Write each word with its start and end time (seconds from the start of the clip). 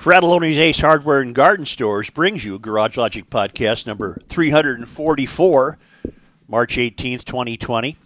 Fratallone's 0.00 0.56
Ace 0.56 0.80
Hardware 0.80 1.20
and 1.20 1.34
Garden 1.34 1.66
Stores 1.66 2.08
brings 2.08 2.42
you 2.42 2.58
Garage 2.58 2.96
Logic 2.96 3.28
Podcast 3.28 3.86
number 3.86 4.18
344, 4.28 5.78
March 6.48 6.76
18th, 6.78 7.26
2020. 7.26 7.98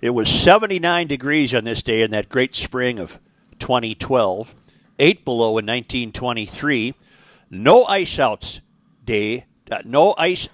It 0.00 0.10
was 0.10 0.30
79 0.30 1.06
degrees 1.06 1.54
on 1.54 1.64
this 1.64 1.82
day 1.82 2.00
in 2.00 2.12
that 2.12 2.30
great 2.30 2.54
spring 2.54 2.98
of 2.98 3.20
2012, 3.58 4.54
8 4.98 5.24
below 5.26 5.48
in 5.58 5.66
1923. 5.66 6.94
No 7.50 7.84
ice 7.84 8.18
outs 8.18 8.62
day, 9.04 9.44
uh, 9.70 9.82
no 9.84 10.14
ice 10.16 10.48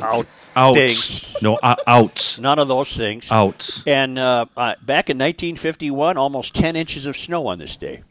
out 0.00 0.26
things. 0.74 1.32
Outs. 1.36 1.42
No, 1.42 1.60
uh, 1.62 1.76
outs. 1.86 2.40
None 2.40 2.58
of 2.58 2.66
those 2.66 2.96
things. 2.96 3.30
Outs. 3.30 3.84
And 3.86 4.18
uh, 4.18 4.46
uh, 4.56 4.74
back 4.82 5.10
in 5.10 5.16
1951, 5.16 6.16
almost 6.16 6.56
10 6.56 6.74
inches 6.74 7.06
of 7.06 7.16
snow 7.16 7.46
on 7.46 7.60
this 7.60 7.76
day. 7.76 8.02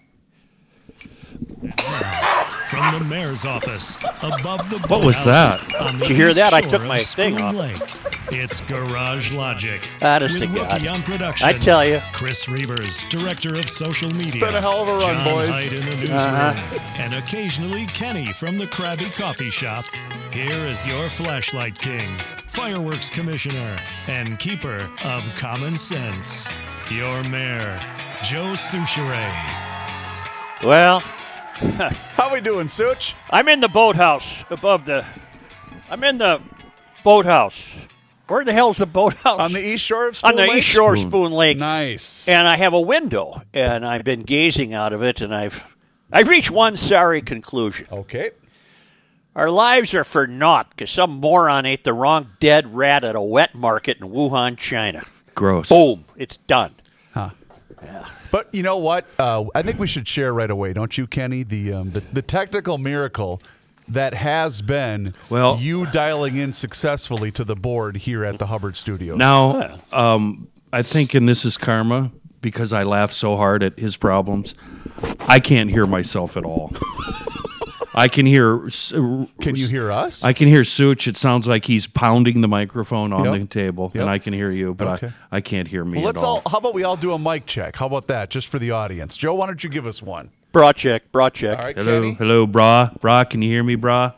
From 1.71 3.00
the 3.00 3.05
mayor's 3.08 3.45
office, 3.45 3.95
above 4.23 4.70
the 4.70 4.84
What 4.88 5.05
was 5.05 5.23
that? 5.26 5.62
on 5.80 5.98
the 5.98 6.05
Did 6.05 6.09
you 6.09 6.16
hear 6.16 6.34
that? 6.34 6.54
I 6.54 6.62
shore 6.62 6.70
took 6.71 6.84
my 6.85 6.99
thing 6.99 7.40
off. 7.40 7.54
Lake. 7.54 7.77
It's 8.31 8.62
Garage 8.62 9.31
Logic. 9.34 9.80
Honest 10.02 10.40
with 10.40 10.49
to 10.49 10.55
God. 10.55 10.70
Wilkie 10.71 10.88
on 10.88 11.02
production. 11.04 11.48
I 11.48 11.54
tell 11.54 11.85
you. 11.85 12.02
Chris 12.13 12.45
Reavers, 12.48 13.07
director 13.09 13.55
of 13.55 13.70
social 13.70 14.09
media. 14.12 14.41
been 14.41 14.55
a 14.55 14.62
hell 14.62 14.81
of 14.81 14.88
a 14.90 14.94
run, 14.98 15.16
John 15.23 15.34
boys. 15.34 15.49
Hyde 15.49 15.73
in 15.73 15.85
the 15.85 15.95
newsroom, 15.95 16.18
Uh-huh. 16.20 17.02
and 17.02 17.13
occasionally 17.13 17.85
Kenny 17.88 18.34
from 18.34 18.57
the 18.57 18.66
Krabby 18.66 19.16
Coffee 19.21 19.52
Shop. 19.52 19.85
Here 20.32 20.66
is 20.66 20.85
your 20.88 21.09
flashlight 21.09 21.80
king, 21.80 22.18
fireworks 22.48 23.09
commissioner, 23.09 23.77
and 24.07 24.40
keeper 24.40 24.90
of 25.05 25.23
common 25.35 25.77
sense, 25.77 26.49
your 26.90 27.23
mayor, 27.26 27.80
Joe 28.23 28.54
Soucheray. 28.55 29.32
Well, 30.63 31.04
How 32.16 32.34
we 32.34 32.41
doing, 32.41 32.67
Such? 32.67 33.16
I'm 33.30 33.48
in 33.48 33.59
the 33.59 33.67
boathouse 33.70 34.43
above 34.49 34.85
the. 34.85 35.05
I'm 35.90 36.04
in 36.04 36.18
the 36.18 36.41
boathouse. 37.04 37.73
Where 38.27 38.43
the 38.43 38.54
hell's 38.54 38.77
the 38.77 38.85
boathouse? 38.87 39.40
On 39.40 39.54
the 39.54 39.63
east 39.63 39.85
shore 39.85 40.07
of 40.07 40.18
Spoon 40.18 40.29
Lake. 40.29 40.40
On 40.41 40.46
the 40.48 40.51
Lake? 40.54 40.57
east 40.59 40.68
shore 40.68 40.93
of 40.93 40.99
Spoon 40.99 41.31
Lake. 41.31 41.57
Nice. 41.57 42.27
And 42.27 42.48
I 42.48 42.55
have 42.55 42.74
a 42.74 42.81
window, 42.81 43.41
and 43.54 43.85
I've 43.85 44.04
been 44.04 44.24
gazing 44.24 44.74
out 44.74 44.93
of 44.93 45.04
it, 45.04 45.21
and 45.21 45.35
I've 45.35 45.76
I've 46.12 46.27
reached 46.27 46.49
one 46.49 46.76
sorry 46.77 47.21
conclusion. 47.21 47.87
Okay. 47.91 48.31
Our 49.35 49.49
lives 49.49 49.93
are 49.93 50.04
for 50.04 50.26
naught 50.27 50.70
because 50.71 50.90
some 50.91 51.12
moron 51.20 51.65
ate 51.65 51.84
the 51.84 51.93
wrong 51.93 52.29
dead 52.40 52.74
rat 52.76 53.04
at 53.04 53.15
a 53.15 53.21
wet 53.21 53.54
market 53.55 53.98
in 53.99 54.09
Wuhan, 54.09 54.57
China. 54.57 55.04
Gross. 55.35 55.70
Boom, 55.70 56.05
it's 56.15 56.37
done. 56.37 56.76
But 58.31 58.49
you 58.53 58.63
know 58.63 58.77
what? 58.77 59.05
Uh, 59.20 59.45
I 59.53 59.62
think 59.62 59.79
we 59.79 59.87
should 59.87 60.07
share 60.07 60.34
right 60.34 60.49
away, 60.49 60.73
don't 60.73 60.98
you, 60.98 61.05
Kenny? 61.07 61.43
The 61.43 61.73
um, 61.73 61.91
the, 61.91 61.99
the 61.99 62.21
technical 62.21 62.77
miracle 62.77 63.41
that 63.87 64.13
has 64.13 64.62
been 64.62 65.13
Well- 65.29 65.57
you 65.59 65.85
dialing 65.88 66.38
in 66.38 66.53
successfully 66.53 67.31
to 67.31 67.44
the 67.44 67.56
board 67.56 67.97
here 67.97 68.23
at 68.23 68.40
the 68.40 68.47
Hubbard 68.47 68.78
Studios. 68.78 69.17
Now, 69.17 69.75
um, 69.91 70.47
I 70.72 70.81
think, 70.81 71.13
and 71.13 71.28
this 71.28 71.45
is 71.45 71.57
karma, 71.57 72.12
because 72.41 72.73
I 72.73 72.84
laugh 72.84 73.12
so 73.12 73.35
hard 73.38 73.62
at 73.62 73.78
his 73.78 73.95
problems, 73.97 74.56
I 75.28 75.40
can't 75.40 75.69
hear 75.69 75.85
myself 75.85 76.38
at 76.38 76.45
all. 76.45 76.72
I 77.96 78.08
can 78.08 78.25
hear. 78.25 78.59
can 79.41 79.56
you 79.56 79.68
hear 79.68 79.91
us? 79.91 80.24
I 80.24 80.34
can 80.34 80.47
hear 80.47 80.63
Such. 80.63 81.08
It 81.08 81.16
sounds 81.18 81.47
like 81.47 81.66
he's 81.66 81.86
pounding 81.88 82.41
the 82.41 82.47
microphone 82.47 83.13
on 83.13 83.25
Yep. 83.25 83.41
the 83.41 83.46
table, 83.47 83.91
Yep. 83.94 84.02
and 84.02 84.09
I 84.09 84.18
can 84.19 84.34
hear 84.34 84.50
you, 84.52 84.74
but 84.74 84.88
Okay. 85.03 85.13
I, 85.31 85.38
I 85.38 85.41
can't 85.41 85.68
hear 85.68 85.86
me 85.86 86.00
well, 86.00 86.09
at 86.09 86.16
let's 86.16 86.24
all. 86.24 86.41
all. 86.46 86.52
How 86.52 86.58
about 86.58 86.74
we 86.74 86.84
all 86.84 86.96
do 86.97 87.12
a 87.14 87.19
mic 87.19 87.46
check? 87.46 87.75
How 87.78 87.86
about 87.88 88.08
that, 88.08 88.30
just 88.30 88.47
for 88.47 88.58
the 88.59 88.72
audience? 88.72 89.16
Joe, 89.18 89.36
why 89.36 89.46
don't 89.47 89.64
you 89.64 89.69
give 89.69 89.86
us 89.86 90.02
one? 90.02 90.31
Bra 90.52 90.74
check, 90.74 91.12
bra 91.12 91.30
check. 91.30 91.58
All 91.58 91.66
right, 91.66 91.75
hello, 91.75 92.02
Kenny. 92.02 92.14
hello, 92.16 92.47
brah, 92.47 93.00
brah. 93.00 93.30
Can 93.30 93.41
you 93.41 93.50
hear 93.50 93.64
me, 93.64 93.75
brah? 93.75 94.14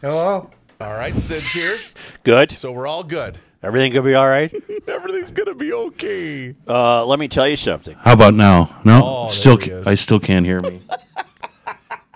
Hello? 0.00 0.50
All 0.80 0.92
right, 0.92 1.18
Sid's 1.18 1.50
here, 1.52 1.76
Good. 2.24 2.52
so 2.52 2.70
we're 2.72 2.86
all 2.86 3.02
good. 3.02 3.38
Everything 3.62 3.92
gonna 3.92 4.04
be 4.04 4.14
all 4.14 4.28
right. 4.28 4.54
Everything's 4.86 5.32
gonna 5.32 5.54
be 5.54 5.72
okay. 5.72 6.54
Uh, 6.68 7.04
let 7.04 7.18
me 7.18 7.26
tell 7.26 7.48
you 7.48 7.56
something. 7.56 7.96
How 7.96 8.12
about 8.12 8.34
now? 8.34 8.78
No, 8.84 9.00
Oh, 9.04 9.20
there 9.22 9.30
still, 9.30 9.56
he 9.56 9.70
is. 9.70 9.86
I 9.86 9.96
still 9.96 10.20
can't 10.20 10.46
hear 10.46 10.60
me. 10.60 10.80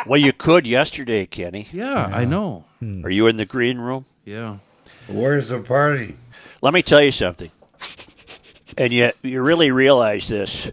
Well, 0.07 0.21
you 0.21 0.33
could 0.33 0.67
yesterday, 0.67 1.27
Kenny. 1.27 1.69
yeah, 1.73 2.07
I 2.13 2.25
know. 2.25 2.65
Are 3.05 3.11
you 3.11 3.27
in 3.29 3.37
the 3.37 3.47
green 3.47 3.79
room? 3.79 4.05
Yeah. 4.25 4.57
Where's 5.09 5.49
the 5.49 5.61
party? 5.61 6.17
Let 6.61 6.75
me 6.75 6.83
tell 6.83 7.03
you 7.03 7.11
something. 7.13 7.51
And 8.79 8.93
yet, 8.93 9.17
you 9.23 9.41
really 9.43 9.71
realize 9.71 10.29
this 10.29 10.71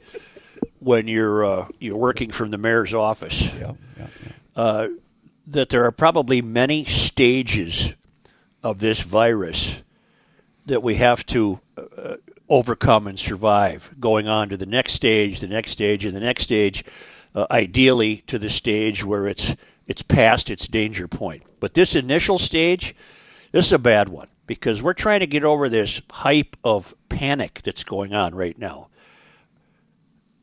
when 0.79 1.07
you're 1.07 1.43
uh, 1.45 1.67
you're 1.79 1.97
working 1.97 2.31
from 2.31 2.49
the 2.51 2.57
mayor's 2.57 2.93
office 2.93 3.53
Yeah, 3.55 3.73
yeah, 3.97 4.07
yeah. 4.55 4.87
that 5.47 5.69
there 5.69 5.83
are 5.83 5.91
probably 5.91 6.41
many 6.41 6.85
stages 6.85 7.93
of 8.63 8.79
this 8.79 9.01
virus 9.01 9.81
that 10.65 10.81
we 10.81 10.95
have 10.95 11.25
to 11.27 11.59
uh, 11.77 12.15
overcome 12.47 13.05
and 13.07 13.19
survive. 13.19 13.93
Going 13.99 14.27
on 14.27 14.47
to 14.49 14.57
the 14.57 14.65
next 14.65 14.93
stage, 14.93 15.39
the 15.41 15.47
next 15.47 15.71
stage, 15.71 16.05
and 16.05 16.15
the 16.15 16.19
next 16.21 16.43
stage. 16.43 16.83
Uh, 17.35 17.45
ideally, 17.51 18.23
to 18.27 18.39
the 18.39 18.49
stage 18.49 19.05
where 19.05 19.27
it's 19.27 19.55
it's 19.87 20.01
past 20.01 20.49
its 20.49 20.67
danger 20.67 21.07
point. 21.07 21.43
But 21.59 21.73
this 21.73 21.95
initial 21.95 22.37
stage, 22.37 22.95
this 23.51 23.67
is 23.67 23.73
a 23.73 23.79
bad 23.79 24.09
one 24.09 24.27
because 24.47 24.81
we're 24.81 24.93
trying 24.93 25.19
to 25.19 25.27
get 25.27 25.43
over 25.43 25.69
this 25.69 26.01
hype 26.11 26.55
of 26.63 26.95
panic 27.09 27.61
that's 27.63 27.83
going 27.83 28.13
on 28.13 28.33
right 28.33 28.57
now. 28.57 28.89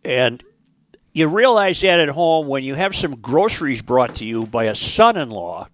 And 0.05 0.43
you 1.13 1.29
realize 1.29 1.81
that 1.81 1.99
at 1.99 2.11
home 2.11 2.47
when 2.47 2.63
you 2.63 2.75
have 2.75 2.95
some 2.95 3.17
groceries 3.17 3.83
brought 3.83 4.17
to 4.17 4.25
you 4.25 4.47
by 4.47 4.65
a 4.65 4.75
son 4.75 5.17
in 5.17 5.31
law 5.31 5.69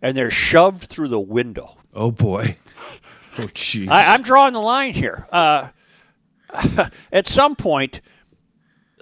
and 0.00 0.16
they're 0.16 0.30
shoved 0.30 0.84
through 0.84 1.08
the 1.08 1.20
window. 1.20 1.76
Oh 1.94 2.10
boy. 2.10 2.56
Oh 3.38 3.44
jeez. 3.44 3.86
I'm 3.88 4.22
drawing 4.22 4.54
the 4.54 4.60
line 4.60 4.92
here. 4.92 5.26
Uh, 5.30 5.68
at 7.12 7.28
some 7.28 7.54
point, 7.54 8.00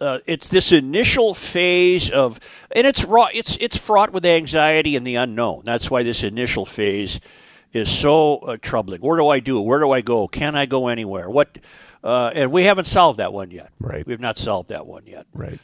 uh, 0.01 0.19
it's 0.27 0.49
this 0.49 0.73
initial 0.73 1.35
phase 1.35 2.11
of, 2.11 2.39
and 2.71 2.87
it's 2.87 3.05
raw. 3.05 3.29
It's 3.33 3.57
it's 3.57 3.77
fraught 3.77 4.13
with 4.13 4.25
anxiety 4.25 4.97
and 4.97 5.07
the 5.07 5.17
unknown. 5.17 5.63
That's 5.65 5.91
why 5.91 6.03
this 6.03 6.23
initial 6.23 6.65
phase 6.65 7.21
is 7.73 7.91
so 7.91 8.39
uh, 8.39 8.57
troubling. 8.61 9.01
Where 9.01 9.19
do 9.19 9.29
I 9.29 9.41
do? 9.41 9.61
Where 9.61 9.81
do 9.81 9.91
I 9.91 10.01
go? 10.01 10.29
Can 10.29 10.55
I 10.55 10.67
go 10.67 10.89
anywhere? 10.89 11.29
What? 11.29 11.59
Uh, 12.03 12.31
and 12.35 12.53
we 12.53 12.65
haven't 12.65 12.87
solved 12.87 13.19
that 13.19 13.33
one 13.33 13.51
yet. 13.51 13.71
Right. 13.81 14.07
We've 14.07 14.21
not 14.21 14.39
solved 14.39 14.69
that 14.69 14.87
one 14.87 15.07
yet. 15.07 15.27
Right. 15.35 15.59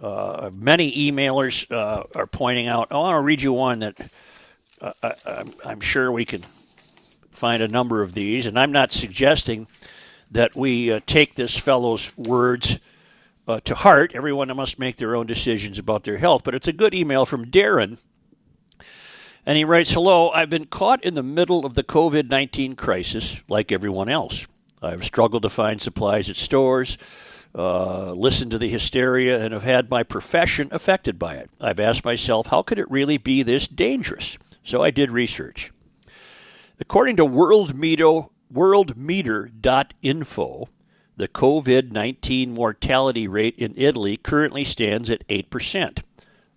Uh, 0.00 0.50
many 0.52 1.10
emailers 1.10 1.70
uh, 1.70 2.04
are 2.14 2.26
pointing 2.26 2.68
out. 2.68 2.88
I 2.90 2.96
want 2.96 3.16
to 3.16 3.20
read 3.20 3.42
you 3.42 3.52
one 3.52 3.80
that 3.80 4.00
uh, 4.80 4.92
I, 5.02 5.14
I'm, 5.26 5.52
I'm 5.66 5.80
sure 5.80 6.10
we 6.10 6.24
can 6.24 6.42
find 7.32 7.62
a 7.62 7.68
number 7.68 8.02
of 8.02 8.14
these, 8.14 8.46
and 8.46 8.58
I'm 8.58 8.72
not 8.72 8.92
suggesting 8.92 9.66
that 10.30 10.54
we 10.54 10.92
uh, 10.92 11.00
take 11.06 11.34
this 11.34 11.58
fellow's 11.58 12.16
words 12.16 12.78
uh, 13.50 13.60
to 13.64 13.74
heart. 13.74 14.12
Everyone 14.14 14.54
must 14.56 14.78
make 14.78 14.96
their 14.96 15.16
own 15.16 15.26
decisions 15.26 15.78
about 15.78 16.04
their 16.04 16.18
health, 16.18 16.44
but 16.44 16.54
it's 16.54 16.68
a 16.68 16.72
good 16.72 16.94
email 16.94 17.26
from 17.26 17.46
Darren. 17.46 17.98
And 19.44 19.58
he 19.58 19.64
writes 19.64 19.92
Hello, 19.92 20.30
I've 20.30 20.50
been 20.50 20.66
caught 20.66 21.04
in 21.04 21.14
the 21.14 21.22
middle 21.22 21.66
of 21.66 21.74
the 21.74 21.82
COVID 21.82 22.28
19 22.28 22.76
crisis 22.76 23.42
like 23.48 23.72
everyone 23.72 24.08
else. 24.08 24.46
I've 24.82 25.04
struggled 25.04 25.42
to 25.42 25.50
find 25.50 25.80
supplies 25.80 26.28
at 26.30 26.36
stores, 26.36 26.96
uh, 27.54 28.12
listened 28.12 28.50
to 28.52 28.58
the 28.58 28.68
hysteria, 28.68 29.42
and 29.42 29.52
have 29.52 29.64
had 29.64 29.90
my 29.90 30.02
profession 30.02 30.68
affected 30.70 31.18
by 31.18 31.34
it. 31.34 31.50
I've 31.60 31.80
asked 31.80 32.04
myself, 32.04 32.46
how 32.46 32.62
could 32.62 32.78
it 32.78 32.90
really 32.90 33.18
be 33.18 33.42
this 33.42 33.68
dangerous? 33.68 34.38
So 34.62 34.82
I 34.82 34.90
did 34.90 35.10
research. 35.10 35.70
According 36.78 37.16
to 37.16 37.26
World 37.26 37.74
Meter, 37.74 38.22
worldmeter.info, 38.52 40.68
the 41.20 41.28
COVID 41.28 41.92
19 41.92 42.52
mortality 42.52 43.28
rate 43.28 43.54
in 43.58 43.74
Italy 43.76 44.16
currently 44.16 44.64
stands 44.64 45.10
at 45.10 45.26
8%, 45.28 46.02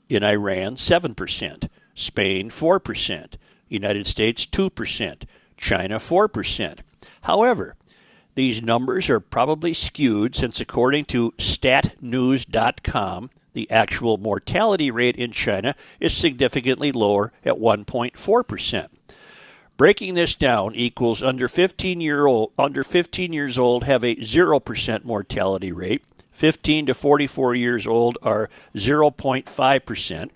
in 0.09 0.23
Iran, 0.23 0.75
7%, 0.75 1.67
Spain, 1.95 2.49
4%, 2.49 3.33
United 3.67 4.07
States, 4.07 4.45
2%, 4.45 5.23
China, 5.57 5.97
4%. 5.97 6.79
However, 7.23 7.75
these 8.35 8.61
numbers 8.61 9.09
are 9.09 9.19
probably 9.19 9.73
skewed 9.73 10.35
since, 10.35 10.59
according 10.59 11.05
to 11.05 11.31
statnews.com, 11.37 13.29
the 13.53 13.69
actual 13.69 14.17
mortality 14.17 14.89
rate 14.89 15.15
in 15.15 15.31
China 15.31 15.75
is 15.99 16.15
significantly 16.15 16.91
lower 16.91 17.31
at 17.45 17.55
1.4%. 17.55 18.87
Breaking 19.83 20.13
this 20.13 20.33
down 20.33 20.75
equals 20.75 21.21
under 21.21 21.49
15 21.49 21.99
year 21.99 22.25
old 22.25 22.53
under 22.57 22.85
15 22.85 23.33
years 23.33 23.59
old 23.59 23.83
have 23.83 24.01
a 24.01 24.15
0% 24.15 25.03
mortality 25.03 25.73
rate. 25.73 26.05
15 26.31 26.85
to 26.85 26.93
44 26.93 27.53
years 27.55 27.85
old 27.85 28.17
are 28.21 28.49
0.5%. 28.75 30.29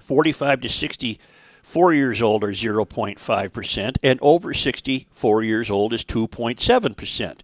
45 0.00 0.60
to 0.62 0.68
64 0.70 1.92
years 1.92 2.22
old 2.22 2.42
are 2.42 2.52
0.5%, 2.52 3.96
and 4.02 4.18
over 4.22 4.54
64 4.54 5.42
years 5.42 5.70
old 5.70 5.92
is 5.92 6.02
2.7%. 6.02 7.40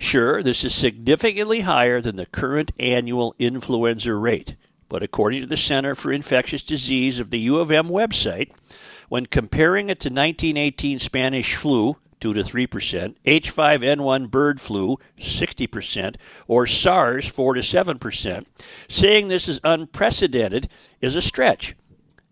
Sure, 0.00 0.42
this 0.42 0.64
is 0.64 0.74
significantly 0.74 1.60
higher 1.60 2.00
than 2.00 2.16
the 2.16 2.26
current 2.26 2.72
annual 2.80 3.36
influenza 3.38 4.12
rate, 4.12 4.56
but 4.88 5.04
according 5.04 5.40
to 5.42 5.46
the 5.46 5.56
Center 5.56 5.94
for 5.94 6.10
Infectious 6.10 6.64
Disease 6.64 7.20
of 7.20 7.30
the 7.30 7.38
U 7.38 7.58
of 7.58 7.70
M 7.70 7.86
website, 7.86 8.50
when 9.10 9.26
comparing 9.26 9.90
it 9.90 9.98
to 9.98 10.08
1918 10.08 11.00
Spanish 11.00 11.56
flu, 11.56 11.96
2 12.20 12.32
to 12.32 12.42
3%, 12.42 13.16
H5N1 13.26 14.30
bird 14.30 14.60
flu, 14.60 14.98
60%, 15.18 16.14
or 16.46 16.64
SARS, 16.64 17.26
4 17.26 17.54
to 17.54 17.60
7%, 17.60 18.44
saying 18.88 19.26
this 19.26 19.48
is 19.48 19.60
unprecedented 19.64 20.68
is 21.00 21.16
a 21.16 21.22
stretch. 21.22 21.74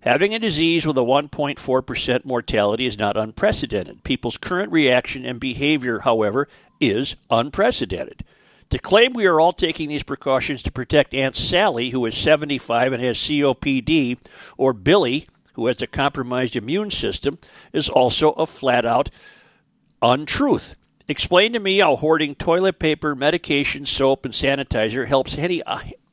Having 0.03 0.35
a 0.35 0.39
disease 0.39 0.87
with 0.87 0.97
a 0.97 1.03
1.4% 1.03 2.25
mortality 2.25 2.87
is 2.87 2.97
not 2.97 3.17
unprecedented. 3.17 4.05
People's 4.05 4.39
current 4.39 4.71
reaction 4.71 5.25
and 5.25 5.41
behavior, 5.41 6.01
however, 6.01 6.47
is 6.81 7.17
unprecedented. 7.29 8.25
To 8.71 8.79
claim 8.79 9.15
we 9.15 9.27
are 9.27 9.41
all 9.41 9.53
taking 9.53 9.89
these 9.89 10.05
precautions 10.05 10.63
to 10.63 10.71
protect 10.71 11.13
Aunt 11.13 11.35
Sally, 11.35 11.91
who 11.91 12.07
is 12.07 12.17
75 12.17 12.93
and 12.93 13.03
has 13.03 13.17
COPD, 13.17 14.19
or 14.57 14.73
Billy, 14.73 15.27
who 15.59 15.67
has 15.67 15.83
a 15.83 15.89
compromised 15.89 16.55
immune 16.55 16.89
system, 16.89 17.37
is 17.73 17.89
also 17.89 18.31
a 18.35 18.47
flat 18.47 18.87
out 18.87 19.11
untruth. 20.01 20.77
Explain 21.09 21.53
to 21.53 21.59
me 21.59 21.79
how 21.79 21.97
hoarding 21.97 22.37
toilet 22.37 22.79
paper, 22.79 23.17
medication, 23.17 23.85
soap, 23.85 24.25
and 24.25 24.33
sanitizer 24.33 25.09
helps 25.09 25.37
any, 25.37 25.61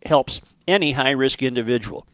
helps 0.03 0.41
any 0.67 0.93
high 0.93 1.11
risk 1.11 1.43
individual. 1.43 2.07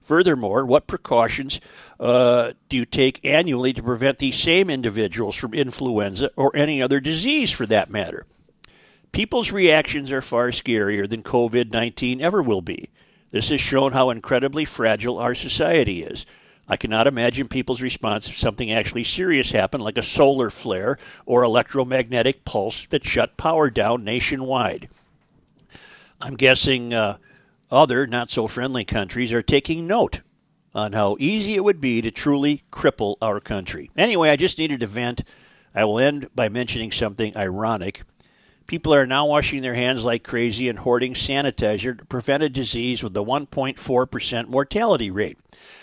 Furthermore, 0.00 0.64
what 0.64 0.86
precautions 0.86 1.60
uh, 1.98 2.52
do 2.68 2.76
you 2.76 2.84
take 2.84 3.18
annually 3.24 3.72
to 3.72 3.82
prevent 3.82 4.18
these 4.18 4.38
same 4.38 4.70
individuals 4.70 5.34
from 5.34 5.54
influenza 5.54 6.30
or 6.36 6.54
any 6.54 6.80
other 6.80 7.00
disease 7.00 7.50
for 7.50 7.66
that 7.66 7.90
matter? 7.90 8.26
People's 9.10 9.50
reactions 9.50 10.12
are 10.12 10.22
far 10.22 10.50
scarier 10.50 11.10
than 11.10 11.24
COVID 11.24 11.72
19 11.72 12.20
ever 12.20 12.40
will 12.40 12.62
be. 12.62 12.90
This 13.32 13.48
has 13.48 13.60
shown 13.60 13.90
how 13.90 14.10
incredibly 14.10 14.64
fragile 14.64 15.18
our 15.18 15.34
society 15.34 16.04
is. 16.04 16.26
I 16.68 16.76
cannot 16.76 17.06
imagine 17.06 17.48
people's 17.48 17.80
response 17.80 18.28
if 18.28 18.36
something 18.36 18.72
actually 18.72 19.04
serious 19.04 19.52
happened, 19.52 19.84
like 19.84 19.98
a 19.98 20.02
solar 20.02 20.50
flare 20.50 20.98
or 21.24 21.44
electromagnetic 21.44 22.44
pulse 22.44 22.86
that 22.86 23.06
shut 23.06 23.36
power 23.36 23.70
down 23.70 24.02
nationwide. 24.02 24.88
I'm 26.20 26.34
guessing 26.34 26.92
uh, 26.92 27.18
other 27.70 28.06
not 28.06 28.30
so 28.30 28.48
friendly 28.48 28.84
countries 28.84 29.32
are 29.32 29.42
taking 29.42 29.86
note 29.86 30.22
on 30.74 30.92
how 30.92 31.16
easy 31.20 31.54
it 31.54 31.64
would 31.64 31.80
be 31.80 32.02
to 32.02 32.10
truly 32.10 32.62
cripple 32.72 33.16
our 33.22 33.40
country. 33.40 33.90
Anyway, 33.96 34.28
I 34.28 34.36
just 34.36 34.58
needed 34.58 34.80
to 34.80 34.86
vent. 34.86 35.22
I 35.74 35.84
will 35.84 35.98
end 35.98 36.28
by 36.34 36.48
mentioning 36.48 36.90
something 36.90 37.36
ironic. 37.36 38.02
People 38.66 38.92
are 38.92 39.06
now 39.06 39.26
washing 39.26 39.62
their 39.62 39.74
hands 39.74 40.04
like 40.04 40.24
crazy 40.24 40.68
and 40.68 40.80
hoarding 40.80 41.14
sanitizer 41.14 41.96
to 41.96 42.04
prevent 42.06 42.42
a 42.42 42.48
disease 42.48 43.02
with 43.02 43.16
a 43.16 43.20
1.4% 43.20 44.48
mortality 44.48 45.10
rate. 45.10 45.38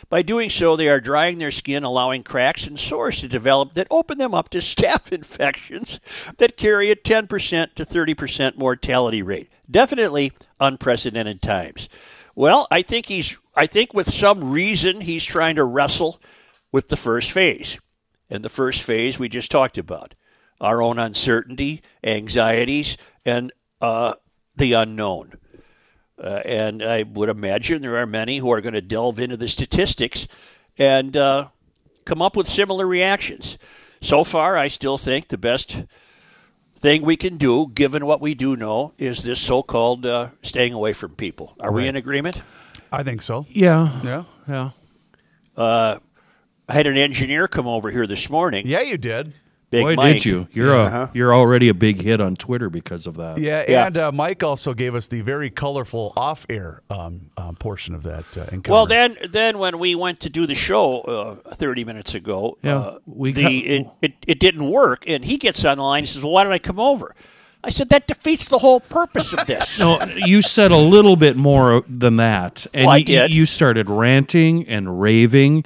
By 0.10 0.22
doing 0.22 0.50
so, 0.50 0.76
they 0.76 0.90
are 0.90 1.00
drying 1.00 1.38
their 1.38 1.52
skin, 1.52 1.84
allowing 1.84 2.24
cracks 2.24 2.68
and 2.68 2.80
sores 2.80 3.20
to 3.22 3.28
develop 3.28 3.74
that 3.74 3.88
open 3.90 4.18
them 4.18 4.34
up 4.34 4.50
to 4.50 4.58
staph 4.60 5.12
infections 5.12 6.00
that 6.38 6.58
carry 6.58 6.92
a 6.92 6.96
10% 6.96 7.74
to 7.76 7.86
30% 7.86 8.58
mortality 8.58 9.22
rate. 9.22 9.50
Definitely 9.70 10.34
unprecedented 10.60 11.42
times. 11.42 11.90
Well, 12.36 12.68
I 12.72 12.82
think 12.82 13.08
he's 13.08 13.38
I 13.56 13.68
think 13.68 13.94
with 13.94 14.12
some 14.12 14.52
reason 14.52 15.02
he's 15.02 15.24
trying 15.24 15.56
to 15.58 15.64
wrestle 15.64 16.20
with 16.72 16.90
the 16.90 16.96
first 16.96 17.32
phase. 17.32 17.80
And 18.30 18.44
the 18.44 18.50
first 18.50 18.82
phase 18.82 19.20
we 19.20 19.30
just 19.30 19.52
talked 19.52 19.78
about. 19.78 20.16
Our 20.60 20.82
own 20.82 20.98
uncertainty, 20.98 21.82
anxieties, 22.04 22.98
and 23.26 23.52
uh, 23.80 24.14
the 24.56 24.74
unknown. 24.74 25.34
Uh, 26.24 26.42
and 26.46 26.82
I 26.82 27.04
would 27.04 27.30
imagine 27.30 27.82
there 27.82 27.98
are 27.98 28.06
many 28.06 28.38
who 28.38 28.52
are 28.52 28.62
going 28.62 28.74
to 28.74 28.82
delve 28.82 29.20
into 29.20 29.36
the 29.36 29.50
statistics 29.50 30.28
and 30.78 31.18
uh, 31.18 31.50
come 32.06 32.22
up 32.22 32.38
with 32.38 32.48
similar 32.48 32.88
reactions. 32.88 33.58
So 34.02 34.24
far, 34.24 34.58
I 34.58 34.70
still 34.70 34.98
think 34.98 35.28
the 35.28 35.38
best 35.38 35.84
thing 36.76 37.02
we 37.02 37.18
can 37.18 37.38
do, 37.38 37.68
given 37.74 38.06
what 38.06 38.22
we 38.22 38.36
do 38.36 38.56
know, 38.56 38.94
is 38.98 39.24
this 39.24 39.40
so 39.40 39.64
called 39.64 40.06
uh, 40.06 40.30
staying 40.42 40.74
away 40.74 40.94
from 40.94 41.16
people. 41.16 41.56
Are 41.60 41.72
we 41.72 41.88
in 41.88 41.96
agreement? 41.96 42.42
I 42.92 43.04
think 43.04 43.22
so. 43.22 43.46
Yeah. 43.50 44.00
Yeah. 44.04 44.24
Yeah. 44.48 46.00
I 46.68 46.74
had 46.74 46.88
an 46.88 46.98
engineer 46.98 47.48
come 47.48 47.68
over 47.68 47.92
here 47.92 48.08
this 48.08 48.30
morning. 48.30 48.66
Yeah, 48.66 48.82
you 48.82 48.98
did. 48.98 49.34
Big 49.74 49.84
Boy, 49.84 49.96
Mike. 49.96 50.14
did 50.14 50.26
you? 50.26 50.48
You're 50.54 50.76
Uh-huh. 50.78 51.08
a 51.14 51.18
you're 51.18 51.34
already 51.34 51.68
a 51.70 51.74
big 51.74 52.02
hit 52.02 52.22
on 52.22 52.36
Twitter 52.36 52.70
because 52.70 53.06
of 53.08 53.16
that. 53.18 53.38
Yeah, 53.40 53.66
Yeah. 53.68 53.88
and 53.88 53.98
uh, 53.98 54.12
Mike 54.12 54.42
also 54.44 54.74
gave 54.74 54.96
us 54.96 55.08
the 55.10 55.22
very 55.22 55.50
colorful 55.50 56.14
off-air 56.16 56.82
um, 56.90 57.30
um, 57.38 57.56
portion 57.56 57.94
of 57.96 58.04
that 58.04 58.26
uh, 58.38 58.42
encounter. 58.52 58.72
Well, 58.72 58.86
then, 58.86 59.18
then 59.30 59.58
when 59.60 59.80
we 59.80 59.96
went 59.96 60.20
to 60.22 60.30
do 60.30 60.46
the 60.46 60.56
show 60.56 61.02
uh, 61.02 61.36
30 61.56 61.84
minutes 61.86 62.16
ago, 62.16 62.58
Yeah, 62.64 62.78
uh, 62.78 62.98
we 63.06 63.32
the, 63.34 63.42
got- 63.42 63.52
it, 63.52 63.88
it, 64.02 64.14
it 64.28 64.40
didn't 64.40 64.70
work. 64.70 65.04
And 65.08 65.26
he 65.26 65.38
gets 65.38 65.66
on 65.66 65.78
the 65.78 65.84
line 65.84 66.00
and 66.00 66.10
says, 66.10 66.24
Well, 66.24 66.34
why 66.34 66.44
don't 66.44 66.54
I 66.54 66.60
come 66.60 66.80
over? 66.80 67.14
I 67.66 67.70
said, 67.70 67.90
That 67.90 68.08
defeats 68.08 68.50
the 68.50 68.58
whole 68.60 68.80
purpose 68.82 69.34
of 69.34 69.48
this. 69.48 69.80
No, 69.80 70.02
you 70.04 70.42
said 70.42 70.72
a 70.72 70.78
little 70.78 71.16
bit 71.16 71.36
more 71.38 71.84
than 71.88 72.18
that, 72.18 72.68
and 72.74 72.86
Well, 72.86 72.96
I 72.96 72.98
you, 72.98 73.22
you 73.30 73.46
started 73.46 73.90
ranting 73.90 74.68
and 74.68 75.02
raving, 75.02 75.64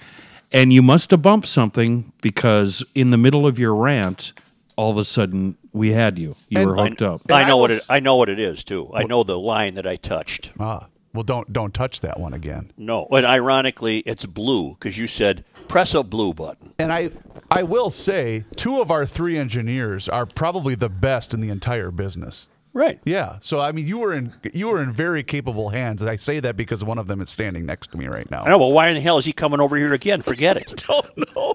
and 0.51 0.71
you 0.73 0.81
must 0.81 1.11
have 1.11 1.21
bumped 1.21 1.47
something 1.47 2.11
because 2.21 2.83
in 2.95 3.11
the 3.11 3.17
middle 3.17 3.45
of 3.47 3.59
your 3.59 3.75
rant, 3.75 4.33
all 4.75 4.91
of 4.91 4.97
a 4.97 5.05
sudden 5.05 5.57
we 5.73 5.91
had 5.91 6.17
you. 6.17 6.35
You 6.49 6.61
And- 6.61 6.69
were 6.69 6.75
hooked 6.75 7.01
up. 7.01 7.21
I 7.31 7.41
And 7.41 7.49
know 7.49 7.57
I 7.57 7.61
what 7.61 7.71
it, 7.71 7.85
I 7.89 7.99
know 7.99 8.15
what 8.15 8.29
it 8.29 8.39
is 8.39 8.63
too. 8.63 8.89
I 8.93 9.03
know 9.03 9.23
the 9.23 9.37
line 9.39 9.75
that 9.75 9.85
I 9.87 9.95
touched. 9.95 10.51
ah, 10.59 10.87
well, 11.13 11.23
don't 11.23 11.51
don't 11.51 11.73
touch 11.73 12.01
that 12.01 12.19
one 12.19 12.33
again. 12.33 12.71
No, 12.77 13.07
and 13.11 13.25
ironically, 13.25 13.99
it's 13.99 14.25
blue 14.25 14.71
because 14.71 14.97
you 14.97 15.07
said 15.07 15.43
press 15.67 15.93
a 15.93 16.03
blue 16.03 16.33
button. 16.33 16.73
And 16.79 16.91
I 16.93 17.09
I 17.49 17.63
will 17.63 17.89
say, 17.89 18.43
two 18.55 18.81
of 18.81 18.91
our 18.91 19.05
three 19.05 19.37
engineers 19.37 20.07
are 20.09 20.25
probably 20.25 20.75
the 20.75 20.89
best 20.89 21.33
in 21.33 21.39
the 21.41 21.49
entire 21.49 21.91
business. 21.91 22.47
Right. 22.73 22.99
Yeah. 23.05 23.37
So 23.41 23.59
I 23.59 23.71
mean, 23.71 23.87
you 23.87 23.97
were 23.97 24.13
in 24.13 24.33
you 24.53 24.67
were 24.67 24.81
in 24.81 24.93
very 24.93 25.23
capable 25.23 25.69
hands. 25.69 26.01
And 26.01 26.11
I 26.11 26.15
say 26.15 26.39
that 26.39 26.55
because 26.55 26.83
one 26.83 26.97
of 26.97 27.07
them 27.07 27.21
is 27.21 27.29
standing 27.29 27.65
next 27.65 27.91
to 27.91 27.97
me 27.97 28.07
right 28.07 28.29
now. 28.29 28.43
I 28.43 28.49
know. 28.49 28.57
Well, 28.59 28.71
why 28.71 28.89
in 28.89 28.95
the 28.95 29.01
hell 29.01 29.17
is 29.17 29.25
he 29.25 29.33
coming 29.33 29.59
over 29.59 29.75
here 29.77 29.93
again? 29.93 30.21
Forget 30.21 30.57
it. 30.57 30.83
don't 30.87 31.35
know. 31.35 31.53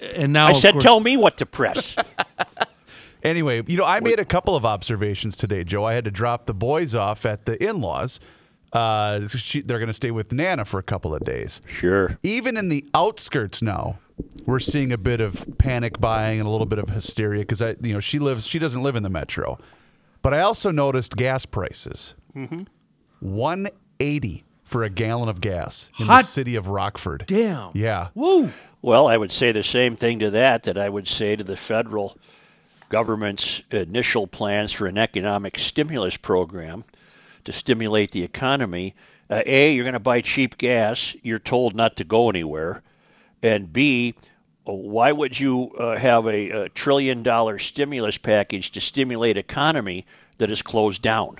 and 0.00 0.32
now 0.32 0.48
I 0.48 0.52
said, 0.52 0.72
course- 0.72 0.84
tell 0.84 1.00
me 1.00 1.16
what 1.16 1.38
to 1.38 1.46
press. 1.46 1.96
Anyway, 3.24 3.62
you 3.68 3.76
know, 3.76 3.84
I 3.84 4.00
made 4.00 4.18
a 4.18 4.24
couple 4.24 4.56
of 4.56 4.64
observations 4.66 5.36
today, 5.36 5.62
Joe. 5.62 5.84
I 5.84 5.94
had 5.94 6.04
to 6.06 6.10
drop 6.10 6.46
the 6.46 6.54
boys 6.54 6.94
off 6.94 7.24
at 7.24 7.46
the 7.46 7.62
in-laws. 7.64 8.18
Uh, 8.72 9.26
she, 9.28 9.60
they're 9.60 9.78
going 9.78 9.86
to 9.86 9.92
stay 9.94 10.10
with 10.10 10.32
Nana 10.32 10.64
for 10.64 10.78
a 10.80 10.82
couple 10.82 11.14
of 11.14 11.22
days. 11.22 11.60
sure. 11.68 12.18
Even 12.24 12.56
in 12.56 12.68
the 12.68 12.84
outskirts 12.94 13.62
now, 13.62 13.98
we're 14.44 14.58
seeing 14.58 14.92
a 14.92 14.98
bit 14.98 15.20
of 15.20 15.46
panic 15.58 16.00
buying 16.00 16.40
and 16.40 16.48
a 16.48 16.50
little 16.50 16.66
bit 16.66 16.78
of 16.80 16.88
hysteria 16.88 17.42
because 17.42 17.62
I, 17.62 17.76
you 17.80 17.94
know, 17.94 18.00
she 18.00 18.18
lives, 18.18 18.46
she 18.46 18.58
doesn't 18.58 18.82
live 18.82 18.96
in 18.96 19.02
the 19.04 19.10
metro. 19.10 19.56
But 20.22 20.32
I 20.34 20.40
also 20.40 20.70
noticed 20.70 21.16
gas 21.16 21.44
prices. 21.46 22.14
One 23.20 23.68
eighty 24.00 24.44
for 24.64 24.84
a 24.84 24.88
gallon 24.90 25.28
of 25.28 25.40
gas 25.40 25.90
in 25.98 26.06
the 26.06 26.22
city 26.22 26.54
of 26.54 26.68
Rockford. 26.68 27.24
Damn. 27.26 27.72
Yeah. 27.74 28.08
Woo. 28.14 28.50
Well, 28.80 29.06
I 29.06 29.16
would 29.16 29.30
say 29.30 29.52
the 29.52 29.62
same 29.62 29.96
thing 29.96 30.18
to 30.20 30.30
that 30.30 30.62
that 30.62 30.78
I 30.78 30.88
would 30.88 31.06
say 31.06 31.36
to 31.36 31.44
the 31.44 31.56
federal 31.56 32.16
government's 32.88 33.62
initial 33.70 34.26
plans 34.26 34.72
for 34.72 34.86
an 34.86 34.98
economic 34.98 35.58
stimulus 35.58 36.16
program 36.16 36.84
to 37.44 37.52
stimulate 37.52 38.12
the 38.12 38.22
economy. 38.22 38.94
Uh, 39.28 39.42
a, 39.46 39.72
you're 39.72 39.84
going 39.84 39.92
to 39.92 40.00
buy 40.00 40.20
cheap 40.20 40.58
gas. 40.58 41.14
You're 41.22 41.38
told 41.38 41.74
not 41.74 41.96
to 41.96 42.04
go 42.04 42.28
anywhere. 42.28 42.82
And 43.42 43.72
B, 43.72 44.14
why 44.64 45.12
would 45.12 45.38
you 45.38 45.70
uh, 45.78 45.96
have 45.96 46.26
a, 46.26 46.50
a 46.50 46.68
trillion 46.68 47.22
dollar 47.22 47.58
stimulus 47.58 48.18
package 48.18 48.70
to 48.72 48.80
stimulate 48.80 49.36
economy 49.36 50.06
that 50.38 50.50
is 50.50 50.62
closed 50.62 51.02
down? 51.02 51.36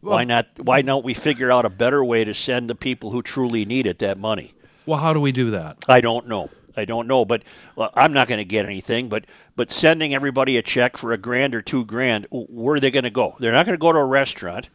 why 0.00 0.24
not? 0.24 0.46
Why 0.58 0.82
don't 0.82 1.04
we 1.04 1.14
figure 1.14 1.50
out 1.50 1.64
a 1.64 1.70
better 1.70 2.04
way 2.04 2.24
to 2.24 2.34
send 2.34 2.70
the 2.70 2.74
people 2.74 3.10
who 3.10 3.22
truly 3.22 3.64
need 3.64 3.86
it 3.86 3.98
that 3.98 4.18
money? 4.18 4.54
Well, 4.84 5.00
how 5.00 5.12
do 5.12 5.20
we 5.20 5.32
do 5.32 5.50
that? 5.50 5.84
I 5.88 6.00
don't 6.00 6.28
know. 6.28 6.50
I 6.76 6.84
don't 6.84 7.08
know, 7.08 7.24
but 7.24 7.42
well, 7.74 7.90
I'm 7.94 8.12
not 8.12 8.28
going 8.28 8.38
to 8.38 8.44
get 8.44 8.66
anything. 8.66 9.08
But 9.08 9.24
but 9.56 9.72
sending 9.72 10.14
everybody 10.14 10.56
a 10.56 10.62
check 10.62 10.96
for 10.96 11.12
a 11.12 11.18
grand 11.18 11.54
or 11.54 11.62
two 11.62 11.84
grand, 11.84 12.26
where 12.30 12.76
are 12.76 12.80
they 12.80 12.90
going 12.90 13.04
to 13.04 13.10
go? 13.10 13.34
They're 13.38 13.52
not 13.52 13.66
going 13.66 13.76
to 13.76 13.80
go 13.80 13.92
to 13.92 13.98
a 13.98 14.04
restaurant. 14.04 14.68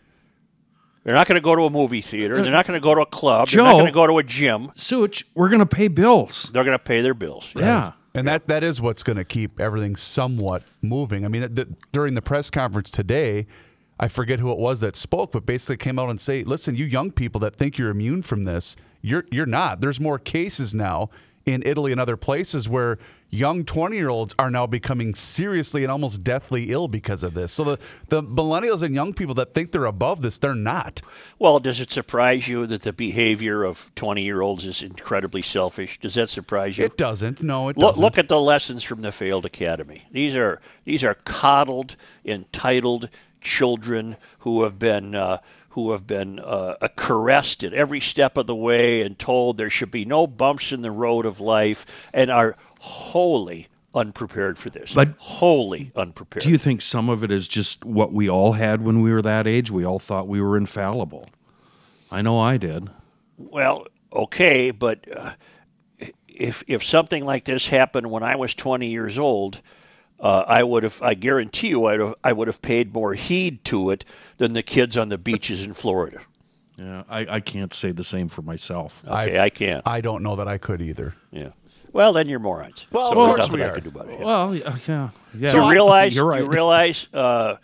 They're 1.03 1.15
not 1.15 1.27
going 1.27 1.35
to 1.35 1.43
go 1.43 1.55
to 1.55 1.63
a 1.63 1.69
movie 1.69 2.01
theater. 2.01 2.41
They're 2.41 2.51
not 2.51 2.67
going 2.67 2.79
to 2.79 2.83
go 2.83 2.93
to 2.93 3.01
a 3.01 3.05
club. 3.05 3.47
They're 3.47 3.63
not 3.63 3.73
going 3.73 3.87
to 3.87 3.91
go 3.91 4.05
to 4.05 4.19
a 4.19 4.23
gym. 4.23 4.71
Such, 4.75 5.25
we're 5.33 5.49
going 5.49 5.59
to 5.59 5.65
pay 5.65 5.87
bills. 5.87 6.51
They're 6.53 6.63
going 6.63 6.77
to 6.77 6.83
pay 6.83 7.01
their 7.01 7.15
bills. 7.15 7.53
Yeah. 7.55 7.93
And 8.13 8.27
that, 8.27 8.47
that 8.47 8.63
is 8.63 8.81
what's 8.81 9.03
going 9.03 9.17
to 9.17 9.23
keep 9.23 9.59
everything 9.59 9.95
somewhat 9.95 10.63
moving. 10.81 11.25
I 11.25 11.27
mean, 11.27 11.41
the, 11.53 11.73
during 11.91 12.13
the 12.13 12.21
press 12.21 12.51
conference 12.51 12.91
today, 12.91 13.47
I 13.99 14.09
forget 14.09 14.39
who 14.39 14.51
it 14.51 14.57
was 14.57 14.81
that 14.81 14.95
spoke, 14.95 15.31
but 15.31 15.45
basically 15.45 15.77
came 15.77 15.97
out 15.97 16.09
and 16.09 16.19
say, 16.19 16.43
"Listen, 16.43 16.75
you 16.75 16.85
young 16.85 17.11
people 17.11 17.39
that 17.41 17.55
think 17.55 17.77
you're 17.77 17.91
immune 17.91 18.23
from 18.23 18.43
this, 18.43 18.75
you're 19.01 19.25
you're 19.31 19.45
not. 19.45 19.79
There's 19.79 19.99
more 19.99 20.17
cases 20.17 20.73
now 20.73 21.11
in 21.53 21.63
Italy 21.65 21.91
and 21.91 22.01
other 22.01 22.17
places 22.17 22.67
where 22.67 22.97
young 23.29 23.63
20 23.63 23.95
year 23.95 24.09
olds 24.09 24.35
are 24.37 24.51
now 24.51 24.67
becoming 24.67 25.15
seriously 25.15 25.83
and 25.83 25.91
almost 25.91 26.23
deathly 26.23 26.69
ill 26.71 26.87
because 26.87 27.23
of 27.23 27.33
this. 27.33 27.51
So 27.51 27.63
the, 27.63 27.79
the 28.09 28.21
millennials 28.21 28.83
and 28.83 28.93
young 28.93 29.13
people 29.13 29.33
that 29.35 29.53
think 29.53 29.71
they're 29.71 29.85
above 29.85 30.21
this, 30.21 30.37
they're 30.37 30.53
not. 30.53 31.01
Well, 31.39 31.59
does 31.59 31.79
it 31.79 31.91
surprise 31.91 32.47
you 32.47 32.65
that 32.67 32.81
the 32.83 32.93
behavior 32.93 33.63
of 33.63 33.91
20 33.95 34.21
year 34.21 34.41
olds 34.41 34.65
is 34.65 34.81
incredibly 34.83 35.41
selfish? 35.41 35.99
Does 35.99 36.15
that 36.15 36.29
surprise 36.29 36.77
you? 36.77 36.85
It 36.85 36.97
doesn't. 36.97 37.41
No, 37.41 37.69
it 37.69 37.77
Look, 37.77 37.91
doesn't. 37.91 38.03
look 38.03 38.17
at 38.17 38.27
the 38.27 38.39
lessons 38.41 38.83
from 38.83 39.01
the 39.01 39.11
failed 39.11 39.45
academy. 39.45 40.03
These 40.11 40.35
are 40.35 40.59
these 40.83 41.03
are 41.03 41.15
coddled, 41.25 41.95
entitled 42.25 43.09
children 43.39 44.17
who 44.39 44.63
have 44.63 44.77
been 44.77 45.15
uh, 45.15 45.37
who 45.71 45.91
have 45.91 46.05
been 46.05 46.39
uh, 46.39 46.75
caressed 46.95 47.63
at 47.63 47.73
every 47.73 47.99
step 47.99 48.37
of 48.37 48.47
the 48.47 48.55
way 48.55 49.01
and 49.01 49.17
told 49.17 49.57
there 49.57 49.69
should 49.69 49.91
be 49.91 50.05
no 50.05 50.27
bumps 50.27 50.71
in 50.71 50.81
the 50.81 50.91
road 50.91 51.25
of 51.25 51.39
life, 51.39 52.09
and 52.13 52.29
are 52.29 52.55
wholly 52.79 53.67
unprepared 53.93 54.57
for 54.57 54.69
this. 54.69 54.93
But- 54.93 55.15
wholly 55.17 55.91
unprepared. 55.95 56.43
Do 56.43 56.49
you 56.49 56.57
think 56.57 56.81
some 56.81 57.09
of 57.09 57.23
it 57.23 57.31
is 57.31 57.47
just 57.47 57.85
what 57.85 58.13
we 58.13 58.29
all 58.29 58.53
had 58.53 58.83
when 58.83 59.01
we 59.01 59.11
were 59.11 59.21
that 59.21 59.47
age? 59.47 59.71
We 59.71 59.85
all 59.85 59.99
thought 59.99 60.27
we 60.27 60.41
were 60.41 60.57
infallible. 60.57 61.29
I 62.11 62.21
know 62.21 62.39
I 62.39 62.57
did. 62.57 62.89
Well, 63.37 63.87
okay, 64.11 64.71
but 64.71 65.05
uh, 65.15 65.31
if 66.27 66.63
if 66.67 66.83
something 66.83 67.23
like 67.23 67.45
this 67.45 67.69
happened 67.69 68.11
when 68.11 68.23
I 68.23 68.35
was 68.35 68.53
20 68.53 68.87
years 68.87 69.17
old, 69.17 69.61
uh, 70.21 70.45
I 70.47 70.63
would 70.63 70.83
have. 70.83 71.01
I 71.01 71.15
guarantee 71.15 71.69
you, 71.69 71.85
I'd 71.85 71.99
have, 71.99 72.15
I 72.23 72.31
would 72.31 72.47
have 72.47 72.61
paid 72.61 72.93
more 72.93 73.13
heed 73.15 73.65
to 73.65 73.89
it 73.89 74.05
than 74.37 74.53
the 74.53 74.63
kids 74.63 74.95
on 74.95 75.09
the 75.09 75.17
beaches 75.17 75.63
in 75.63 75.73
Florida. 75.73 76.21
Yeah, 76.77 77.03
I, 77.09 77.25
I 77.29 77.39
can't 77.41 77.73
say 77.73 77.91
the 77.91 78.03
same 78.03 78.29
for 78.29 78.41
myself. 78.41 79.03
Okay, 79.05 79.39
I, 79.39 79.49
can't. 79.49 79.83
I 79.85 80.01
don't 80.01 80.23
know 80.23 80.35
that 80.37 80.47
I 80.47 80.57
could 80.57 80.81
either. 80.81 81.15
yeah. 81.31 81.49
Well, 81.93 82.13
then 82.13 82.29
you're 82.29 82.39
morons. 82.39 82.87
Well, 82.89 83.07
of 83.09 83.13
So 83.13 83.25
there's 83.25 83.35
course 83.35 83.51
we 83.51 83.61
are. 83.63 83.73
can 83.73 83.83
do 83.83 83.89
about 83.89 84.09
it. 84.09 84.19
Well, 84.19 84.55
yeah, 84.55 84.77
yeah. 84.87 85.09
yeah. 85.37 85.53
you 85.53 85.69
realize 85.69 86.15
You're 86.15 86.25
right. 86.25 86.37
Do 86.39 86.45
you 86.45 86.49
realize 86.49 87.07
uh, 87.13 87.57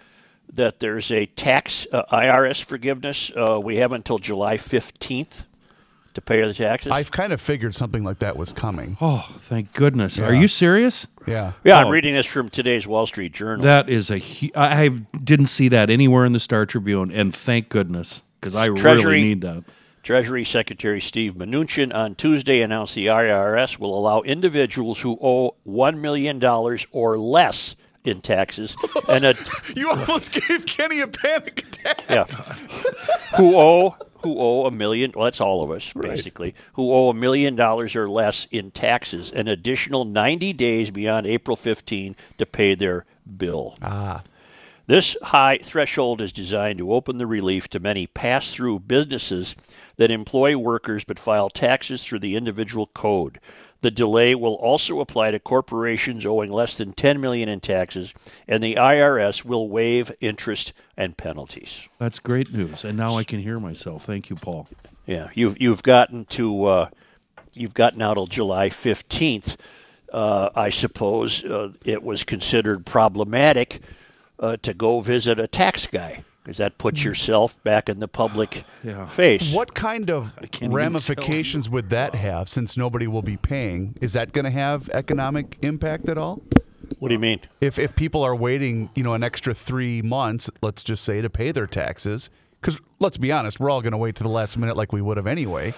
that 0.54 0.80
there's 0.82 1.12
a 1.12 1.28
tax 1.28 1.88
uh, 1.94 2.04
IRS 2.12 2.62
forgiveness. 2.64 3.32
Uh, 3.36 3.60
we 3.64 3.78
have 3.78 3.94
until 3.94 4.18
July 4.18 4.58
15th 4.58 5.46
to 6.18 6.22
pay 6.22 6.42
the 6.42 6.54
taxes. 6.54 6.92
I've 6.92 7.12
kind 7.12 7.32
of 7.32 7.40
figured 7.40 7.76
something 7.76 8.04
like 8.04 8.20
that 8.20 8.36
was 8.36 8.52
coming. 8.52 8.98
oh, 9.00 9.26
thank 9.40 9.72
goodness. 9.74 10.20
Are 10.20 10.34
you 10.34 10.48
serious? 10.48 11.06
Yeah. 11.28 11.54
yeah, 11.64 11.78
Oh. 11.78 11.86
I'm 11.86 11.90
reading 11.92 12.14
this 12.16 12.26
from 12.26 12.50
today's 12.50 12.88
Wall 12.88 13.06
Street 13.06 13.34
Journal. 13.34 13.64
That 13.64 13.88
is 13.90 14.10
a. 14.10 14.18
hu- 14.20 14.50
I 14.56 14.84
I 14.86 14.88
didn't 15.24 15.46
see 15.48 15.68
that 15.70 15.90
anywhere 15.90 16.26
in 16.26 16.32
the 16.34 16.40
Star 16.40 16.66
Tribune, 16.66 17.12
and 17.12 17.34
thank 17.36 17.70
goodness 17.70 18.22
because 18.42 18.56
I 18.56 18.68
Treasury- 18.68 19.14
really 19.14 19.22
need 19.28 19.42
that. 19.42 19.64
Treasury 20.04 20.44
Secretary 20.46 21.02
Steve 21.02 21.34
Mnuchin 21.36 21.94
on 21.94 22.16
Tuesday 22.16 22.62
announced 22.62 22.96
the 22.96 23.08
IRS 23.08 23.78
will 23.78 23.98
allow 23.98 24.22
individuals 24.22 25.02
who 25.02 25.18
owe 25.22 25.56
$1 25.68 26.00
million 26.00 26.42
or 26.94 27.18
less 27.18 27.76
in 28.06 28.22
taxes 28.22 28.78
and 29.10 29.26
a, 29.26 29.36
You 29.76 29.90
almost 29.90 30.32
gave 30.32 30.66
Kenny 30.66 31.02
a 31.02 31.08
panic 31.08 31.60
attack. 31.68 32.04
yeah, 32.10 32.24
who 33.36 33.58
owe 33.58 33.98
who 34.24 34.36
owe 34.38 34.66
a 34.66 34.72
million 34.72 35.12
well 35.16 35.26
that's 35.26 35.42
all 35.42 35.64
of 35.64 35.72
us 35.72 35.94
basically 35.94 36.54
who 36.74 36.92
owe 36.92 37.10
a 37.10 37.14
million 37.14 37.56
dollars 37.56 37.96
or 37.96 38.10
less 38.10 38.48
in 38.52 38.72
taxes 38.72 39.32
an 39.32 39.48
additional 39.48 40.06
90 40.06 40.54
days 40.54 40.92
beyond 40.92 41.28
April 41.28 41.56
15 41.56 42.16
to 42.38 42.46
pay 42.46 42.76
their 42.76 43.06
bill. 43.38 43.76
Ah. 43.82 44.24
This 44.88 45.18
high 45.22 45.58
threshold 45.62 46.22
is 46.22 46.32
designed 46.32 46.80
to 46.80 46.94
open 46.94 47.18
the 47.18 47.28
relief 47.28 47.68
to 47.70 47.80
many 47.80 48.08
pass 48.08 48.54
through 48.54 48.80
businesses 48.80 49.54
that 49.98 50.12
employ 50.12 50.58
workers 50.58 51.04
but 51.04 51.20
file 51.20 51.50
taxes 51.50 52.06
through 52.06 52.20
the 52.20 52.36
individual 52.38 52.88
code. 52.88 53.42
The 53.88 53.92
delay 53.92 54.36
will 54.36 54.56
also 54.56 55.00
apply 55.00 55.32
to 55.32 55.40
corporations 55.40 56.26
owing 56.26 56.52
less 56.52 56.76
than 56.76 56.92
10 56.92 57.22
million 57.22 57.48
in 57.48 57.62
taxes 57.62 58.14
and 58.46 58.62
the 58.62 58.76
IRS 58.76 59.46
will 59.46 59.70
waive 59.70 60.12
interest 60.20 60.74
and 60.98 61.16
penalties. 61.16 61.88
That's 61.98 62.20
great 62.20 62.52
news, 62.52 62.84
and 62.84 62.98
now 62.98 63.16
I 63.16 63.24
can 63.24 63.40
hear 63.40 63.62
myself. 63.62 64.04
Thank 64.04 64.30
you, 64.30 64.36
Paul. 64.36 64.68
Yeah, 65.06 65.30
you've 65.34 65.62
you've 65.62 65.84
gotten 65.84 66.26
to 66.26 66.66
uh, 66.66 66.90
you've 67.54 67.74
gotten 67.74 68.02
out 68.02 68.16
till 68.16 68.28
July 68.28 68.70
fifteenth. 68.70 69.56
Uh, 70.12 70.50
I 70.54 70.70
suppose 70.70 71.46
uh, 71.46 71.72
it 71.86 72.04
was 72.04 72.26
considered 72.26 72.86
problematic 72.86 73.80
uh, 74.38 74.58
to 74.64 74.74
go 74.74 75.00
visit 75.00 75.40
a 75.40 75.48
tax 75.48 75.88
guy 75.88 76.26
because 76.48 76.60
that 76.60 76.78
puts 76.78 77.04
yourself 77.04 77.62
back 77.66 77.90
in 77.90 78.00
the 78.00 78.08
public 78.08 78.64
Yeah. 78.84 79.06
face. 79.08 79.54
What 79.54 79.74
kind 79.74 80.10
of 80.10 80.32
ramifications 80.62 81.70
would 81.70 81.90
that 81.90 82.16
have 82.16 82.48
since 82.48 82.78
nobody 82.78 83.06
will 83.06 83.22
be 83.22 83.36
paying? 83.36 83.98
Is 84.00 84.14
that 84.14 84.32
going 84.32 84.46
to 84.46 84.52
have 84.52 84.88
economic 84.94 85.58
impact 85.62 86.08
at 86.08 86.18
all? 86.18 86.42
What 87.00 87.10
do 87.10 87.16
you 87.16 87.20
mean? 87.20 87.42
If 87.60 87.78
if 87.78 87.98
people 87.98 88.24
are 88.24 88.34
waiting, 88.34 88.90
you 88.96 89.04
know, 89.04 89.14
an 89.14 89.24
extra 89.24 89.54
3 89.54 90.02
months, 90.04 90.50
let's 90.62 90.84
just 90.84 91.04
say 91.04 91.22
to 91.22 91.30
pay 91.30 91.52
their 91.52 91.68
taxes, 91.68 92.30
cuz 92.62 92.80
let's 93.00 93.18
be 93.18 93.30
honest, 93.30 93.60
we're 93.60 93.70
all 93.70 93.82
going 93.82 93.92
to 93.92 93.98
wait 93.98 94.16
to 94.16 94.24
the 94.24 94.30
last 94.30 94.58
minute 94.58 94.78
like 94.78 94.94
we 94.94 95.02
would 95.02 95.18
have 95.18 95.28
anyway. 95.28 95.74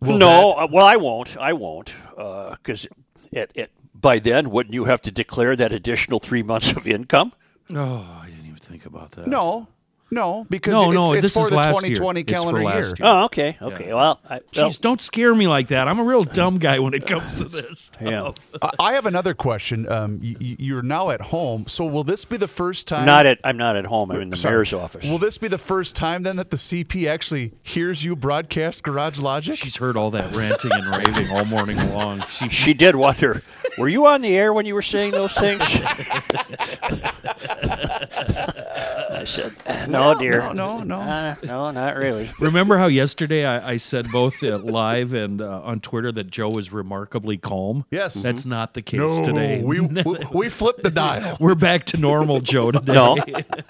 Will 0.00 0.18
no, 0.18 0.54
uh, 0.54 0.66
well, 0.72 0.84
I 0.86 0.96
won't. 0.96 1.36
I 1.36 1.52
won't 1.52 1.94
because 2.16 2.88
it, 3.30 3.52
it, 3.54 3.70
by 3.94 4.18
then 4.18 4.50
wouldn't 4.50 4.74
you 4.74 4.86
have 4.86 5.00
to 5.02 5.12
declare 5.12 5.54
that 5.54 5.72
additional 5.72 6.18
three 6.18 6.42
months 6.42 6.72
of 6.72 6.84
income? 6.88 7.32
Oh, 7.72 8.04
I 8.22 8.24
didn't 8.26 8.27
even 8.27 8.27
think 8.68 8.86
about 8.86 9.12
that. 9.12 9.26
No. 9.26 9.66
No, 10.10 10.46
because 10.48 10.72
No, 10.72 10.84
it's, 10.86 10.94
no, 10.94 11.12
it's 11.12 11.22
this 11.22 11.34
for 11.34 11.42
is 11.44 11.50
the 11.50 11.56
last 11.56 11.86
year. 11.86 11.96
2020 11.96 12.20
It's 12.22 12.30
for 12.30 12.34
calendar 12.34 12.64
last 12.64 12.74
year. 12.76 12.84
year. 12.86 12.94
Oh, 13.02 13.24
okay, 13.26 13.58
okay. 13.60 13.92
Well, 13.92 14.18
I, 14.24 14.40
well, 14.56 14.70
Jeez, 14.70 14.80
don't 14.80 15.02
scare 15.02 15.34
me 15.34 15.46
like 15.46 15.68
that. 15.68 15.86
I'm 15.86 15.98
a 15.98 16.04
real 16.04 16.24
dumb 16.24 16.58
guy 16.58 16.78
when 16.78 16.94
it 16.94 17.06
comes 17.06 17.34
to 17.34 17.44
this. 17.44 17.90
yeah. 18.00 18.32
I- 18.62 18.70
I 18.78 18.92
have 18.94 19.04
another 19.04 19.34
question. 19.34 19.86
Um, 19.90 20.18
y- 20.22 20.34
y- 20.40 20.56
you're 20.58 20.80
now 20.82 21.10
at 21.10 21.20
home, 21.20 21.66
so 21.68 21.84
will 21.84 22.04
this 22.04 22.24
be 22.24 22.38
the 22.38 22.48
first 22.48 22.88
time? 22.88 23.04
not 23.04 23.26
at. 23.26 23.38
I'm 23.44 23.58
not 23.58 23.76
at 23.76 23.84
home. 23.84 24.10
I'm 24.10 24.22
in 24.22 24.30
the 24.30 24.36
Sorry. 24.36 24.54
mayor's 24.54 24.72
office. 24.72 25.04
Will 25.04 25.18
this 25.18 25.36
be 25.36 25.48
the 25.48 25.58
first 25.58 25.94
time 25.94 26.22
then 26.22 26.36
that 26.36 26.48
the 26.50 26.56
CP 26.56 27.06
actually 27.06 27.52
hears 27.62 28.02
you 28.02 28.16
broadcast 28.16 28.82
Garage 28.82 29.18
Logic? 29.18 29.56
She's 29.58 29.76
heard 29.76 29.96
all 29.98 30.10
that 30.12 30.34
ranting 30.34 30.72
and 30.72 30.86
raving 30.86 31.30
all 31.30 31.44
morning 31.44 31.76
long. 31.92 32.24
She, 32.30 32.48
She 32.68 32.72
did 32.74 32.96
wonder, 32.96 33.42
were 33.76 33.88
you 33.88 34.06
on 34.06 34.22
the 34.22 34.34
air 34.36 34.54
when 34.54 34.64
you 34.64 34.74
were 34.74 34.82
saying 34.82 35.10
those 35.12 35.34
things? 35.34 35.62
I 39.18 39.24
said, 39.24 39.52
no, 39.88 40.16
dear. 40.16 40.40
no, 40.40 40.52
no, 40.52 40.82
no. 40.84 41.00
Uh, 41.00 41.34
no, 41.42 41.70
not 41.72 41.96
really. 41.96 42.30
remember 42.40 42.78
how 42.78 42.86
yesterday 42.86 43.44
I, 43.44 43.72
I 43.72 43.76
said 43.76 44.12
both 44.12 44.40
uh, 44.44 44.58
live 44.58 45.12
and 45.12 45.42
uh, 45.42 45.60
on 45.62 45.80
Twitter 45.80 46.12
that 46.12 46.30
Joe 46.30 46.48
was 46.48 46.72
remarkably 46.72 47.36
calm? 47.36 47.84
Yes. 47.90 48.14
That's 48.14 48.44
not 48.44 48.74
the 48.74 48.82
case 48.82 49.00
no, 49.00 49.24
today. 49.24 49.60
we, 49.60 49.80
we 50.04 50.18
we 50.32 50.48
flipped 50.48 50.84
the 50.84 50.90
dial. 50.90 51.36
We're 51.40 51.56
back 51.56 51.84
to 51.86 51.96
normal, 51.96 52.40
Joe, 52.40 52.70
today. 52.70 52.92
No, 52.92 53.16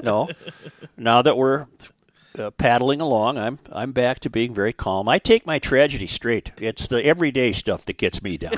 no. 0.02 0.28
Now 0.98 1.22
that 1.22 1.38
we're 1.38 1.66
uh, 2.38 2.50
paddling 2.50 3.00
along, 3.00 3.38
I'm 3.38 3.58
I'm 3.72 3.92
back 3.92 4.20
to 4.20 4.30
being 4.30 4.52
very 4.52 4.74
calm. 4.74 5.08
I 5.08 5.18
take 5.18 5.46
my 5.46 5.58
tragedy 5.58 6.06
straight. 6.06 6.52
It's 6.58 6.86
the 6.86 7.02
everyday 7.02 7.52
stuff 7.52 7.86
that 7.86 7.96
gets 7.96 8.22
me 8.22 8.36
down. 8.36 8.52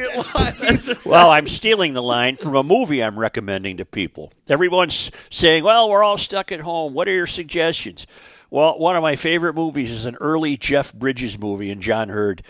What 0.00 0.16
a 0.16 0.56
brilliant 0.58 0.86
line! 0.88 0.96
well, 1.04 1.30
I'm 1.30 1.46
stealing 1.46 1.94
the 1.94 2.02
line 2.02 2.36
from 2.36 2.54
a 2.56 2.62
movie 2.62 3.02
I'm 3.02 3.18
recommending 3.18 3.76
to 3.78 3.84
people. 3.84 4.32
Everyone's 4.48 5.10
saying, 5.30 5.64
"Well, 5.64 5.88
we're 5.90 6.02
all 6.02 6.18
stuck 6.18 6.50
at 6.52 6.60
home. 6.60 6.94
What 6.94 7.08
are 7.08 7.14
your 7.14 7.26
suggestions?" 7.26 8.06
Well, 8.50 8.78
one 8.78 8.96
of 8.96 9.02
my 9.02 9.16
favorite 9.16 9.54
movies 9.54 9.90
is 9.90 10.04
an 10.04 10.16
early 10.20 10.56
Jeff 10.58 10.92
Bridges 10.92 11.38
movie, 11.38 11.70
and 11.70 11.80
John 11.80 12.10
Heard, 12.10 12.42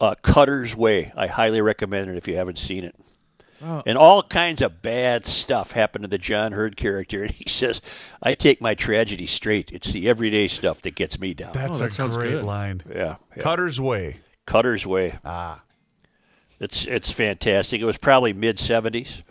uh, 0.00 0.14
Cutter's 0.22 0.76
Way. 0.76 1.12
I 1.16 1.26
highly 1.28 1.60
recommend 1.62 2.10
it 2.10 2.16
if 2.16 2.28
you 2.28 2.36
haven't 2.36 2.58
seen 2.58 2.84
it. 2.84 2.94
And 3.86 3.96
all 3.98 4.22
kinds 4.22 4.60
of 4.62 4.80
bad 4.82 5.24
stuff 5.26 5.72
happened 5.72 6.02
to 6.04 6.08
the 6.08 6.18
John 6.18 6.52
Heard 6.52 6.76
character, 6.76 7.22
and 7.22 7.30
he 7.32 7.48
says, 7.48 7.80
"I 8.22 8.34
take 8.34 8.60
my 8.60 8.74
tragedy 8.74 9.26
straight. 9.26 9.72
It's 9.72 9.90
the 9.92 10.08
everyday 10.08 10.46
stuff 10.46 10.82
that 10.82 10.94
gets 10.94 11.18
me 11.18 11.32
down." 11.34 11.52
That's 11.54 11.80
Oh, 11.80 11.84
a 11.84 11.88
that 11.88 11.92
sounds 11.94 12.16
great 12.16 12.30
good. 12.32 12.44
line. 12.44 12.82
yeah, 12.88 13.16
yeah. 13.34 13.42
Cutter's 13.42 13.80
Way. 13.80 14.18
Cutter's 14.46 14.86
Way. 14.86 15.18
Ah, 15.24 15.62
It's 16.58 16.86
it's 16.86 17.10
fantastic. 17.10 17.80
It 17.80 17.84
was 17.84 17.98
probably 17.98 18.32
mid 18.32 18.58
seventies. 18.58 19.22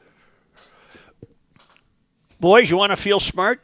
Boys, 2.40 2.70
you 2.70 2.78
want 2.78 2.92
to 2.92 2.96
feel 2.98 3.20
smart? 3.20 3.62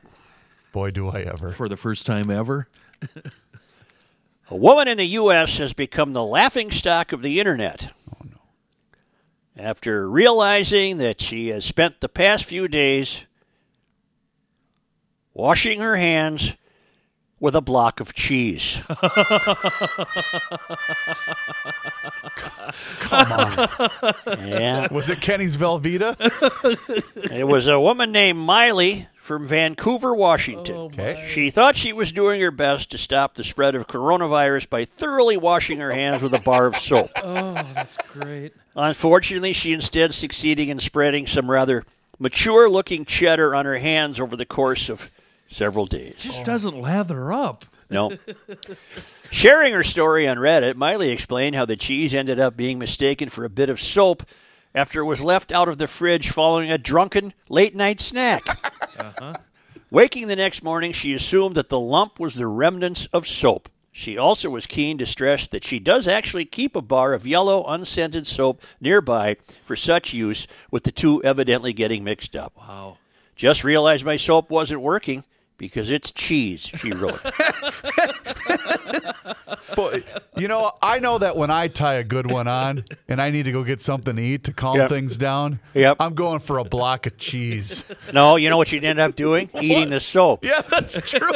boy, 0.71 0.89
do 0.89 1.09
I 1.09 1.21
ever. 1.21 1.51
For 1.51 1.67
the 1.67 1.77
first 1.77 2.05
time 2.05 2.31
ever. 2.31 2.67
A 4.49 4.55
woman 4.55 4.87
in 4.87 4.97
the 4.97 5.05
U.S. 5.05 5.57
has 5.59 5.73
become 5.73 6.13
the 6.13 6.23
laughing 6.23 6.71
stock 6.71 7.11
of 7.11 7.21
the 7.21 7.39
internet. 7.39 7.93
Oh 8.13 8.25
no! 8.25 9.63
After 9.63 10.09
realizing 10.09 10.97
that 10.97 11.21
she 11.21 11.49
has 11.49 11.63
spent 11.63 12.01
the 12.01 12.09
past 12.09 12.45
few 12.45 12.67
days 12.67 13.25
washing 15.33 15.79
her 15.79 15.95
hands 15.97 16.55
with 17.41 17.55
a 17.55 17.61
block 17.61 17.99
of 17.99 18.13
cheese. 18.13 18.79
Come 22.99 23.31
on. 23.31 23.67
yeah. 24.47 24.87
Was 24.93 25.09
it 25.09 25.19
Kenny's 25.19 25.57
Velveeta? 25.57 26.15
It 27.31 27.47
was 27.47 27.65
a 27.67 27.79
woman 27.79 28.11
named 28.11 28.39
Miley 28.39 29.07
from 29.15 29.47
Vancouver, 29.47 30.13
Washington. 30.13 30.75
Oh, 30.75 30.83
okay. 30.85 31.27
She 31.31 31.49
thought 31.49 31.75
she 31.75 31.93
was 31.93 32.11
doing 32.11 32.41
her 32.41 32.51
best 32.51 32.91
to 32.91 32.97
stop 32.97 33.33
the 33.35 33.43
spread 33.43 33.73
of 33.73 33.87
coronavirus 33.87 34.69
by 34.69 34.85
thoroughly 34.85 35.37
washing 35.37 35.79
her 35.79 35.91
hands 35.91 36.21
with 36.21 36.33
a 36.33 36.39
bar 36.39 36.67
of 36.67 36.77
soap. 36.77 37.09
Oh, 37.23 37.53
that's 37.73 37.97
great. 38.13 38.53
Unfortunately, 38.75 39.53
she 39.53 39.73
instead 39.73 40.13
succeeded 40.13 40.69
in 40.69 40.79
spreading 40.79 41.25
some 41.25 41.49
rather 41.49 41.85
mature 42.19 42.69
looking 42.69 43.05
cheddar 43.05 43.55
on 43.55 43.65
her 43.65 43.77
hands 43.79 44.19
over 44.19 44.35
the 44.35 44.45
course 44.45 44.89
of 44.89 45.09
several 45.51 45.85
days. 45.85 46.15
Just 46.17 46.45
doesn't 46.45 46.79
lather 46.79 47.31
up. 47.31 47.65
No. 47.89 48.17
Sharing 49.29 49.73
her 49.73 49.83
story 49.83 50.27
on 50.27 50.37
Reddit, 50.37 50.75
Miley 50.75 51.09
explained 51.09 51.55
how 51.55 51.65
the 51.65 51.75
cheese 51.75 52.13
ended 52.13 52.39
up 52.39 52.55
being 52.55 52.79
mistaken 52.79 53.29
for 53.29 53.43
a 53.43 53.49
bit 53.49 53.69
of 53.69 53.79
soap 53.79 54.23
after 54.73 55.01
it 55.01 55.05
was 55.05 55.21
left 55.21 55.51
out 55.51 55.67
of 55.67 55.77
the 55.77 55.87
fridge 55.87 56.29
following 56.29 56.71
a 56.71 56.77
drunken 56.77 57.33
late 57.49 57.75
night 57.75 57.99
snack. 57.99 58.41
Uh-huh. 58.97 59.33
Waking 59.89 60.27
the 60.27 60.35
next 60.35 60.63
morning, 60.63 60.91
she 60.91 61.13
assumed 61.13 61.55
that 61.55 61.69
the 61.69 61.79
lump 61.79 62.19
was 62.19 62.35
the 62.35 62.45
remnants 62.45 63.07
of 63.07 63.25
soap. 63.25 63.67
She 63.91 64.17
also 64.17 64.49
was 64.49 64.67
keen 64.67 64.97
to 64.99 65.05
stress 65.05 65.47
that 65.47 65.65
she 65.65 65.79
does 65.79 66.07
actually 66.07 66.45
keep 66.45 66.75
a 66.75 66.81
bar 66.81 67.13
of 67.13 67.25
yellow, 67.25 67.65
unscented 67.65 68.27
soap 68.27 68.61
nearby 68.79 69.37
for 69.63 69.75
such 69.75 70.13
use, 70.13 70.45
with 70.69 70.83
the 70.83 70.91
two 70.91 71.23
evidently 71.23 71.73
getting 71.73 72.03
mixed 72.03 72.35
up. 72.35 72.53
Wow. 72.57 72.97
Just 73.35 73.63
realized 73.63 74.05
my 74.05 74.17
soap 74.17 74.49
wasn't 74.51 74.81
working 74.81 75.23
because 75.61 75.91
it's 75.91 76.09
cheese, 76.11 76.61
she 76.61 76.91
wrote. 76.91 77.19
But 79.75 80.03
you 80.37 80.47
know, 80.49 80.73
I 80.81 80.99
know 80.99 81.17
that 81.19 81.37
when 81.37 81.49
I 81.49 81.67
tie 81.69 81.93
a 81.93 82.03
good 82.03 82.29
one 82.29 82.47
on 82.47 82.83
and 83.07 83.21
I 83.21 83.29
need 83.29 83.43
to 83.43 83.53
go 83.53 83.63
get 83.63 83.79
something 83.79 84.15
to 84.17 84.21
eat 84.21 84.43
to 84.45 84.53
calm 84.53 84.75
Yep. 84.77 84.89
things 84.89 85.15
down, 85.17 85.59
Yep. 85.73 85.97
I'm 85.99 86.13
going 86.13 86.39
for 86.39 86.57
a 86.57 86.63
block 86.65 87.05
of 87.05 87.17
cheese. 87.17 87.85
no, 88.13 88.35
you 88.35 88.49
know 88.49 88.57
what 88.57 88.71
you'd 88.73 88.83
end 88.83 88.99
up 88.99 89.15
doing? 89.15 89.49
Eating 89.61 89.89
the 89.89 89.99
soap. 90.01 90.43
yeah, 90.43 90.61
that's 90.61 90.99
true. 91.09 91.29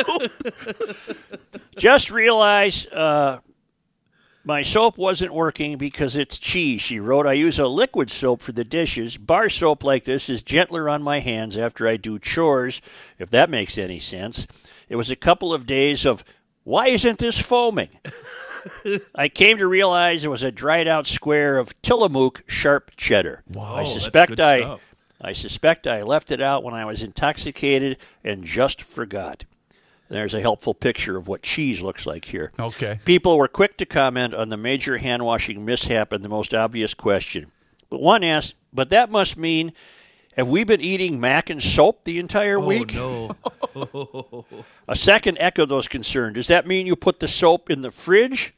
Just 1.78 2.12
realize 2.12 2.86
uh, 2.88 3.40
my 4.46 4.62
soap 4.62 4.98
wasn't 4.98 5.34
working 5.34 5.78
because 5.78 6.16
it's 6.16 6.38
cheese, 6.38 6.82
she 6.82 7.00
wrote. 7.00 7.26
I 7.26 7.34
use 7.34 7.58
a 7.58 7.68
liquid 7.68 8.12
soap 8.12 8.42
for 8.42 8.52
the 8.52 8.64
dishes. 8.64 9.18
Bar 9.18 9.50
soap 9.50 9.84
like 9.84 10.04
this 10.04 10.30
is 10.30 10.44
gentler 10.44 10.88
on 10.88 11.02
my 11.02 11.20
hands 11.20 11.58
after 11.58 11.88
I 11.88 11.98
do 11.98 12.20
chores, 12.20 12.82
if 13.18 13.32
that 13.32 13.50
makes 13.50 13.78
any 13.78 14.00
sense. 14.00 14.46
It 14.88 14.98
was 14.98 15.10
a 15.10 15.16
couple 15.16 15.52
of 15.52 15.66
days 15.66 16.06
of, 16.06 16.24
why 16.64 16.88
isn't 16.88 17.18
this 17.18 17.40
foaming? 17.42 17.90
I 19.16 19.30
came 19.30 19.58
to 19.58 19.68
realize 19.68 20.24
it 20.24 20.30
was 20.30 20.44
a 20.44 20.52
dried 20.52 20.88
out 20.88 21.08
square 21.08 21.58
of 21.58 21.80
Tillamook 21.82 22.44
sharp 22.48 22.92
cheddar. 22.96 23.44
I 23.58 23.80
that's 23.80 23.94
suspect 23.94 24.30
good 24.30 24.40
I 24.40 24.60
stuff. 24.60 24.96
I 25.22 25.34
suspect 25.34 25.88
I 25.88 26.04
left 26.04 26.32
it 26.32 26.42
out 26.42 26.64
when 26.64 26.74
I 26.76 26.86
was 26.86 27.02
intoxicated 27.02 27.98
and 28.24 28.44
just 28.44 28.82
forgot. 28.82 29.46
There's 30.10 30.34
a 30.34 30.42
helpful 30.42 30.74
picture 30.74 31.18
of 31.18 31.28
what 31.28 31.42
cheese 31.42 31.82
looks 31.82 32.06
like 32.06 32.26
here. 32.26 32.52
Okay. 32.60 33.00
People 33.06 33.38
were 33.38 33.48
quick 33.48 33.78
to 33.78 33.86
comment 33.86 34.34
on 34.34 34.50
the 34.50 34.58
major 34.58 34.98
hand 34.98 35.26
washing 35.26 35.66
mishap 35.66 36.12
and 36.12 36.24
the 36.24 36.30
most 36.30 36.54
obvious 36.54 36.94
question. 36.94 37.52
But 37.90 38.02
one 38.02 38.24
asked, 38.24 38.56
but 38.72 38.90
that 38.90 39.10
must 39.10 39.38
mean 39.38 39.74
have 40.36 40.48
we 40.48 40.64
been 40.64 40.82
eating 40.82 41.20
mac 41.20 41.50
and 41.50 41.64
soap 41.64 42.04
the 42.04 42.20
entire 42.20 42.60
oh, 42.60 42.66
week? 42.66 42.96
Oh, 42.96 43.36
no. 43.74 44.46
A 44.88 44.96
second 44.96 45.38
echoed 45.40 45.70
those 45.70 45.88
concerns. 45.88 46.36
Does 46.36 46.48
that 46.48 46.68
mean 46.68 46.86
you 46.86 46.96
put 46.96 47.20
the 47.20 47.28
soap 47.28 47.70
in 47.70 47.82
the 47.82 47.92
fridge? 47.92 48.54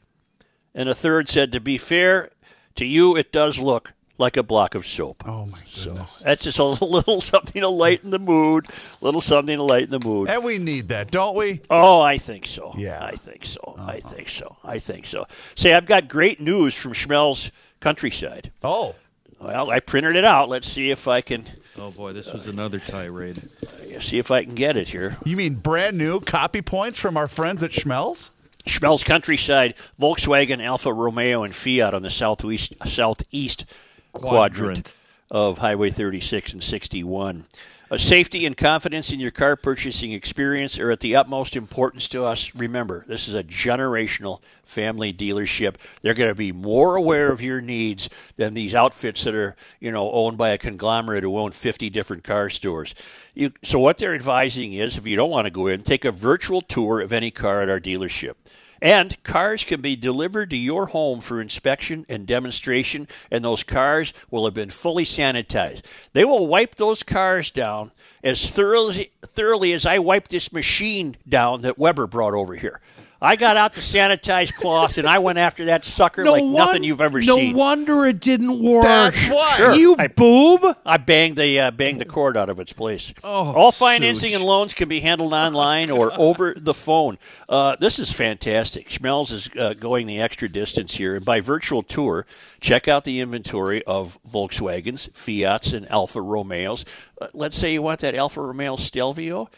And 0.74 0.88
a 0.88 0.94
third 0.94 1.28
said, 1.28 1.50
to 1.52 1.60
be 1.60 1.78
fair 1.78 2.30
to 2.76 2.84
you, 2.84 3.16
it 3.16 3.32
does 3.32 3.58
look 3.58 3.94
like 4.18 4.36
a 4.36 4.42
block 4.42 4.74
of 4.74 4.86
soap. 4.86 5.22
Oh 5.26 5.46
my 5.46 5.58
goodness. 5.74 6.20
That's 6.20 6.44
just 6.44 6.58
a 6.58 6.64
little 6.84 7.20
something 7.20 7.62
to 7.62 7.68
lighten 7.68 8.10
the 8.10 8.18
mood. 8.18 8.66
little 9.00 9.20
something 9.20 9.56
to 9.56 9.62
lighten 9.62 9.90
the 9.90 10.06
mood. 10.06 10.28
And 10.28 10.44
we 10.44 10.58
need 10.58 10.88
that, 10.88 11.10
don't 11.10 11.36
we? 11.36 11.60
Oh, 11.70 12.00
I 12.00 12.18
think 12.18 12.46
so. 12.46 12.74
Yeah. 12.76 13.02
I 13.02 13.12
think 13.12 13.44
so. 13.44 13.76
I 13.78 13.98
uh-huh. 13.98 14.08
think 14.08 14.28
so. 14.28 14.56
I 14.64 14.78
think 14.78 15.06
so. 15.06 15.24
Say, 15.54 15.72
I've 15.72 15.86
got 15.86 16.08
great 16.08 16.40
news 16.40 16.74
from 16.74 16.92
Schmelz 16.92 17.50
countryside. 17.80 18.52
Oh. 18.62 18.94
Well, 19.40 19.70
I 19.70 19.78
printed 19.78 20.16
it 20.16 20.24
out. 20.24 20.48
Let's 20.48 20.68
see 20.68 20.90
if 20.90 21.06
I 21.06 21.20
can 21.20 21.44
Oh, 21.80 21.92
boy, 21.92 22.12
this 22.12 22.32
was 22.32 22.46
another 22.46 22.80
tirade. 22.80 23.38
Uh, 23.38 24.00
see 24.00 24.18
if 24.18 24.32
I 24.32 24.44
can 24.44 24.54
get 24.54 24.76
it 24.76 24.88
here. 24.88 25.16
You 25.24 25.36
mean 25.36 25.54
brand 25.54 25.96
new 25.96 26.18
copy 26.20 26.60
points 26.60 26.98
from 26.98 27.16
our 27.16 27.28
friends 27.28 27.62
at 27.62 27.70
Schmelz? 27.70 28.30
Schmel's 28.66 29.04
countryside, 29.04 29.74
Volkswagen, 29.98 30.62
Alfa 30.62 30.92
Romeo, 30.92 31.44
and 31.44 31.54
Fiat 31.54 31.94
on 31.94 32.02
the 32.02 32.10
southwest 32.10 32.74
southeast 32.84 33.64
quadrant, 34.12 34.84
Quadrant. 34.84 34.94
of 35.30 35.58
Highway 35.58 35.90
36 35.90 36.52
and 36.52 36.62
61. 36.62 37.46
Uh, 37.90 37.96
safety 37.96 38.44
and 38.44 38.54
confidence 38.54 39.12
in 39.12 39.18
your 39.18 39.30
car 39.30 39.56
purchasing 39.56 40.12
experience 40.12 40.78
are 40.78 40.90
at 40.90 41.00
the 41.00 41.16
utmost 41.16 41.56
importance 41.56 42.06
to 42.06 42.22
us. 42.22 42.54
Remember, 42.54 43.02
this 43.08 43.26
is 43.28 43.34
a 43.34 43.42
generational 43.42 44.42
family 44.62 45.10
dealership. 45.10 45.76
They're 46.02 46.12
going 46.12 46.28
to 46.30 46.34
be 46.34 46.52
more 46.52 46.96
aware 46.96 47.32
of 47.32 47.40
your 47.40 47.62
needs 47.62 48.10
than 48.36 48.52
these 48.52 48.74
outfits 48.74 49.24
that 49.24 49.34
are, 49.34 49.56
you 49.80 49.90
know, 49.90 50.12
owned 50.12 50.36
by 50.36 50.50
a 50.50 50.58
conglomerate 50.58 51.22
who 51.22 51.38
own 51.38 51.52
50 51.52 51.88
different 51.88 52.24
car 52.24 52.50
stores. 52.50 52.94
You, 53.34 53.52
so 53.62 53.78
what 53.78 53.96
they're 53.96 54.14
advising 54.14 54.74
is, 54.74 54.98
if 54.98 55.06
you 55.06 55.16
don't 55.16 55.30
want 55.30 55.46
to 55.46 55.50
go 55.50 55.66
in, 55.66 55.82
take 55.82 56.04
a 56.04 56.12
virtual 56.12 56.60
tour 56.60 57.00
of 57.00 57.10
any 57.10 57.30
car 57.30 57.62
at 57.62 57.70
our 57.70 57.80
dealership. 57.80 58.34
And 58.80 59.20
cars 59.22 59.64
can 59.64 59.80
be 59.80 59.96
delivered 59.96 60.50
to 60.50 60.56
your 60.56 60.86
home 60.86 61.20
for 61.20 61.40
inspection 61.40 62.06
and 62.08 62.26
demonstration, 62.26 63.08
and 63.30 63.44
those 63.44 63.64
cars 63.64 64.12
will 64.30 64.44
have 64.44 64.54
been 64.54 64.70
fully 64.70 65.04
sanitized. 65.04 65.82
They 66.12 66.24
will 66.24 66.46
wipe 66.46 66.76
those 66.76 67.02
cars 67.02 67.50
down 67.50 67.92
as 68.22 68.50
thoroughly, 68.50 69.10
thoroughly 69.22 69.72
as 69.72 69.86
I 69.86 69.98
wiped 69.98 70.30
this 70.30 70.52
machine 70.52 71.16
down 71.28 71.62
that 71.62 71.78
Weber 71.78 72.06
brought 72.06 72.34
over 72.34 72.54
here. 72.54 72.80
I 73.20 73.34
got 73.34 73.56
out 73.56 73.74
the 73.74 73.80
sanitized 73.80 74.54
cloth 74.54 74.96
and 74.96 75.08
I 75.08 75.18
went 75.18 75.38
after 75.38 75.64
that 75.64 75.84
sucker 75.84 76.24
like 76.24 76.40
won- 76.42 76.52
nothing 76.52 76.84
you've 76.84 77.00
ever 77.00 77.20
no 77.20 77.34
seen. 77.36 77.52
No 77.52 77.58
wonder 77.58 78.06
it 78.06 78.20
didn't 78.20 78.62
work. 78.62 78.84
That's 78.84 79.28
why. 79.28 79.56
Sure. 79.56 79.74
You 79.74 79.96
I- 79.98 80.06
boob. 80.06 80.76
I 80.86 80.98
banged 80.98 81.36
the 81.36 81.58
uh, 81.58 81.70
banged 81.72 82.00
the 82.00 82.04
cord 82.04 82.36
out 82.36 82.48
of 82.48 82.60
its 82.60 82.72
place. 82.72 83.12
Oh, 83.24 83.52
All 83.52 83.72
financing 83.72 84.30
Such. 84.30 84.36
and 84.40 84.44
loans 84.46 84.72
can 84.72 84.88
be 84.88 85.00
handled 85.00 85.32
online 85.34 85.90
or 85.90 86.12
over 86.18 86.54
the 86.56 86.74
phone. 86.74 87.18
Uh, 87.48 87.74
this 87.76 87.98
is 87.98 88.12
fantastic. 88.12 88.88
Schmelz 88.88 89.32
is 89.32 89.50
uh, 89.58 89.74
going 89.74 90.06
the 90.06 90.20
extra 90.20 90.48
distance 90.48 90.94
here, 90.94 91.16
and 91.16 91.24
by 91.24 91.40
virtual 91.40 91.82
tour, 91.82 92.24
check 92.60 92.86
out 92.86 93.02
the 93.04 93.18
inventory 93.20 93.82
of 93.84 94.18
Volkswagens, 94.30 95.12
Fiats, 95.16 95.72
and 95.72 95.90
Alfa 95.90 96.22
Romeos. 96.22 96.84
Uh, 97.20 97.26
let's 97.34 97.58
say 97.58 97.72
you 97.72 97.82
want 97.82 97.98
that 98.00 98.14
Alfa 98.14 98.40
Romeo 98.42 98.76
Stelvio. 98.76 99.48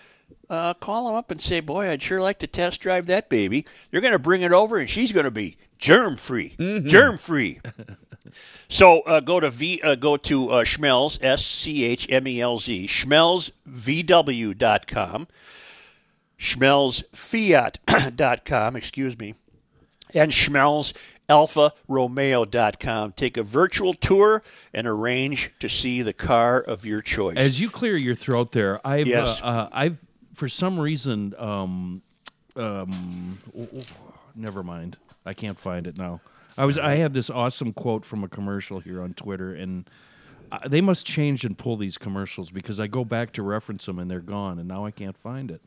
Uh, 0.50 0.74
call 0.74 1.06
them 1.06 1.14
up 1.14 1.30
and 1.30 1.40
say, 1.40 1.60
"Boy, 1.60 1.88
I'd 1.88 2.02
sure 2.02 2.20
like 2.20 2.38
to 2.40 2.46
test 2.46 2.80
drive 2.80 3.06
that 3.06 3.28
baby." 3.30 3.64
They're 3.90 4.00
going 4.02 4.12
to 4.12 4.18
bring 4.18 4.42
it 4.42 4.52
over, 4.52 4.76
and 4.78 4.90
she's 4.90 5.12
going 5.12 5.24
to 5.24 5.30
be 5.30 5.56
germ 5.78 6.16
free. 6.16 6.54
Germ 6.58 7.16
free. 7.18 7.60
So 8.68 9.00
uh, 9.00 9.18
go 9.18 9.40
to 9.40 9.50
v 9.50 9.80
uh, 9.82 9.96
go 9.96 10.16
to 10.16 10.50
uh, 10.50 10.62
Schmelz 10.64 11.18
S 11.20 11.44
C 11.44 11.84
H 11.84 12.06
M 12.08 12.28
E 12.28 12.40
L 12.40 12.60
Z 12.60 12.86
SchmelzVW.com, 12.86 15.26
SchmelzFiat.com, 16.38 18.76
excuse 18.76 19.18
me, 19.18 19.34
and 20.14 20.30
Schmelz 20.30 20.92
AlfaRomeo.com. 21.28 23.12
Take 23.12 23.36
a 23.36 23.42
virtual 23.42 23.94
tour 23.94 24.42
and 24.72 24.86
arrange 24.86 25.50
to 25.58 25.68
see 25.68 26.02
the 26.02 26.12
car 26.12 26.60
of 26.60 26.86
your 26.86 27.02
choice. 27.02 27.36
As 27.36 27.58
you 27.60 27.68
clear 27.70 27.96
your 27.96 28.14
throat 28.14 28.52
there, 28.52 28.78
I've 28.86 29.08
Yes. 29.08 29.42
uh, 29.42 29.46
uh, 29.46 29.68
I've 29.72 29.96
for 30.40 30.48
some 30.48 30.80
reason 30.80 31.34
um, 31.36 32.00
um, 32.56 33.38
w- 33.48 33.66
w- 33.66 33.84
never 34.34 34.62
mind. 34.62 34.96
I 35.26 35.34
can't 35.34 35.58
find 35.58 35.86
it 35.86 35.98
now. 35.98 36.22
I 36.56 36.64
was 36.64 36.78
I 36.78 36.94
had 36.94 37.12
this 37.12 37.28
awesome 37.28 37.74
quote 37.74 38.06
from 38.06 38.24
a 38.24 38.28
commercial 38.28 38.80
here 38.80 39.02
on 39.02 39.12
Twitter, 39.12 39.52
and 39.52 39.88
uh, 40.50 40.66
they 40.66 40.80
must 40.80 41.06
change 41.06 41.44
and 41.44 41.58
pull 41.58 41.76
these 41.76 41.98
commercials 41.98 42.50
because 42.50 42.80
I 42.80 42.86
go 42.86 43.04
back 43.04 43.32
to 43.34 43.42
reference 43.42 43.84
them 43.84 43.98
and 43.98 44.10
they're 44.10 44.20
gone, 44.20 44.58
and 44.58 44.66
now 44.66 44.86
I 44.86 44.90
can't 44.90 45.16
find 45.18 45.50
it. 45.50 45.60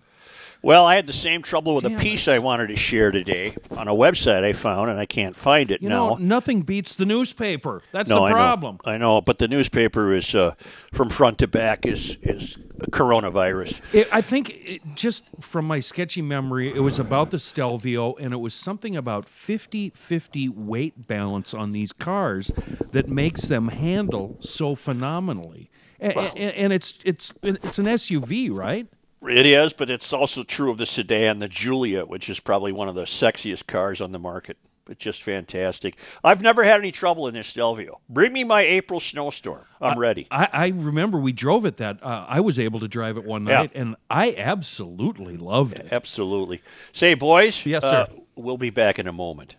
Well, 0.64 0.86
I 0.86 0.96
had 0.96 1.06
the 1.06 1.14
same 1.14 1.42
trouble 1.44 1.76
with 1.76 1.84
Damn 1.84 1.96
a 1.96 2.00
piece 2.00 2.28
I 2.28 2.40
wanted 2.40 2.68
to 2.70 2.76
share 2.76 3.12
today 3.12 3.56
on 3.72 3.88
a 3.88 3.94
website 3.94 4.44
I 4.44 4.54
found, 4.54 4.90
and 4.90 4.98
I 5.00 5.06
can't 5.06 5.36
find 5.36 5.70
it 5.70 5.82
You 5.82 5.90
now. 5.90 6.10
know, 6.12 6.16
nothing 6.16 6.62
beats 6.62 6.96
the 6.96 7.06
newspaper. 7.06 7.82
That's 7.92 8.10
no, 8.10 8.16
the 8.18 8.22
I 8.22 8.30
know. 8.30 8.36
problem. 8.36 8.78
I 8.86 8.98
know, 8.98 9.22
but 9.22 9.38
the 9.40 9.48
newspaper 9.48 10.14
is 10.14 10.34
uh, 10.34 10.54
from 10.94 11.10
front 11.10 11.38
to 11.40 11.48
back 11.48 11.86
is 11.86 12.18
is 12.22 12.58
coronavirus. 12.92 13.82
It, 13.94 14.08
I 14.14 14.22
think 14.22 14.50
it, 14.50 14.82
just 14.96 15.26
from 15.42 15.66
my 15.66 15.80
sketchy 15.80 16.22
memory, 16.22 16.70
it 16.74 16.80
was 16.80 17.00
about 17.00 17.32
the 17.32 17.40
Stelvio, 17.40 18.14
and 18.16 18.34
it 18.34 18.38
was 18.38 18.54
something 18.54 18.96
about 18.96 19.28
50 19.28 19.90
50 19.96 20.50
weight 20.50 21.08
balance 21.08 21.54
on 21.54 21.72
these 21.74 21.92
cars 21.94 22.52
that 22.92 23.10
makes 23.10 23.44
them 23.44 23.68
handle 23.70 24.38
so 24.40 24.76
phenomenally. 24.76 25.70
A- 26.02 26.18
a- 26.18 26.58
and 26.58 26.74
it's 26.74 26.96
it's 27.06 27.34
it's 27.44 27.78
an 27.80 27.86
SUV, 27.86 28.50
right? 28.56 28.88
It 29.30 29.46
is, 29.46 29.74
but 29.74 29.90
it's 29.90 30.12
also 30.14 30.44
true 30.44 30.70
of 30.72 30.78
the 30.78 30.86
sedan, 30.86 31.40
the 31.40 31.48
Giulia, 31.48 32.06
which 32.06 32.30
is 32.30 32.40
probably 32.40 32.72
one 32.72 32.88
of 32.90 32.96
the 32.96 33.04
sexiest 33.04 33.68
cars 33.68 34.02
on 34.02 34.12
the 34.12 34.20
market. 34.20 34.58
It's 34.90 35.02
just 35.02 35.24
fantastic. 35.24 35.96
I've 36.26 36.42
never 36.42 36.64
had 36.64 36.80
any 36.82 36.92
trouble 36.92 37.28
in 37.30 37.34
this 37.34 37.48
Stelvio. 37.48 38.02
Bring 38.10 38.34
me 38.34 38.44
my 38.44 38.62
April 38.64 39.00
snowstorm. 39.00 39.64
I'm 39.80 39.98
ready. 39.98 40.28
I, 40.30 40.50
I 40.52 40.68
remember 40.68 41.20
we 41.20 41.32
drove 41.32 41.66
it 41.66 41.78
that 41.78 42.04
uh, 42.04 42.26
I 42.28 42.42
was 42.42 42.60
able 42.60 42.82
to 42.82 42.90
drive 42.90 43.16
it 43.16 43.24
one 43.24 43.46
Yeah. 43.48 43.60
night, 43.60 43.72
and 43.76 43.96
I 44.10 44.36
absolutely 44.38 45.38
loved 45.38 45.80
it. 45.80 45.88
Absolutely. 45.90 46.62
Say, 46.92 47.14
boys. 47.14 47.66
Yes, 47.66 47.86
uh, 47.86 48.08
sir. 48.08 48.14
we'll 48.36 48.58
be 48.58 48.72
back 48.72 49.00
in 49.00 49.08
a 49.08 49.14
moment. 49.14 49.56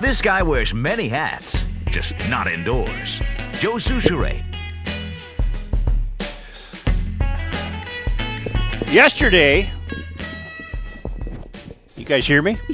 This 0.00 0.22
guy 0.22 0.42
wears 0.42 0.72
many 0.72 1.08
hats, 1.08 1.56
just 1.90 2.14
not 2.30 2.46
indoors. 2.46 3.20
Joe 3.52 3.74
Soucheray. 3.74 4.42
Yesterday, 8.90 9.70
you 11.96 12.04
guys 12.04 12.26
hear 12.26 12.42
me? 12.42 12.58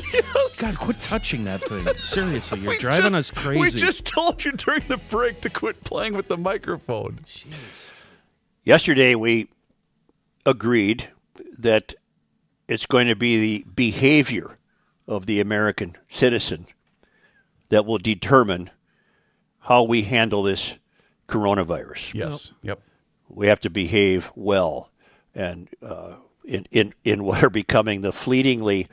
Yes. 0.47 0.61
God, 0.61 0.79
quit 0.79 1.03
touching 1.03 1.45
that 1.45 1.61
thing. 1.61 1.87
Seriously, 1.99 2.61
you're 2.61 2.71
We 2.71 2.79
driving 2.79 3.11
just- 3.13 3.33
us 3.37 3.43
crazy. 3.43 3.61
We 3.61 3.71
just 3.71 4.07
told 4.07 4.45
you 4.45 4.53
during 4.53 4.85
the 4.87 4.97
break 4.97 5.41
to 5.41 5.51
quit 5.51 5.83
playing 5.83 6.15
with 6.15 6.29
the 6.29 6.37
microphone. 6.37 7.19
Yesterday, 8.65 9.15
we 9.17 9.49
agreed 10.47 11.09
that 11.59 11.95
it's 12.69 12.87
going 12.87 13.09
to 13.09 13.17
be 13.17 13.41
the 13.41 13.65
behavior 13.75 14.57
of 15.09 15.27
the 15.27 15.41
American 15.41 15.97
citizen 16.09 16.67
that 17.69 17.85
will 17.85 17.99
determine 17.99 18.71
how 19.61 19.83
we 19.83 20.03
handle 20.03 20.43
this 20.43 20.79
coronavirus. 21.29 22.15
Yes. 22.15 22.53
Yep. 22.63 22.81
We 23.29 23.49
have 23.49 23.61
to 23.61 23.71
behave 23.71 24.31
well, 24.37 24.91
and 25.35 25.69
uh, 25.83 26.15
in, 26.45 26.67
in 26.71 26.95
in 27.03 27.25
what 27.25 27.43
are 27.43 27.51
becoming 27.51 28.03
the 28.03 28.13
fleetingly 28.13 28.87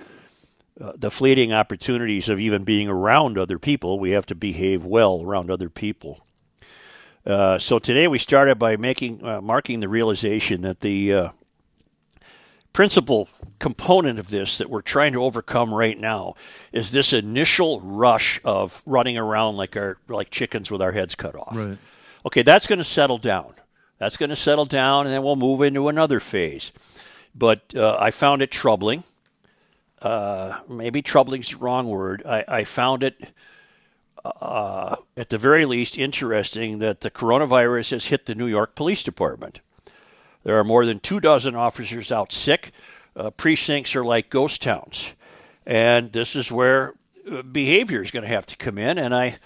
uh, 0.81 0.93
the 0.95 1.11
fleeting 1.11 1.53
opportunities 1.53 2.29
of 2.29 2.39
even 2.39 2.63
being 2.63 2.89
around 2.89 3.37
other 3.37 3.59
people, 3.59 3.99
we 3.99 4.11
have 4.11 4.25
to 4.25 4.35
behave 4.35 4.83
well 4.83 5.21
around 5.21 5.51
other 5.51 5.69
people. 5.69 6.25
Uh, 7.25 7.59
so 7.59 7.77
today 7.77 8.07
we 8.07 8.17
started 8.17 8.57
by 8.57 8.75
making 8.75 9.23
uh, 9.23 9.39
marking 9.39 9.79
the 9.79 9.87
realization 9.87 10.61
that 10.61 10.79
the 10.79 11.13
uh, 11.13 11.29
principal 12.73 13.29
component 13.59 14.19
of 14.19 14.29
this 14.29 14.57
that 14.57 14.69
we're 14.69 14.81
trying 14.81 15.13
to 15.13 15.23
overcome 15.23 15.73
right 15.73 15.97
now 15.97 16.35
is 16.71 16.91
this 16.91 17.13
initial 17.13 17.79
rush 17.81 18.41
of 18.43 18.81
running 18.85 19.17
around 19.17 19.55
like 19.55 19.77
our 19.77 19.97
like 20.07 20.29
chickens 20.31 20.69
with 20.69 20.81
our 20.81 20.91
heads 20.91 21.15
cut 21.15 21.35
off. 21.35 21.55
Right. 21.55 21.77
Okay, 22.25 22.41
that's 22.41 22.67
going 22.67 22.79
to 22.79 22.85
settle 22.85 23.17
down. 23.17 23.53
That's 23.99 24.17
going 24.17 24.31
to 24.31 24.35
settle 24.35 24.65
down, 24.65 25.05
and 25.05 25.13
then 25.13 25.23
we'll 25.23 25.35
move 25.35 25.61
into 25.61 25.87
another 25.87 26.19
phase. 26.19 26.71
But 27.35 27.73
uh, 27.75 27.97
I 27.99 28.11
found 28.11 28.41
it 28.41 28.51
troubling. 28.51 29.03
Uh, 30.01 30.59
maybe 30.67 31.01
troubling 31.01 31.41
is 31.41 31.51
the 31.51 31.57
wrong 31.57 31.87
word. 31.87 32.21
I, 32.25 32.43
I 32.47 32.63
found 32.65 33.03
it, 33.03 33.29
uh, 34.25 34.97
at 35.15 35.29
the 35.29 35.37
very 35.37 35.65
least, 35.65 35.97
interesting 35.97 36.79
that 36.79 37.01
the 37.01 37.11
coronavirus 37.11 37.91
has 37.91 38.05
hit 38.05 38.25
the 38.25 38.35
New 38.35 38.47
York 38.47 38.75
Police 38.75 39.03
Department. 39.03 39.61
There 40.43 40.57
are 40.57 40.63
more 40.63 40.85
than 40.85 40.99
two 40.99 41.19
dozen 41.19 41.55
officers 41.55 42.11
out 42.11 42.31
sick. 42.31 42.71
Uh, 43.15 43.29
precincts 43.29 43.95
are 43.95 44.03
like 44.03 44.29
ghost 44.29 44.61
towns, 44.61 45.13
and 45.65 46.11
this 46.11 46.35
is 46.35 46.51
where 46.51 46.93
uh, 47.31 47.43
behavior 47.43 48.01
is 48.01 48.09
going 48.11 48.23
to 48.23 48.27
have 48.29 48.45
to 48.47 48.57
come 48.57 48.77
in. 48.79 48.97
And 48.97 49.13
I, 49.13 49.37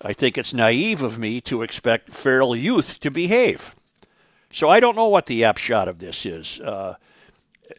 I 0.00 0.12
think 0.14 0.38
it's 0.38 0.54
naive 0.54 1.02
of 1.02 1.18
me 1.18 1.40
to 1.42 1.62
expect 1.62 2.12
feral 2.14 2.56
youth 2.56 3.00
to 3.00 3.10
behave. 3.10 3.74
So 4.52 4.68
I 4.68 4.80
don't 4.80 4.96
know 4.96 5.08
what 5.08 5.26
the 5.26 5.44
upshot 5.44 5.88
of 5.88 5.98
this 5.98 6.24
is. 6.24 6.58
Uh, 6.60 6.96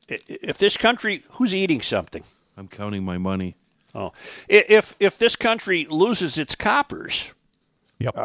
if 0.07 0.57
this 0.59 0.77
country, 0.77 1.23
who's 1.31 1.53
eating 1.53 1.81
something? 1.81 2.23
I'm 2.55 2.67
counting 2.67 3.03
my 3.03 3.17
money. 3.17 3.55
Oh, 3.95 4.11
if 4.47 4.95
if 4.99 5.17
this 5.19 5.35
country 5.35 5.85
loses 5.89 6.37
its 6.37 6.55
coppers, 6.55 7.31
Yep. 7.99 8.15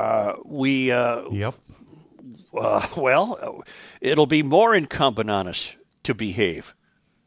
we 0.44 0.90
uh, 0.90 1.28
yep. 1.30 1.54
Uh, 2.56 2.86
well, 2.96 3.38
uh, 3.40 3.62
it'll 4.00 4.26
be 4.26 4.42
more 4.42 4.74
incumbent 4.74 5.30
on 5.30 5.48
us 5.48 5.76
to 6.04 6.14
behave, 6.14 6.74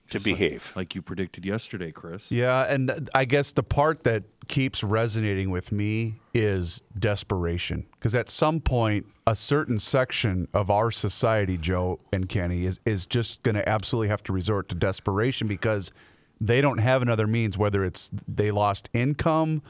to 0.09 0.19
behave. 0.19 0.73
Like 0.75 0.95
you 0.95 1.01
predicted 1.01 1.45
yesterday, 1.45 1.91
Chris. 1.91 2.31
Yeah, 2.31 2.63
and 2.63 2.87
th- 2.87 3.01
I 3.13 3.25
guess 3.25 3.51
the 3.51 3.63
part 3.63 4.03
that 4.03 4.23
keeps 4.47 4.83
resonating 4.83 5.49
with 5.49 5.71
me 5.71 6.19
is 6.33 6.81
desperation. 6.97 7.85
Because 7.93 8.15
at 8.15 8.29
some 8.29 8.59
point, 8.59 9.05
a 9.25 9.35
certain 9.35 9.79
section 9.79 10.47
of 10.53 10.69
our 10.69 10.91
society, 10.91 11.57
Joe 11.57 11.99
and 12.11 12.27
Kenny, 12.27 12.65
is, 12.65 12.79
is 12.85 13.05
just 13.05 13.43
going 13.43 13.55
to 13.55 13.67
absolutely 13.67 14.09
have 14.09 14.23
to 14.23 14.33
resort 14.33 14.67
to 14.69 14.75
desperation 14.75 15.47
because 15.47 15.91
they 16.39 16.59
don't 16.59 16.79
have 16.79 17.01
another 17.01 17.27
means, 17.27 17.57
whether 17.57 17.85
it's 17.85 18.11
they 18.27 18.49
lost 18.49 18.89
income, 18.93 19.61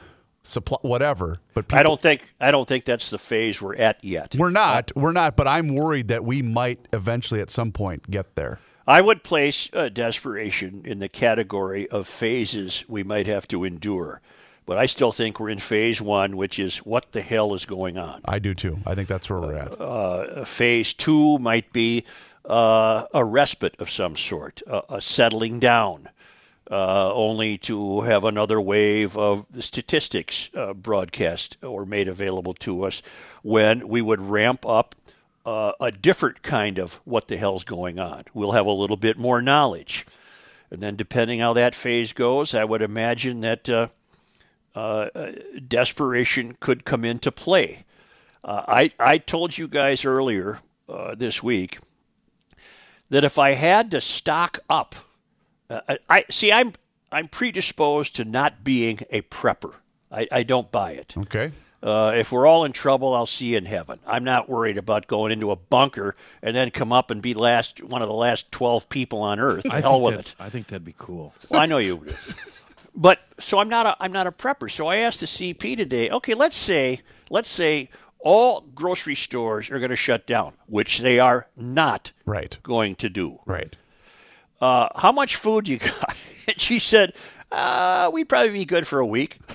supply, 0.42 0.78
whatever. 0.82 1.38
But 1.54 1.68
people, 1.68 1.78
I 1.78 1.82
don't 1.82 2.00
think 2.00 2.32
I 2.40 2.50
don't 2.50 2.68
think 2.68 2.84
that's 2.84 3.10
the 3.10 3.18
phase 3.18 3.60
we're 3.62 3.76
at 3.76 4.02
yet. 4.04 4.34
We're 4.36 4.50
not. 4.50 4.92
We're 4.96 5.12
not. 5.12 5.36
But 5.36 5.48
I'm 5.48 5.74
worried 5.74 6.08
that 6.08 6.24
we 6.24 6.42
might 6.42 6.86
eventually, 6.92 7.40
at 7.40 7.50
some 7.50 7.72
point, 7.72 8.10
get 8.10 8.34
there. 8.34 8.58
I 8.86 9.00
would 9.00 9.22
place 9.22 9.70
uh, 9.72 9.88
desperation 9.88 10.82
in 10.84 10.98
the 10.98 11.08
category 11.08 11.88
of 11.88 12.08
phases 12.08 12.84
we 12.88 13.04
might 13.04 13.26
have 13.26 13.46
to 13.48 13.64
endure. 13.64 14.20
But 14.66 14.78
I 14.78 14.86
still 14.86 15.12
think 15.12 15.40
we're 15.40 15.50
in 15.50 15.58
phase 15.58 16.00
one, 16.00 16.36
which 16.36 16.58
is 16.58 16.78
what 16.78 17.12
the 17.12 17.20
hell 17.20 17.54
is 17.54 17.64
going 17.64 17.98
on. 17.98 18.22
I 18.24 18.38
do 18.38 18.54
too. 18.54 18.78
I 18.86 18.94
think 18.94 19.08
that's 19.08 19.28
where 19.28 19.40
we're 19.40 19.54
at. 19.56 19.80
Uh, 19.80 20.44
phase 20.44 20.92
two 20.92 21.38
might 21.38 21.72
be 21.72 22.04
uh, 22.44 23.06
a 23.12 23.24
respite 23.24 23.74
of 23.80 23.90
some 23.90 24.16
sort, 24.16 24.62
a 24.66 25.00
settling 25.00 25.58
down, 25.58 26.08
uh, 26.70 27.12
only 27.14 27.58
to 27.58 28.02
have 28.02 28.24
another 28.24 28.60
wave 28.60 29.16
of 29.16 29.46
the 29.50 29.62
statistics 29.62 30.50
uh, 30.54 30.72
broadcast 30.72 31.56
or 31.62 31.84
made 31.84 32.08
available 32.08 32.54
to 32.54 32.84
us 32.84 33.02
when 33.42 33.88
we 33.88 34.00
would 34.00 34.20
ramp 34.20 34.64
up 34.66 34.94
uh, 35.44 35.72
a 35.80 35.90
different 35.90 36.42
kind 36.42 36.78
of 36.78 37.00
what 37.04 37.28
the 37.28 37.36
hell's 37.36 37.64
going 37.64 37.98
on. 37.98 38.24
We'll 38.32 38.52
have 38.52 38.66
a 38.66 38.72
little 38.72 38.96
bit 38.96 39.18
more 39.18 39.42
knowledge. 39.42 40.06
And 40.70 40.80
then, 40.80 40.96
depending 40.96 41.40
how 41.40 41.52
that 41.54 41.74
phase 41.74 42.12
goes, 42.12 42.54
I 42.54 42.64
would 42.64 42.80
imagine 42.80 43.40
that 43.42 43.68
uh, 43.68 43.88
uh, 44.74 45.08
desperation 45.68 46.56
could 46.60 46.84
come 46.84 47.04
into 47.04 47.30
play. 47.30 47.84
Uh, 48.42 48.62
I, 48.66 48.92
I 48.98 49.18
told 49.18 49.58
you 49.58 49.68
guys 49.68 50.04
earlier 50.04 50.60
this 51.16 51.42
week 51.42 51.78
that 53.08 53.24
if 53.24 53.38
I 53.38 53.52
had 53.52 53.90
to 53.90 54.00
stock 54.00 54.58
up, 54.70 54.94
uh, 55.88 55.96
I, 56.08 56.24
see 56.30 56.52
I'm 56.52 56.72
I'm 57.10 57.28
predisposed 57.28 58.16
to 58.16 58.24
not 58.24 58.64
being 58.64 59.00
a 59.10 59.22
prepper. 59.22 59.74
I, 60.10 60.26
I 60.30 60.42
don't 60.42 60.70
buy 60.70 60.92
it. 60.92 61.14
Okay. 61.16 61.52
Uh, 61.82 62.12
if 62.14 62.30
we're 62.30 62.46
all 62.46 62.64
in 62.64 62.70
trouble, 62.72 63.12
I'll 63.12 63.26
see 63.26 63.46
you 63.46 63.56
in 63.58 63.64
heaven. 63.66 63.98
I'm 64.06 64.22
not 64.22 64.48
worried 64.48 64.78
about 64.78 65.08
going 65.08 65.32
into 65.32 65.50
a 65.50 65.56
bunker 65.56 66.14
and 66.40 66.54
then 66.54 66.70
come 66.70 66.92
up 66.92 67.10
and 67.10 67.20
be 67.20 67.34
last 67.34 67.82
one 67.82 68.02
of 68.02 68.08
the 68.08 68.14
last 68.14 68.52
twelve 68.52 68.88
people 68.88 69.20
on 69.20 69.40
Earth. 69.40 69.66
I 69.68 69.80
Hell 69.80 69.94
think 69.94 70.04
with 70.04 70.18
it. 70.20 70.34
I 70.38 70.48
think 70.48 70.68
that'd 70.68 70.84
be 70.84 70.94
cool. 70.96 71.34
Well, 71.48 71.60
I 71.60 71.66
know 71.66 71.78
you 71.78 71.96
would. 71.96 72.16
But 72.94 73.20
so 73.40 73.58
I'm 73.58 73.68
not 73.68 73.86
a 73.86 73.96
I'm 74.00 74.12
not 74.12 74.26
a 74.26 74.32
prepper. 74.32 74.70
So 74.70 74.86
I 74.86 74.96
asked 74.98 75.20
the 75.20 75.26
CP 75.26 75.76
today. 75.76 76.08
Okay, 76.10 76.34
let's 76.34 76.56
say 76.56 77.00
let's 77.30 77.48
say 77.50 77.88
all 78.20 78.60
grocery 78.74 79.16
stores 79.16 79.68
are 79.70 79.78
going 79.80 79.90
to 79.90 79.96
shut 79.96 80.26
down, 80.26 80.52
which 80.66 81.00
they 81.00 81.18
are 81.18 81.48
not 81.56 82.12
Right. 82.24 82.56
going 82.62 82.94
to 82.96 83.08
do. 83.08 83.40
Right. 83.46 83.74
Uh, 84.62 84.88
how 84.96 85.10
much 85.12 85.36
food 85.36 85.68
you 85.68 85.78
got? 85.78 86.16
And 86.48 86.60
she 86.60 86.80
said, 86.80 87.14
uh, 87.52 88.10
"We'd 88.12 88.28
probably 88.28 88.50
be 88.50 88.64
good 88.64 88.84
for 88.86 88.98
a 88.98 89.06
week." 89.06 89.38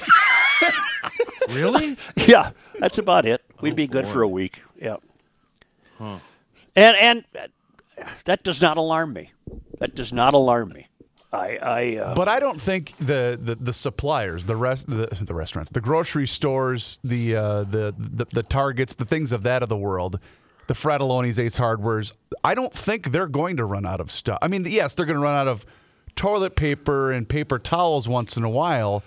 Really? 1.49 1.97
yeah, 2.27 2.51
that's 2.79 2.97
about 2.97 3.25
it. 3.25 3.41
We'd 3.61 3.75
be 3.75 3.87
good 3.87 4.07
for 4.07 4.21
a 4.21 4.27
week. 4.27 4.61
Yeah. 4.81 4.97
And 5.99 6.19
and 6.75 7.25
that 8.25 8.43
does 8.43 8.61
not 8.61 8.77
alarm 8.77 9.13
me. 9.13 9.31
That 9.79 9.95
does 9.95 10.11
not 10.11 10.33
alarm 10.33 10.69
me. 10.69 10.87
I 11.31 11.57
I 11.57 11.97
uh, 11.97 12.15
But 12.15 12.27
I 12.27 12.39
don't 12.39 12.61
think 12.61 12.97
the, 12.97 13.37
the, 13.41 13.55
the 13.55 13.73
suppliers, 13.73 14.45
the 14.45 14.55
rest, 14.55 14.87
the, 14.89 15.07
the 15.07 15.33
restaurants, 15.33 15.71
the 15.71 15.81
grocery 15.81 16.27
stores, 16.27 16.99
the, 17.03 17.35
uh, 17.35 17.63
the 17.63 17.93
the 17.97 18.25
the 18.31 18.43
Targets, 18.43 18.95
the 18.95 19.05
things 19.05 19.31
of 19.31 19.43
that 19.43 19.63
of 19.63 19.69
the 19.69 19.77
world, 19.77 20.19
the 20.67 20.73
Fratallone's, 20.73 21.39
Ace 21.39 21.57
Hardwares. 21.57 22.13
I 22.43 22.53
don't 22.55 22.73
think 22.73 23.11
they're 23.11 23.27
going 23.27 23.57
to 23.57 23.65
run 23.65 23.85
out 23.85 23.99
of 23.99 24.11
stuff. 24.11 24.37
I 24.41 24.47
mean, 24.47 24.65
yes, 24.67 24.95
they're 24.95 25.05
going 25.05 25.17
to 25.17 25.21
run 25.23 25.35
out 25.35 25.47
of 25.47 25.65
toilet 26.15 26.55
paper 26.55 27.11
and 27.11 27.27
paper 27.27 27.59
towels 27.59 28.07
once 28.07 28.37
in 28.37 28.43
a 28.43 28.49
while, 28.49 29.03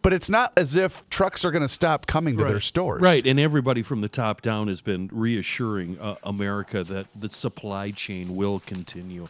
but 0.00 0.12
it's 0.12 0.30
not 0.30 0.52
as 0.56 0.74
if 0.76 1.08
trucks 1.10 1.44
are 1.44 1.50
going 1.50 1.62
to 1.62 1.68
stop 1.68 2.06
coming 2.06 2.36
to 2.38 2.44
their 2.44 2.60
stores. 2.60 3.00
Right, 3.02 3.24
and 3.26 3.38
everybody 3.38 3.82
from 3.82 4.00
the 4.00 4.08
top 4.08 4.42
down 4.42 4.68
has 4.68 4.80
been 4.80 5.08
reassuring 5.12 5.98
uh, 6.00 6.16
America 6.24 6.82
that 6.84 7.06
the 7.18 7.28
supply 7.28 7.90
chain 7.90 8.34
will 8.36 8.60
continue. 8.60 9.26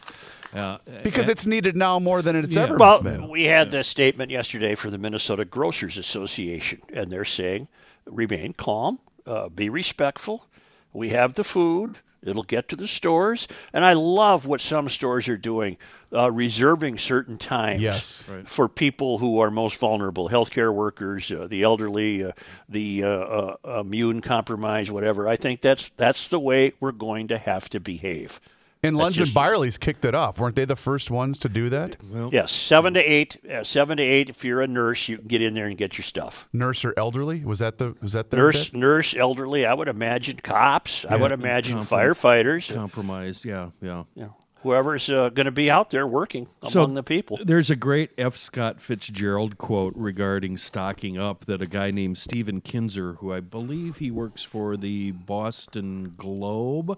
Uh, 0.55 0.77
Because 1.03 1.29
it's 1.29 1.45
needed 1.47 1.75
now 1.75 1.97
more 1.99 2.21
than 2.21 2.35
it's 2.35 2.55
Yeah. 2.55 2.63
ever 2.63 2.77
Well, 2.77 3.01
been. 3.01 3.27
we 3.29 3.45
had 3.45 3.71
this 3.71 3.87
statement 3.87 4.29
yesterday 4.31 4.75
from 4.75 4.91
the 4.91 4.97
Minnesota 4.99 5.45
Grocers 5.45 5.97
Association, 5.97 6.81
and 6.93 7.11
they're 7.11 7.25
saying 7.25 7.67
remain 8.05 8.53
calm, 8.53 8.99
uh, 9.25 9.49
be 9.49 9.69
respectful. 9.69 10.45
We 10.93 11.09
have 11.09 11.33
the 11.33 11.43
food. 11.43 11.97
It'll 12.25 12.43
get 12.43 12.69
to 12.69 12.77
the 12.77 12.87
stores, 12.87 13.49
and 13.73 13.83
I 13.83 13.91
love 13.91 14.45
what 14.45 14.61
some 14.61 14.87
stores 14.87 15.27
are 15.27 15.35
doing, 15.35 15.75
uh, 16.15 16.31
reserving 16.31 16.97
certain 16.99 17.37
times 17.37 17.81
Yes. 17.81 18.23
for 18.45 18.69
people 18.69 19.17
who 19.17 19.39
are 19.39 19.51
most 19.51 19.77
vulnerable, 19.77 20.29
healthcare 20.29 20.73
workers, 20.73 21.29
uh, 21.33 21.47
the 21.49 21.63
elderly, 21.63 22.23
uh, 22.23 22.31
the 22.69 23.03
uh, 23.03 23.07
uh, 23.09 23.55
immune 23.81 24.21
compromised, 24.21 24.89
whatever. 24.89 25.27
I 25.27 25.35
think 25.35 25.59
that's 25.59 25.89
that's 25.89 26.29
the 26.29 26.39
way 26.39 26.71
we're 26.79 26.93
going 26.93 27.27
to 27.27 27.37
have 27.37 27.67
to 27.71 27.81
behave. 27.81 28.39
And 28.83 28.97
Lunds 28.97 29.15
just- 29.17 29.29
and 29.29 29.35
Byerly's 29.35 29.77
kicked 29.77 30.03
it 30.03 30.13
off. 30.13 30.37
Weren't 30.39 30.55
they 30.57 30.65
the 30.65 30.75
first 30.75 31.09
ones 31.09 31.37
to 31.39 31.49
do 31.49 31.69
that? 31.69 31.95
Yes, 32.31 32.51
seven 32.51 32.93
to 32.95 32.99
eight. 33.01 33.37
Uh, 33.49 33.63
seven 33.63 33.97
to 33.97 34.03
eight. 34.03 34.29
If 34.29 34.43
you're 34.43 34.61
a 34.61 34.67
nurse, 34.67 35.07
you 35.07 35.17
can 35.19 35.27
get 35.27 35.41
in 35.41 35.53
there 35.53 35.67
and 35.67 35.77
get 35.77 35.97
your 35.97 36.03
stuff. 36.03 36.49
Nurse 36.51 36.83
or 36.83 36.93
elderly? 36.97 37.43
Was 37.45 37.59
that 37.59 37.77
the 37.77 37.95
was 38.01 38.11
that 38.13 38.29
the 38.29 38.37
Nurse, 38.37 38.69
bit? 38.69 38.79
nurse, 38.79 39.15
elderly. 39.15 39.65
I 39.65 39.73
would 39.73 39.87
imagine 39.87 40.37
cops. 40.43 41.05
I 41.09 41.15
would 41.15 41.31
imagine 41.31 41.79
Comprom- 41.79 42.13
firefighters. 42.13 42.73
Compromised, 42.73 43.45
yeah, 43.45 43.69
yeah. 43.81 44.03
you 44.15 44.23
know, 44.23 44.35
whoever's 44.63 45.09
uh, 45.09 45.29
going 45.29 45.45
to 45.45 45.51
be 45.51 45.69
out 45.71 45.89
there 45.89 46.05
working 46.05 46.47
among 46.61 46.93
the 46.95 47.03
people. 47.03 47.39
There's 47.43 47.69
a 47.69 47.75
great 47.77 48.11
F. 48.17 48.35
Scott 48.35 48.81
Fitzgerald 48.81 49.57
quote 49.57 49.93
regarding 49.95 50.57
stocking 50.57 51.17
up 51.17 51.45
that 51.45 51.61
a 51.61 51.65
guy 51.65 51.91
named 51.91 52.17
Stephen 52.17 52.59
Kinzer, 52.61 53.13
who 53.13 53.31
I 53.33 53.39
believe 53.39 53.97
he 53.97 54.11
works 54.11 54.43
for 54.43 54.75
the 54.75 55.11
Boston 55.11 56.13
Globe. 56.17 56.97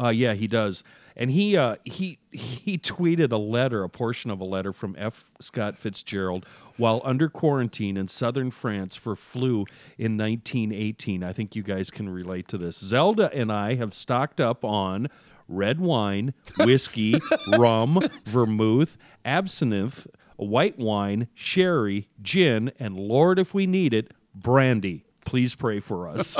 Uh, 0.00 0.10
yeah, 0.10 0.34
he 0.34 0.46
does. 0.46 0.84
And 1.18 1.32
he 1.32 1.56
uh, 1.56 1.76
he 1.84 2.20
he 2.30 2.78
tweeted 2.78 3.32
a 3.32 3.36
letter, 3.36 3.82
a 3.82 3.88
portion 3.88 4.30
of 4.30 4.40
a 4.40 4.44
letter 4.44 4.72
from 4.72 4.94
F. 4.96 5.30
Scott 5.40 5.76
Fitzgerald 5.76 6.46
while 6.76 7.02
under 7.04 7.28
quarantine 7.28 7.96
in 7.96 8.06
southern 8.06 8.52
France 8.52 8.94
for 8.94 9.16
flu 9.16 9.64
in 9.98 10.16
1918. 10.16 11.24
I 11.24 11.32
think 11.32 11.56
you 11.56 11.64
guys 11.64 11.90
can 11.90 12.08
relate 12.08 12.46
to 12.48 12.58
this. 12.58 12.78
Zelda 12.78 13.30
and 13.34 13.50
I 13.52 13.74
have 13.74 13.92
stocked 13.92 14.40
up 14.40 14.64
on 14.64 15.08
red 15.48 15.80
wine, 15.80 16.34
whiskey, 16.58 17.16
rum, 17.58 17.98
vermouth, 18.24 18.96
absinthe, 19.24 20.06
white 20.36 20.78
wine, 20.78 21.26
sherry, 21.34 22.08
gin, 22.22 22.70
and 22.78 22.96
Lord, 22.96 23.38
if 23.38 23.52
we 23.52 23.66
need 23.66 23.92
it, 23.92 24.12
brandy. 24.34 25.04
Please 25.24 25.54
pray 25.54 25.80
for 25.80 26.08
us. 26.08 26.38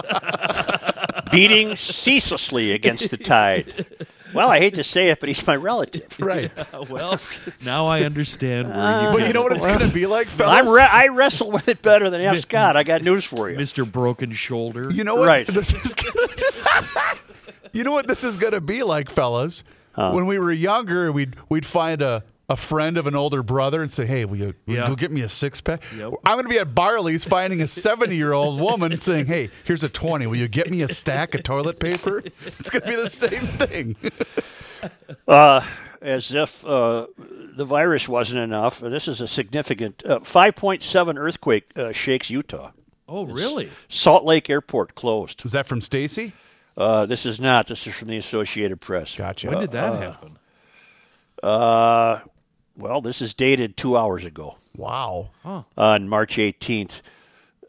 Beating 1.30 1.76
ceaselessly 1.76 2.72
against 2.72 3.10
the 3.10 3.18
tide. 3.18 3.86
Well, 4.34 4.48
I 4.50 4.58
hate 4.58 4.74
to 4.74 4.84
say 4.84 5.08
it, 5.08 5.20
but 5.20 5.28
he's 5.28 5.46
my 5.46 5.56
relative. 5.56 6.16
Right. 6.28 6.50
well, 6.90 7.18
now 7.64 7.86
I 7.86 8.02
understand 8.02 8.68
where 8.68 9.02
you 9.02 9.18
But 9.18 9.26
you 9.26 9.32
know 9.32 9.42
what 9.42 9.52
it's 9.52 9.64
going 9.64 9.78
to 9.78 9.88
be 9.88 10.06
like, 10.06 10.26
fellas? 10.28 10.58
I'm 10.60 10.68
re- 10.68 10.82
I 10.82 11.08
wrestle 11.08 11.50
with 11.50 11.68
it 11.68 11.80
better 11.80 12.10
than 12.10 12.20
F. 12.20 12.38
Scott. 12.40 12.76
I 12.76 12.82
got 12.82 13.02
news 13.02 13.24
for 13.24 13.48
you. 13.48 13.56
Mr. 13.56 13.90
Broken 13.90 14.32
Shoulder. 14.32 14.90
You 14.92 15.04
know 15.04 15.14
what? 15.16 15.26
Right. 15.26 15.46
This 15.58 15.72
is 15.72 15.94
gonna, 15.94 16.28
you 17.72 17.84
know 17.84 17.92
what 17.92 18.06
this 18.06 18.24
is 18.24 18.36
going 18.36 18.52
to 18.52 18.60
be 18.60 18.82
like, 18.82 19.10
fellas? 19.10 19.64
When 19.94 20.26
we 20.26 20.38
were 20.38 20.52
younger, 20.52 21.10
we'd 21.10 21.34
we'd 21.48 21.66
find 21.66 22.02
a, 22.02 22.22
a 22.50 22.56
friend 22.56 22.96
of 22.96 23.06
an 23.06 23.14
older 23.14 23.42
brother 23.42 23.82
and 23.82 23.92
say, 23.92 24.06
"Hey, 24.06 24.24
will 24.24 24.36
you, 24.38 24.54
will 24.66 24.74
Yeah. 24.74 24.86
go 24.88 24.94
get 24.96 25.10
me 25.10 25.20
a 25.20 25.28
six 25.28 25.60
pack?" 25.60 25.82
Yep. 25.96 26.14
I'm 26.24 26.34
going 26.36 26.44
to 26.44 26.48
be 26.48 26.58
at 26.58 26.74
Byerly's 26.74 27.24
finding 27.24 27.60
a 27.60 27.66
70 27.66 28.16
year 28.16 28.32
old 28.32 28.58
woman 28.60 28.98
saying, 29.00 29.26
"Hey, 29.26 29.50
here's 29.64 29.84
a 29.84 29.88
20. 29.88 30.26
Will 30.26 30.36
you 30.36 30.48
get 30.48 30.70
me 30.70 30.80
a 30.82 30.88
stack 30.88 31.34
of 31.34 31.42
toilet 31.42 31.78
paper?" 31.78 32.22
It's 32.24 32.70
going 32.70 32.82
to 32.82 32.88
be 32.88 32.96
the 32.96 33.10
same 33.10 33.40
thing. 33.42 33.96
As 36.00 36.32
if 36.32 36.64
uh, 36.64 37.08
the 37.18 37.64
virus 37.64 38.08
wasn't 38.08 38.38
enough, 38.38 38.78
this 38.78 39.08
is 39.08 39.20
a 39.20 39.26
significant 39.26 40.00
uh, 40.06 40.20
5.7 40.20 41.18
earthquake 41.18 41.70
uh, 41.76 41.90
shakes 41.90 42.30
Utah. 42.30 42.70
oh, 43.08 43.24
really? 43.26 43.68
Salt 43.88 44.24
Lake 44.24 44.48
Airport 44.48 44.94
closed. 44.94 45.44
Is 45.44 45.52
that 45.52 45.66
from 45.66 45.80
Stacy? 45.80 46.34
Uh, 46.76 47.04
this 47.04 47.26
is 47.26 47.40
not. 47.40 47.66
This 47.66 47.84
is 47.88 47.96
from 47.96 48.06
the 48.06 48.16
Associated 48.16 48.80
Press. 48.80 49.16
Gotcha. 49.16 49.48
When 49.48 49.58
did 49.58 49.72
that 49.72 50.00
happen? 50.00 50.38
Uh, 51.42 52.20
well, 52.78 53.00
this 53.00 53.20
is 53.20 53.34
dated 53.34 53.76
two 53.76 53.96
hours 53.96 54.24
ago. 54.24 54.56
Wow. 54.76 55.30
on 55.76 56.08
March 56.08 56.36
18th 56.36 57.00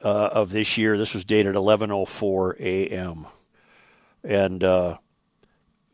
uh, 0.02 0.30
of 0.32 0.52
this 0.52 0.78
year. 0.78 0.98
This 0.98 1.14
was 1.14 1.26
dated 1.26 1.56
11:04 1.56 2.60
a.m. 2.60 3.28
And 4.24 4.64
uh, 4.64 4.98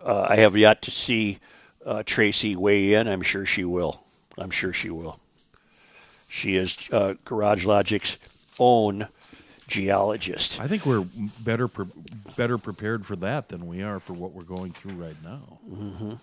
uh, 0.01 0.28
I 0.30 0.36
have 0.38 0.58
yet 0.58 0.82
to 0.84 0.91
see 0.91 1.39
uh, 1.86 2.04
Tracy 2.06 2.56
weigh 2.56 2.93
in. 2.93 3.08
I'm 3.08 3.21
sure 3.21 3.45
she 3.45 3.63
will. 3.63 4.04
I'm 4.38 4.51
sure 4.51 4.73
she 4.73 4.89
will. 4.89 5.19
She 6.28 6.58
is 6.58 6.78
uh, 6.91 7.13
Garage 7.23 7.65
Logic's 7.65 8.17
own 8.60 9.08
geologist. 9.67 10.60
I 10.60 10.67
think 10.67 10.86
we're 10.86 11.06
better 11.43 11.67
pre- 11.67 11.86
better 12.36 12.58
prepared 12.58 13.06
for 13.06 13.15
that 13.17 13.49
than 13.49 13.67
we 13.67 13.82
are 13.84 13.99
for 13.99 14.13
what 14.13 14.34
we're 14.34 14.43
going 14.43 14.71
through 14.73 14.93
right 14.93 15.15
now. 15.23 15.60
Mm-hmm. 15.69 16.13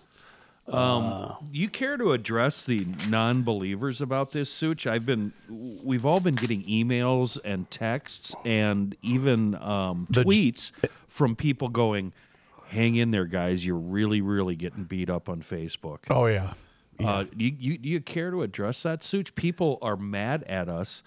Um, 0.67 1.35
you 1.51 1.67
care 1.67 1.97
to 1.97 2.13
address 2.13 2.63
the 2.63 2.85
non-believers 3.09 3.99
about 4.01 4.31
this, 4.31 4.49
Such? 4.49 4.87
I've 4.87 5.05
been, 5.05 5.33
we've 5.83 6.05
all 6.05 6.21
been 6.21 6.35
getting 6.35 6.63
emails 6.63 7.37
and 7.43 7.69
texts 7.69 8.33
and 8.45 8.95
even 9.01 9.55
um, 9.55 10.07
tweets 10.11 10.71
from 11.07 11.35
people 11.35 11.67
going, 11.67 12.13
"Hang 12.69 12.95
in 12.95 13.11
there, 13.11 13.25
guys! 13.25 13.65
You're 13.65 13.75
really, 13.75 14.21
really 14.21 14.55
getting 14.55 14.85
beat 14.85 15.09
up 15.09 15.27
on 15.27 15.41
Facebook." 15.41 15.99
Oh 16.09 16.27
yeah. 16.27 16.53
Uh, 16.99 17.23
do, 17.23 17.43
you, 17.43 17.55
you, 17.59 17.77
do 17.77 17.89
you 17.89 17.99
care 17.99 18.31
to 18.31 18.41
address 18.43 18.83
that, 18.83 19.03
Such? 19.03 19.35
People 19.35 19.79
are 19.81 19.97
mad 19.97 20.43
at 20.43 20.69
us 20.69 21.03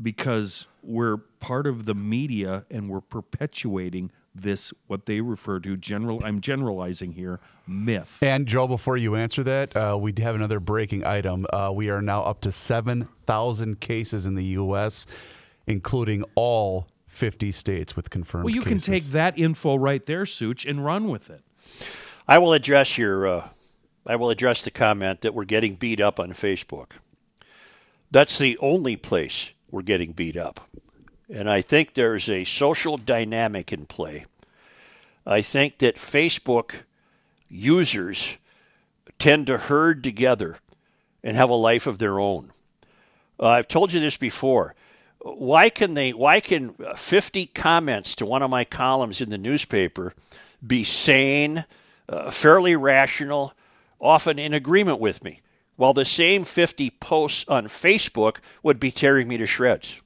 because 0.00 0.66
we're 0.82 1.18
part 1.38 1.66
of 1.66 1.84
the 1.84 1.94
media 1.94 2.64
and 2.70 2.88
we're 2.88 3.00
perpetuating 3.00 4.10
this 4.42 4.72
what 4.86 5.06
they 5.06 5.20
refer 5.20 5.60
to 5.60 5.76
general. 5.76 6.20
I'm 6.24 6.40
generalizing 6.40 7.12
here 7.12 7.40
myth. 7.66 8.18
And 8.22 8.46
Joe, 8.46 8.66
before 8.66 8.96
you 8.96 9.14
answer 9.14 9.42
that, 9.44 9.76
uh, 9.76 9.98
we 10.00 10.12
have 10.18 10.34
another 10.34 10.60
breaking 10.60 11.04
item. 11.04 11.46
Uh, 11.52 11.70
we 11.74 11.90
are 11.90 12.02
now 12.02 12.22
up 12.22 12.40
to 12.42 12.52
seven 12.52 13.08
thousand 13.26 13.80
cases 13.80 14.26
in 14.26 14.34
the 14.34 14.44
U.S., 14.44 15.06
including 15.66 16.24
all 16.34 16.88
fifty 17.06 17.52
states 17.52 17.96
with 17.96 18.10
confirmed. 18.10 18.44
Well, 18.44 18.54
you 18.54 18.62
can 18.62 18.78
take 18.78 19.04
that 19.04 19.38
info 19.38 19.76
right 19.76 20.04
there, 20.04 20.26
Such, 20.26 20.64
and 20.64 20.84
run 20.84 21.08
with 21.08 21.30
it. 21.30 21.42
I 22.26 22.38
will 22.38 22.52
address 22.52 22.98
your. 22.98 23.26
Uh, 23.26 23.48
I 24.06 24.16
will 24.16 24.30
address 24.30 24.62
the 24.62 24.70
comment 24.70 25.20
that 25.20 25.34
we're 25.34 25.44
getting 25.44 25.74
beat 25.74 26.00
up 26.00 26.18
on 26.18 26.30
Facebook. 26.30 26.92
That's 28.10 28.38
the 28.38 28.56
only 28.58 28.96
place 28.96 29.52
we're 29.70 29.82
getting 29.82 30.12
beat 30.12 30.36
up. 30.36 30.66
And 31.30 31.48
I 31.48 31.60
think 31.60 31.94
there's 31.94 32.28
a 32.28 32.44
social 32.44 32.96
dynamic 32.96 33.72
in 33.72 33.86
play. 33.86 34.24
I 35.26 35.42
think 35.42 35.78
that 35.78 35.96
Facebook 35.96 36.72
users 37.48 38.38
tend 39.18 39.46
to 39.48 39.58
herd 39.58 40.02
together 40.02 40.58
and 41.22 41.36
have 41.36 41.50
a 41.50 41.54
life 41.54 41.86
of 41.86 41.98
their 41.98 42.18
own. 42.18 42.50
Uh, 43.38 43.48
I've 43.48 43.68
told 43.68 43.92
you 43.92 44.00
this 44.00 44.16
before. 44.16 44.74
Why 45.20 45.68
can 45.68 45.94
they? 45.94 46.12
Why 46.12 46.40
can 46.40 46.74
50 46.96 47.46
comments 47.46 48.14
to 48.16 48.26
one 48.26 48.42
of 48.42 48.50
my 48.50 48.64
columns 48.64 49.20
in 49.20 49.30
the 49.30 49.38
newspaper 49.38 50.14
be 50.64 50.84
sane, 50.84 51.64
uh, 52.08 52.30
fairly 52.30 52.76
rational, 52.76 53.52
often 54.00 54.38
in 54.38 54.54
agreement 54.54 55.00
with 55.00 55.22
me, 55.24 55.40
while 55.76 55.92
the 55.92 56.04
same 56.04 56.44
50 56.44 56.90
posts 56.90 57.44
on 57.48 57.66
Facebook 57.66 58.36
would 58.62 58.80
be 58.80 58.90
tearing 58.90 59.28
me 59.28 59.36
to 59.36 59.46
shreds? 59.46 60.00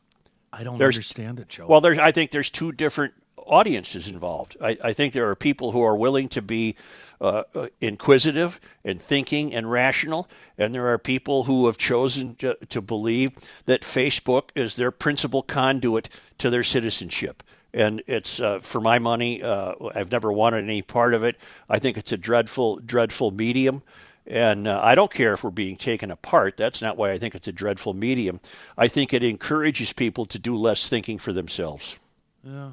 I 0.52 0.64
don't 0.64 0.78
There's- 0.78 0.94
understand 0.96 1.40
it, 1.40 1.48
Joe. 1.48 1.66
Well, 1.66 1.80
there's, 1.80 1.98
I 1.98 2.12
think 2.12 2.30
there's 2.30 2.50
two 2.50 2.72
different 2.72 3.14
audiences 3.46 4.06
involved. 4.06 4.56
I, 4.60 4.76
I 4.84 4.92
think 4.92 5.12
there 5.14 5.28
are 5.28 5.34
people 5.34 5.72
who 5.72 5.82
are 5.82 5.96
willing 5.96 6.28
to 6.30 6.42
be 6.42 6.76
uh, 7.20 7.42
uh, 7.54 7.68
inquisitive 7.80 8.60
and 8.84 9.00
thinking 9.00 9.54
and 9.54 9.70
rational, 9.70 10.28
and 10.58 10.74
there 10.74 10.86
are 10.88 10.98
people 10.98 11.44
who 11.44 11.66
have 11.66 11.78
chosen 11.78 12.34
to, 12.36 12.56
to 12.68 12.80
believe 12.80 13.32
that 13.66 13.82
Facebook 13.82 14.50
is 14.54 14.76
their 14.76 14.90
principal 14.90 15.42
conduit 15.42 16.08
to 16.38 16.50
their 16.50 16.62
citizenship. 16.62 17.42
And 17.74 18.02
it's 18.06 18.38
uh, 18.38 18.58
for 18.60 18.80
my 18.80 18.98
money. 18.98 19.42
Uh, 19.42 19.74
I've 19.94 20.12
never 20.12 20.30
wanted 20.30 20.64
any 20.64 20.82
part 20.82 21.14
of 21.14 21.24
it. 21.24 21.36
I 21.70 21.78
think 21.78 21.96
it's 21.96 22.12
a 22.12 22.18
dreadful, 22.18 22.76
dreadful 22.76 23.30
medium. 23.30 23.82
And 24.26 24.68
uh, 24.68 24.80
I 24.82 24.94
don't 24.94 25.12
care 25.12 25.32
if 25.35 25.42
we're 25.42 25.50
being 25.50 25.76
taken 25.76 26.11
apart. 26.11 26.56
That's 26.56 26.80
not 26.80 26.96
why 26.96 27.11
I 27.11 27.18
think 27.18 27.35
it's 27.35 27.48
a 27.48 27.52
dreadful 27.52 27.92
medium. 27.94 28.40
I 28.78 28.87
think 28.88 29.12
it 29.12 29.22
encourages 29.24 29.92
people 29.92 30.26
to 30.26 30.38
do 30.38 30.54
less 30.56 30.88
thinking 30.88 31.18
for 31.18 31.32
themselves. 31.32 31.98
Yeah. 32.44 32.70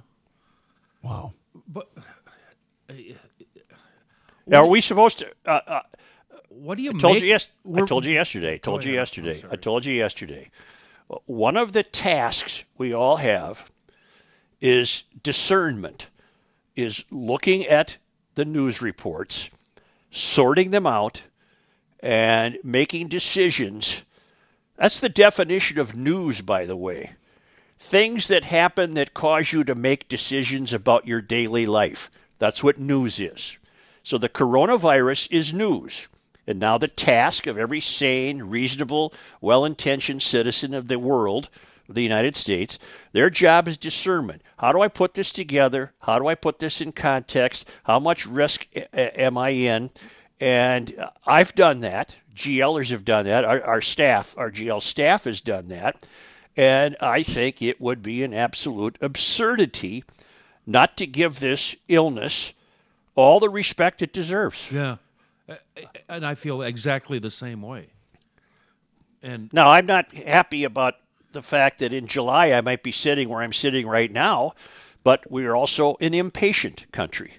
Wow. 1.02 1.34
But 1.68 1.88
Now, 4.46 4.64
are 4.64 4.68
we 4.68 4.82
supposed 4.82 5.20
to? 5.20 5.32
Uh, 5.46 5.60
uh, 5.68 5.82
what 6.50 6.76
do 6.78 6.84
you 6.84 6.92
I 6.92 6.98
told 6.98 7.16
make? 7.16 7.24
you 7.24 7.30
yes. 7.30 7.48
I 7.66 7.70
we're- 7.70 7.88
told 7.88 8.06
you 8.06 8.14
yesterday. 8.14 8.54
I 8.54 8.58
told 8.58 8.84
you 8.84 8.92
ahead. 8.92 9.00
yesterday. 9.02 9.44
I 9.52 9.56
told 9.56 9.86
you 9.86 9.94
yesterday. 9.94 10.50
One 11.26 11.58
of 11.58 11.72
the 11.72 11.84
tasks 11.84 12.66
we 12.78 12.94
all 12.94 13.18
have 13.18 13.72
is 14.62 15.04
discernment. 15.24 16.10
Is 16.76 17.04
looking 17.12 17.66
at 17.66 17.98
the 18.36 18.46
news 18.46 18.82
reports, 18.82 19.50
sorting 20.12 20.72
them 20.72 20.88
out, 20.88 21.24
and 22.02 22.58
making 22.64 23.08
decisions. 23.08 24.04
That's 24.78 25.00
the 25.00 25.10
definition 25.10 25.80
of 25.80 25.96
news, 25.96 26.42
by 26.42 26.66
the 26.66 26.78
way. 26.78 27.12
Things 27.78 28.28
that 28.28 28.46
happen 28.46 28.94
that 28.96 29.14
cause 29.14 29.54
you 29.54 29.64
to 29.64 29.76
make 29.76 30.10
decisions 30.10 30.74
about 30.74 31.08
your 31.08 31.22
daily 31.22 31.66
life. 31.66 32.10
That's 32.38 32.64
what 32.64 32.80
news 32.80 33.20
is. 33.20 33.58
So 34.04 34.18
the 34.18 34.30
coronavirus 34.30 35.32
is 35.32 35.54
news. 35.54 36.08
And 36.48 36.60
now 36.60 36.78
the 36.78 36.88
task 36.88 37.46
of 37.46 37.58
every 37.58 37.80
sane, 37.80 38.44
reasonable, 38.44 39.14
well 39.40 39.64
intentioned 39.64 40.24
citizen 40.24 40.74
of 40.74 40.88
the 40.88 40.98
world, 40.98 41.48
the 41.88 42.02
United 42.02 42.36
States, 42.36 42.80
their 43.12 43.30
job 43.30 43.68
is 43.68 43.78
discernment. 43.78 44.42
How 44.58 44.72
do 44.72 44.82
I 44.82 44.88
put 44.88 45.14
this 45.14 45.32
together? 45.32 45.94
How 46.02 46.20
do 46.20 46.28
I 46.28 46.36
put 46.36 46.60
this 46.60 46.82
in 46.82 46.92
context? 46.92 47.68
How 47.84 48.00
much 48.00 48.26
risk 48.26 48.68
am 48.94 49.38
I 49.38 49.50
in? 49.50 49.90
And 50.40 50.98
uh, 50.98 51.10
I've 51.26 51.54
done 51.56 51.82
that. 51.82 52.16
GLers 52.36 52.92
have 52.92 53.04
done 53.04 53.26
that. 53.26 53.44
Our, 53.44 53.62
our 53.64 53.82
staff, 53.82 54.38
our 54.38 54.50
GL 54.52 54.82
staff 54.82 55.26
has 55.26 55.42
done 55.42 55.68
that. 55.70 56.06
And 56.56 56.96
I 57.02 57.24
think 57.24 57.62
it 57.62 57.80
would 57.80 58.02
be 58.02 58.24
an 58.24 58.34
absolute 58.34 58.98
absurdity 59.02 60.04
not 60.66 60.98
to 60.98 61.08
give 61.08 61.40
this 61.40 61.76
illness 61.88 62.54
all 63.16 63.40
the 63.40 63.50
respect 63.50 64.02
it 64.02 64.14
deserves. 64.14 64.70
Yeah, 64.72 64.98
Uh, 65.48 65.56
and 66.08 66.26
I 66.26 66.36
feel 66.36 66.62
exactly 66.62 67.18
the 67.20 67.32
same 67.32 67.62
way. 67.62 67.88
And 69.22 69.52
Now, 69.52 69.72
I'm 69.72 69.86
not 69.86 70.14
happy 70.14 70.64
about 70.64 70.96
the 71.34 71.42
fact 71.42 71.80
that 71.80 71.92
in 71.92 72.08
July 72.08 72.52
I 72.54 72.62
might 72.62 72.84
be 72.84 72.92
sitting 72.92 73.30
where 73.30 73.42
I'm 73.42 73.54
sitting 73.54 73.88
right 73.88 74.12
now, 74.12 74.54
but 75.04 75.30
we 75.30 75.46
are 75.46 75.56
also 75.56 75.98
an 76.00 76.14
impatient 76.14 76.86
country. 76.92 77.39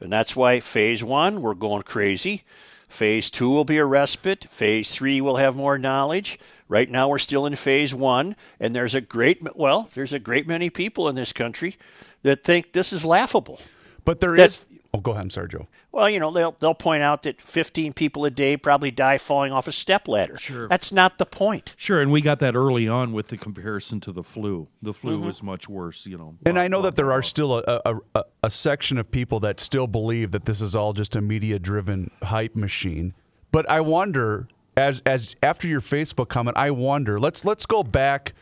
And 0.00 0.12
that's 0.12 0.36
why 0.36 0.60
phase 0.60 1.02
one, 1.02 1.40
we're 1.40 1.54
going 1.54 1.82
crazy. 1.82 2.44
Phase 2.88 3.30
two 3.30 3.50
will 3.50 3.64
be 3.64 3.78
a 3.78 3.84
respite. 3.84 4.44
Phase 4.44 4.94
three 4.94 5.20
will 5.20 5.36
have 5.36 5.56
more 5.56 5.78
knowledge. 5.78 6.38
Right 6.68 6.90
now, 6.90 7.08
we're 7.08 7.18
still 7.18 7.46
in 7.46 7.56
phase 7.56 7.94
one, 7.94 8.36
and 8.60 8.74
there's 8.74 8.94
a 8.94 9.00
great, 9.00 9.56
well, 9.56 9.88
there's 9.94 10.12
a 10.12 10.18
great 10.18 10.46
many 10.46 10.70
people 10.70 11.08
in 11.08 11.14
this 11.14 11.32
country 11.32 11.76
that 12.22 12.44
think 12.44 12.72
this 12.72 12.92
is 12.92 13.04
laughable. 13.04 13.60
But 14.04 14.20
there 14.20 14.34
is. 14.34 14.64
That's- 14.90 14.94
Oh, 14.94 15.00
go 15.00 15.10
ahead. 15.12 15.22
I'm 15.24 15.30
sorry, 15.30 15.48
Joe. 15.48 15.68
Well, 15.92 16.08
you 16.08 16.18
know, 16.18 16.30
they'll 16.30 16.56
they'll 16.60 16.74
point 16.74 17.02
out 17.02 17.22
that 17.24 17.42
15 17.42 17.92
people 17.92 18.24
a 18.24 18.30
day 18.30 18.56
probably 18.56 18.90
die 18.90 19.18
falling 19.18 19.52
off 19.52 19.68
a 19.68 19.72
step 19.72 20.08
ladder. 20.08 20.38
Sure. 20.38 20.66
That's 20.66 20.90
not 20.92 21.18
the 21.18 21.26
point. 21.26 21.74
sure, 21.76 22.00
and 22.00 22.10
we 22.10 22.22
got 22.22 22.38
that 22.38 22.54
early 22.56 22.88
on 22.88 23.12
with 23.12 23.28
the 23.28 23.36
comparison 23.36 24.00
to 24.00 24.12
the 24.12 24.22
flu. 24.22 24.66
The 24.80 24.94
flu 24.94 25.16
Mm-hmm. 25.18 25.26
was 25.26 25.42
much 25.42 25.68
worse, 25.68 26.06
you 26.06 26.16
know. 26.16 26.36
And 26.46 26.54
blah, 26.54 26.62
I 26.62 26.68
know 26.68 26.78
blah, 26.78 26.84
that 26.90 26.96
there 26.96 27.04
blah, 27.06 27.16
are 27.16 27.20
blah. 27.20 27.28
still 27.28 27.58
a, 27.58 27.80
a, 27.84 27.96
a, 28.14 28.24
a 28.44 28.50
section 28.50 28.96
of 28.96 29.10
people 29.10 29.40
that 29.40 29.60
still 29.60 29.86
believe 29.86 30.30
that 30.30 30.46
this 30.46 30.62
is 30.62 30.74
all 30.74 30.94
just 30.94 31.14
a 31.14 31.20
media 31.20 31.58
driven 31.58 32.10
hype 32.22 32.56
machine. 32.56 33.12
But 33.52 33.68
I 33.68 33.82
wonder, 33.82 34.48
as 34.74 35.02
as 35.04 35.36
after 35.42 35.68
your 35.68 35.82
Facebook 35.82 36.28
comment, 36.28 36.56
I 36.56 36.70
wonder. 36.70 37.20
Let's 37.20 37.44
let's 37.44 37.66
go 37.66 37.82
back 37.82 38.32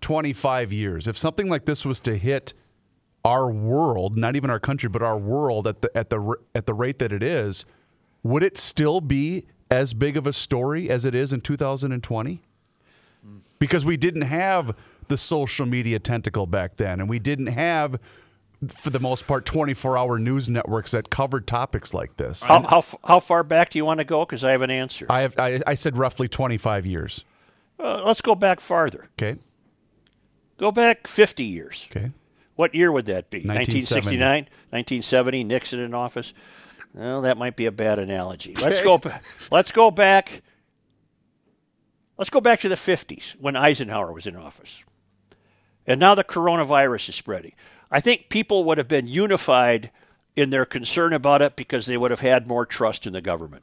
25 0.00 0.72
years. 0.72 1.06
If 1.08 1.18
something 1.18 1.48
like 1.48 1.64
this 1.64 1.84
was 1.84 2.00
to 2.02 2.16
hit 2.16 2.54
our 3.24 3.50
world, 3.50 4.16
not 4.16 4.36
even 4.36 4.50
our 4.50 4.60
country, 4.60 4.88
but 4.88 5.02
our 5.02 5.18
world 5.18 5.66
at 5.66 5.82
the 5.82 5.96
at 5.96 6.10
the 6.10 6.36
at 6.54 6.66
the 6.66 6.74
rate 6.74 6.98
that 6.98 7.12
it 7.12 7.22
is, 7.22 7.64
would 8.22 8.42
it 8.42 8.56
still 8.56 9.00
be 9.00 9.46
as 9.70 9.94
big 9.94 10.16
of 10.16 10.26
a 10.26 10.32
story 10.32 10.88
as 10.88 11.04
it 11.04 11.14
is 11.14 11.32
in 11.32 11.40
2020? 11.40 12.42
Because 13.58 13.84
we 13.84 13.96
didn't 13.96 14.22
have 14.22 14.74
the 15.08 15.16
social 15.16 15.66
media 15.66 15.98
tentacle 15.98 16.46
back 16.46 16.76
then, 16.76 17.00
and 17.00 17.08
we 17.08 17.18
didn't 17.18 17.48
have, 17.48 17.98
for 18.68 18.90
the 18.90 19.00
most 19.00 19.26
part, 19.26 19.44
24-hour 19.44 20.18
news 20.18 20.48
networks 20.48 20.92
that 20.92 21.10
covered 21.10 21.46
topics 21.46 21.92
like 21.92 22.16
this. 22.18 22.42
How, 22.42 22.62
how, 22.62 22.84
how 23.04 23.18
far 23.18 23.42
back 23.42 23.70
do 23.70 23.78
you 23.78 23.84
want 23.84 23.98
to 23.98 24.04
go? 24.04 24.24
Because 24.24 24.44
I 24.44 24.52
have 24.52 24.62
an 24.62 24.70
answer. 24.70 25.06
I 25.08 25.22
have 25.22 25.34
I, 25.38 25.60
I 25.66 25.74
said 25.74 25.96
roughly 25.96 26.28
25 26.28 26.86
years. 26.86 27.24
Uh, 27.80 28.02
let's 28.04 28.20
go 28.20 28.34
back 28.34 28.60
farther. 28.60 29.08
Okay. 29.20 29.40
Go 30.56 30.70
back 30.70 31.06
50 31.06 31.44
years. 31.44 31.88
Okay. 31.90 32.12
What 32.58 32.74
year 32.74 32.90
would 32.90 33.06
that 33.06 33.30
be? 33.30 33.38
1970. 33.38 34.18
1969, 34.18 34.42
1970, 34.70 35.44
Nixon 35.44 35.78
in 35.78 35.94
office. 35.94 36.34
Well, 36.92 37.22
that 37.22 37.36
might 37.38 37.54
be 37.54 37.66
a 37.66 37.70
bad 37.70 38.00
analogy. 38.00 38.52
Let's 38.60 38.80
go. 38.80 39.00
Let's 39.48 39.70
go 39.70 39.92
back. 39.92 40.42
Let's 42.16 42.30
go 42.30 42.40
back 42.40 42.58
to 42.62 42.68
the 42.68 42.74
50s 42.74 43.36
when 43.38 43.54
Eisenhower 43.54 44.12
was 44.12 44.26
in 44.26 44.34
office, 44.34 44.82
and 45.86 46.00
now 46.00 46.16
the 46.16 46.24
coronavirus 46.24 47.10
is 47.10 47.14
spreading. 47.14 47.52
I 47.92 48.00
think 48.00 48.28
people 48.28 48.64
would 48.64 48.78
have 48.78 48.88
been 48.88 49.06
unified 49.06 49.92
in 50.34 50.50
their 50.50 50.64
concern 50.64 51.12
about 51.12 51.40
it 51.40 51.54
because 51.54 51.86
they 51.86 51.96
would 51.96 52.10
have 52.10 52.22
had 52.22 52.48
more 52.48 52.66
trust 52.66 53.06
in 53.06 53.12
the 53.12 53.20
government. 53.20 53.62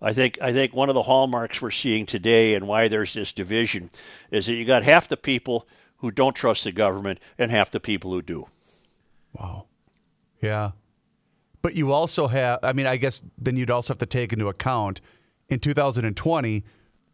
I 0.00 0.12
think 0.12 0.38
I 0.40 0.52
think 0.52 0.72
one 0.72 0.88
of 0.88 0.94
the 0.94 1.02
hallmarks 1.02 1.60
we're 1.60 1.72
seeing 1.72 2.06
today 2.06 2.54
and 2.54 2.68
why 2.68 2.86
there's 2.86 3.14
this 3.14 3.32
division 3.32 3.90
is 4.30 4.46
that 4.46 4.54
you 4.54 4.64
got 4.64 4.84
half 4.84 5.08
the 5.08 5.16
people 5.16 5.66
who 5.98 6.10
don't 6.10 6.34
trust 6.34 6.64
the 6.64 6.72
government 6.72 7.20
and 7.36 7.50
half 7.50 7.70
the 7.70 7.80
people 7.80 8.12
who 8.12 8.22
do. 8.22 8.46
Wow. 9.32 9.66
Yeah. 10.40 10.72
But 11.60 11.74
you 11.74 11.92
also 11.92 12.28
have, 12.28 12.60
I 12.62 12.72
mean, 12.72 12.86
I 12.86 12.96
guess 12.96 13.22
then 13.36 13.56
you'd 13.56 13.70
also 13.70 13.92
have 13.92 13.98
to 13.98 14.06
take 14.06 14.32
into 14.32 14.48
account 14.48 15.00
in 15.48 15.60
2020, 15.60 16.64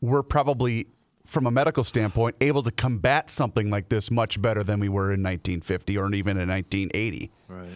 we're 0.01 0.23
probably, 0.23 0.87
from 1.25 1.47
a 1.47 1.51
medical 1.51 1.85
standpoint, 1.85 2.37
able 2.41 2.63
to 2.63 2.71
combat 2.71 3.31
something 3.31 3.71
like 3.71 3.89
this 3.89 4.11
much 4.11 4.41
better 4.43 4.63
than 4.63 4.81
we 4.81 4.89
were 4.89 5.13
in 5.13 5.23
1950 5.23 5.97
or 5.97 6.13
even 6.13 6.37
in 6.37 6.49
1980. 6.49 7.31
Right. 7.49 7.69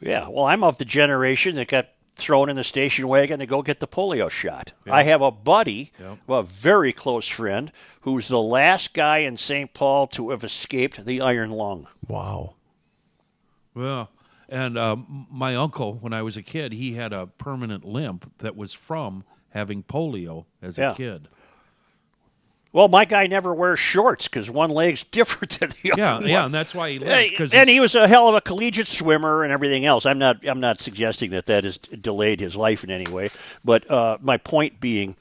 Yeah, 0.00 0.28
well, 0.28 0.44
I'm 0.44 0.62
of 0.62 0.78
the 0.78 0.84
generation 0.84 1.56
that 1.56 1.68
got 1.68 1.88
thrown 2.18 2.48
in 2.50 2.56
the 2.56 2.64
station 2.64 3.08
wagon 3.08 3.38
to 3.38 3.46
go 3.46 3.62
get 3.62 3.80
the 3.80 3.86
polio 3.88 4.28
shot. 4.30 4.72
I 4.90 5.04
have 5.04 5.22
a 5.22 5.30
buddy, 5.30 5.92
Yep. 6.00 6.18
well, 6.26 6.40
a 6.40 6.42
very 6.42 6.92
close 6.92 7.26
friend, 7.28 7.72
who's 8.02 8.28
the 8.28 8.42
last 8.42 8.92
guy 8.92 9.18
in 9.18 9.36
St. 9.36 9.72
Paul 9.72 10.06
to 10.08 10.30
have 10.30 10.44
escaped 10.44 11.04
the 11.06 11.20
iron 11.20 11.50
lung. 11.50 11.86
Wow. 12.06 12.54
Well, 13.74 14.10
and 14.48 14.76
um, 14.78 15.26
my 15.30 15.54
uncle, 15.54 15.94
when 15.94 16.12
I 16.12 16.22
was 16.22 16.36
a 16.36 16.42
kid, 16.42 16.72
he 16.72 16.94
had 16.94 17.12
a 17.12 17.26
permanent 17.26 17.84
limp 17.84 18.32
that 18.38 18.56
was 18.56 18.72
from 18.72 19.24
having 19.50 19.82
polio 19.82 20.44
as 20.60 20.76
Yeah. 20.78 20.92
a 20.92 20.94
kid. 20.94 21.28
Well, 22.72 22.88
my 22.88 23.04
guy 23.06 23.26
never 23.26 23.54
wears 23.54 23.78
shorts 23.80 24.28
because 24.28 24.50
one 24.50 24.70
leg's 24.70 25.02
different 25.10 25.58
than 25.58 25.70
the 25.70 25.92
Yeah, 25.96 26.16
other. 26.16 26.28
yeah, 26.28 26.36
one. 26.38 26.44
and 26.46 26.54
that's 26.54 26.74
why 26.74 26.90
he. 26.90 26.98
Hey, 26.98 27.34
and 27.52 27.68
he 27.68 27.80
was 27.80 27.94
a 27.94 28.06
hell 28.06 28.28
of 28.28 28.34
a 28.34 28.40
collegiate 28.40 28.86
swimmer 28.88 29.42
and 29.42 29.52
everything 29.52 29.86
else. 29.86 30.04
I'm 30.06 30.18
not. 30.18 30.46
I'm 30.46 30.60
not 30.60 30.80
suggesting 30.80 31.30
that 31.30 31.46
that 31.46 31.64
has 31.64 31.78
delayed 31.78 32.40
his 32.40 32.54
life 32.56 32.84
in 32.84 32.90
any 32.90 33.10
way. 33.10 33.28
But 33.64 33.90
uh, 33.90 34.18
my 34.20 34.36
point 34.36 34.80
being, 34.80 35.16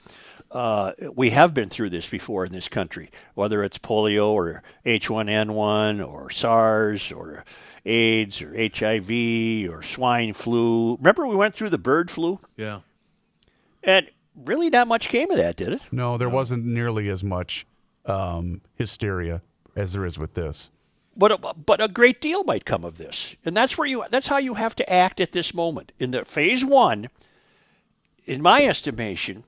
uh, 0.52 0.92
we 1.16 1.30
have 1.30 1.54
been 1.54 1.70
through 1.70 1.90
this 1.92 2.10
before 2.10 2.46
in 2.46 2.52
this 2.52 2.68
country, 2.68 3.10
whether 3.34 3.64
it's 3.64 3.78
polio 3.80 4.28
or 4.32 4.62
H1N1 4.86 6.06
or 6.06 6.30
SARS 6.30 7.12
or 7.12 7.46
AIDS 7.86 8.42
or 8.42 8.54
HIV 8.58 9.70
or 9.72 9.82
swine 9.82 10.34
flu. 10.34 10.98
Remember, 10.98 11.26
we 11.26 11.36
went 11.36 11.56
through 11.56 11.70
the 11.70 11.78
bird 11.78 12.12
flu, 12.12 12.40
yeah, 12.58 12.82
and 13.84 14.10
really 14.44 14.70
not 14.70 14.88
much 14.88 15.10
came 15.10 15.32
of 15.32 15.38
that, 15.38 15.56
did 15.56 15.70
it? 15.70 15.82
No, 15.92 16.18
there 16.18 16.30
wasn't 16.30 16.66
nearly 16.66 17.10
as 17.10 17.24
much 17.24 17.66
um, 18.06 18.62
hysteria 18.76 19.42
as 19.76 19.94
there 19.94 20.06
is 20.06 20.18
with 20.18 20.34
this. 20.34 20.72
but 21.16 21.32
a, 21.32 21.54
but 21.54 21.82
a 21.82 21.88
great 21.88 22.22
deal 22.22 22.44
might 22.44 22.64
come 22.66 22.84
of 22.86 22.98
this, 22.98 23.36
and 23.44 23.58
that's 23.58 23.78
where 23.78 23.88
you 23.88 24.04
that's 24.10 24.28
how 24.28 24.38
you 24.38 24.54
have 24.54 24.76
to 24.76 24.88
act 24.92 25.20
at 25.20 25.32
this 25.32 25.54
moment 25.54 25.92
in 26.00 26.12
the 26.12 26.24
phase 26.26 26.64
one. 26.64 27.10
In 28.26 28.42
my 28.42 28.64
estimation, 28.64 29.44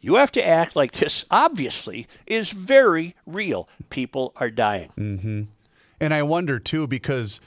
you 0.00 0.16
have 0.16 0.30
to 0.32 0.46
act 0.46 0.76
like 0.76 0.92
this. 0.92 1.24
Obviously, 1.30 2.06
is 2.26 2.50
very 2.50 3.14
real. 3.26 3.68
People 3.90 4.32
are 4.36 4.50
dying. 4.50 5.48
And 6.00 6.14
I 6.14 6.22
wonder 6.22 6.58
too, 6.58 6.86
because 6.86 7.40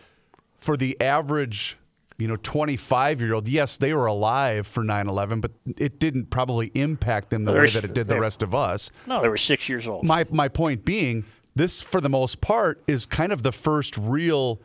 for 0.58 0.76
the 0.76 1.00
average, 1.00 1.78
you 2.22 2.28
know, 2.28 2.38
25 2.38 3.20
year 3.20 3.34
old, 3.34 3.48
yes, 3.48 3.78
they 3.78 3.94
were 3.94 4.06
alive 4.06 4.68
for 4.68 4.84
9 4.84 5.08
11, 5.08 5.42
but 5.42 5.52
it 5.78 6.00
didn't 6.00 6.30
probably 6.30 6.72
impact 6.76 7.32
them 7.32 7.46
the 7.46 7.52
way 7.52 7.68
that 7.68 7.84
it 7.84 7.94
did 7.94 8.08
the 8.08 8.20
rest 8.20 8.44
of 8.44 8.54
us. 8.54 8.92
No, 9.08 9.22
they 9.22 9.28
were 9.28 9.38
six 9.38 9.68
years 9.68 9.88
old. 9.88 10.06
My, 10.06 10.26
my 10.32 10.48
point 10.48 10.86
being, 10.86 11.26
this, 11.56 11.82
for 11.82 12.00
the 12.00 12.10
most 12.10 12.40
part, 12.40 12.84
is 12.86 13.08
kind 13.08 13.32
of 13.32 13.42
the 13.42 13.52
first 13.52 13.98
real 13.98 14.62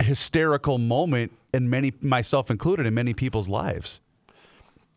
hysterical 0.00 0.78
moment 0.78 1.32
in 1.52 1.68
many, 1.68 1.92
myself 2.00 2.48
included, 2.48 2.86
in 2.86 2.94
many 2.94 3.12
people's 3.12 3.48
lives. 3.48 4.00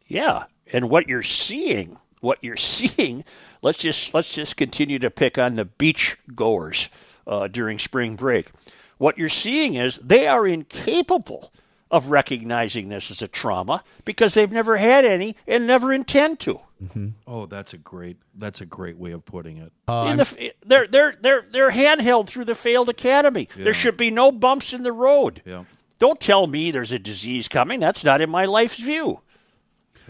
Yeah, 0.08 0.44
and 0.72 0.88
what 0.88 1.10
you're 1.10 1.24
seeing, 1.24 1.98
what 2.20 2.44
you're 2.44 2.56
seeing, 2.58 3.26
let's 3.64 3.80
just 3.80 4.14
let's 4.14 4.36
just 4.36 4.56
continue 4.56 5.00
to 5.00 5.10
pick 5.10 5.40
on 5.40 5.56
the 5.56 5.66
beach 5.66 6.18
goers 6.36 6.90
uh, 7.26 7.48
during 7.48 7.80
spring 7.80 8.16
break. 8.16 8.52
What 9.00 9.18
you're 9.18 9.30
seeing 9.30 9.74
is 9.74 9.96
they 9.96 10.28
are 10.28 10.46
incapable 10.46 11.52
of 11.92 12.08
recognizing 12.10 12.90
this 12.90 13.12
as 13.12 13.22
a 13.22 13.28
trauma 13.28 13.84
because 14.06 14.34
they've 14.34 14.52
never 14.52 14.78
had 14.78 15.06
any 15.06 15.36
and 15.46 15.68
never 15.68 15.92
intend 15.94 16.40
to. 16.40 16.62
Mm-hmm. 16.84 17.10
Oh, 17.28 17.46
that's 17.46 17.74
a 17.74 17.78
great. 17.78 18.18
That's 18.34 18.62
a 18.62 18.66
great 18.66 18.98
way 18.98 19.12
of 19.12 19.26
putting 19.26 19.58
it. 19.58 19.72
Uh, 19.88 20.08
in 20.10 20.18
the, 20.18 20.54
they're 20.66 20.88
they're 20.88 21.16
they're 21.20 21.46
they're 21.52 21.72
handheld 21.72 22.28
through 22.28 22.46
the 22.46 22.56
failed 22.56 22.90
academy. 22.90 23.48
There 23.56 23.74
should 23.74 23.98
be 23.98 24.10
no 24.10 24.32
bumps 24.32 24.74
in 24.74 24.84
the 24.84 24.94
road. 24.94 25.42
Yeah. 25.46 25.66
Don't 26.00 26.20
tell 26.20 26.48
me 26.48 26.72
there's 26.72 26.92
a 26.92 26.98
disease 26.98 27.48
coming. 27.48 27.80
That's 27.80 28.04
not 28.04 28.22
in 28.22 28.30
my 28.32 28.46
life's 28.46 28.80
view. 28.80 29.22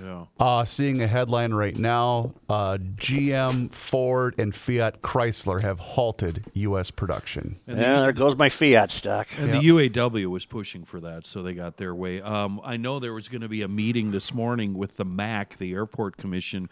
Yeah. 0.02 0.26
Uh, 0.40 0.66
seeing 0.66 1.02
a 1.02 1.08
headline 1.08 1.54
right 1.54 1.78
now: 1.78 2.34
uh, 2.50 2.78
GM, 2.96 3.72
Ford, 3.72 4.36
and 4.38 4.54
Fiat 4.56 5.02
Chrysler 5.02 5.62
have 5.62 5.80
halted 5.80 6.46
U.S. 6.54 6.92
production. 6.92 7.60
Yeah, 7.68 8.02
there 8.02 8.12
goes 8.14 8.36
my 8.36 8.50
Fiat 8.50 8.92
stock. 8.92 9.28
And 9.38 9.54
the 9.54 9.60
UAW 9.60 10.26
was 10.28 10.46
pushing 10.46 10.84
for 10.86 11.00
that, 11.02 11.26
so 11.26 11.44
they 11.44 11.54
got 11.54 11.78
their 11.78 11.94
way. 11.94 12.22
Um, 12.22 12.60
I 12.64 12.78
know 12.78 13.00
there 13.00 13.14
was 13.14 13.28
going 13.28 13.42
to 13.42 13.50
be 13.50 13.62
a 13.62 13.68
meeting 13.68 14.12
this 14.12 14.34
morning 14.34 14.74
with 14.74 14.96
the 14.98 15.06
MAC, 15.06 15.58
the 15.58 15.74
Airport 15.74 16.18
Commission, 16.18 16.70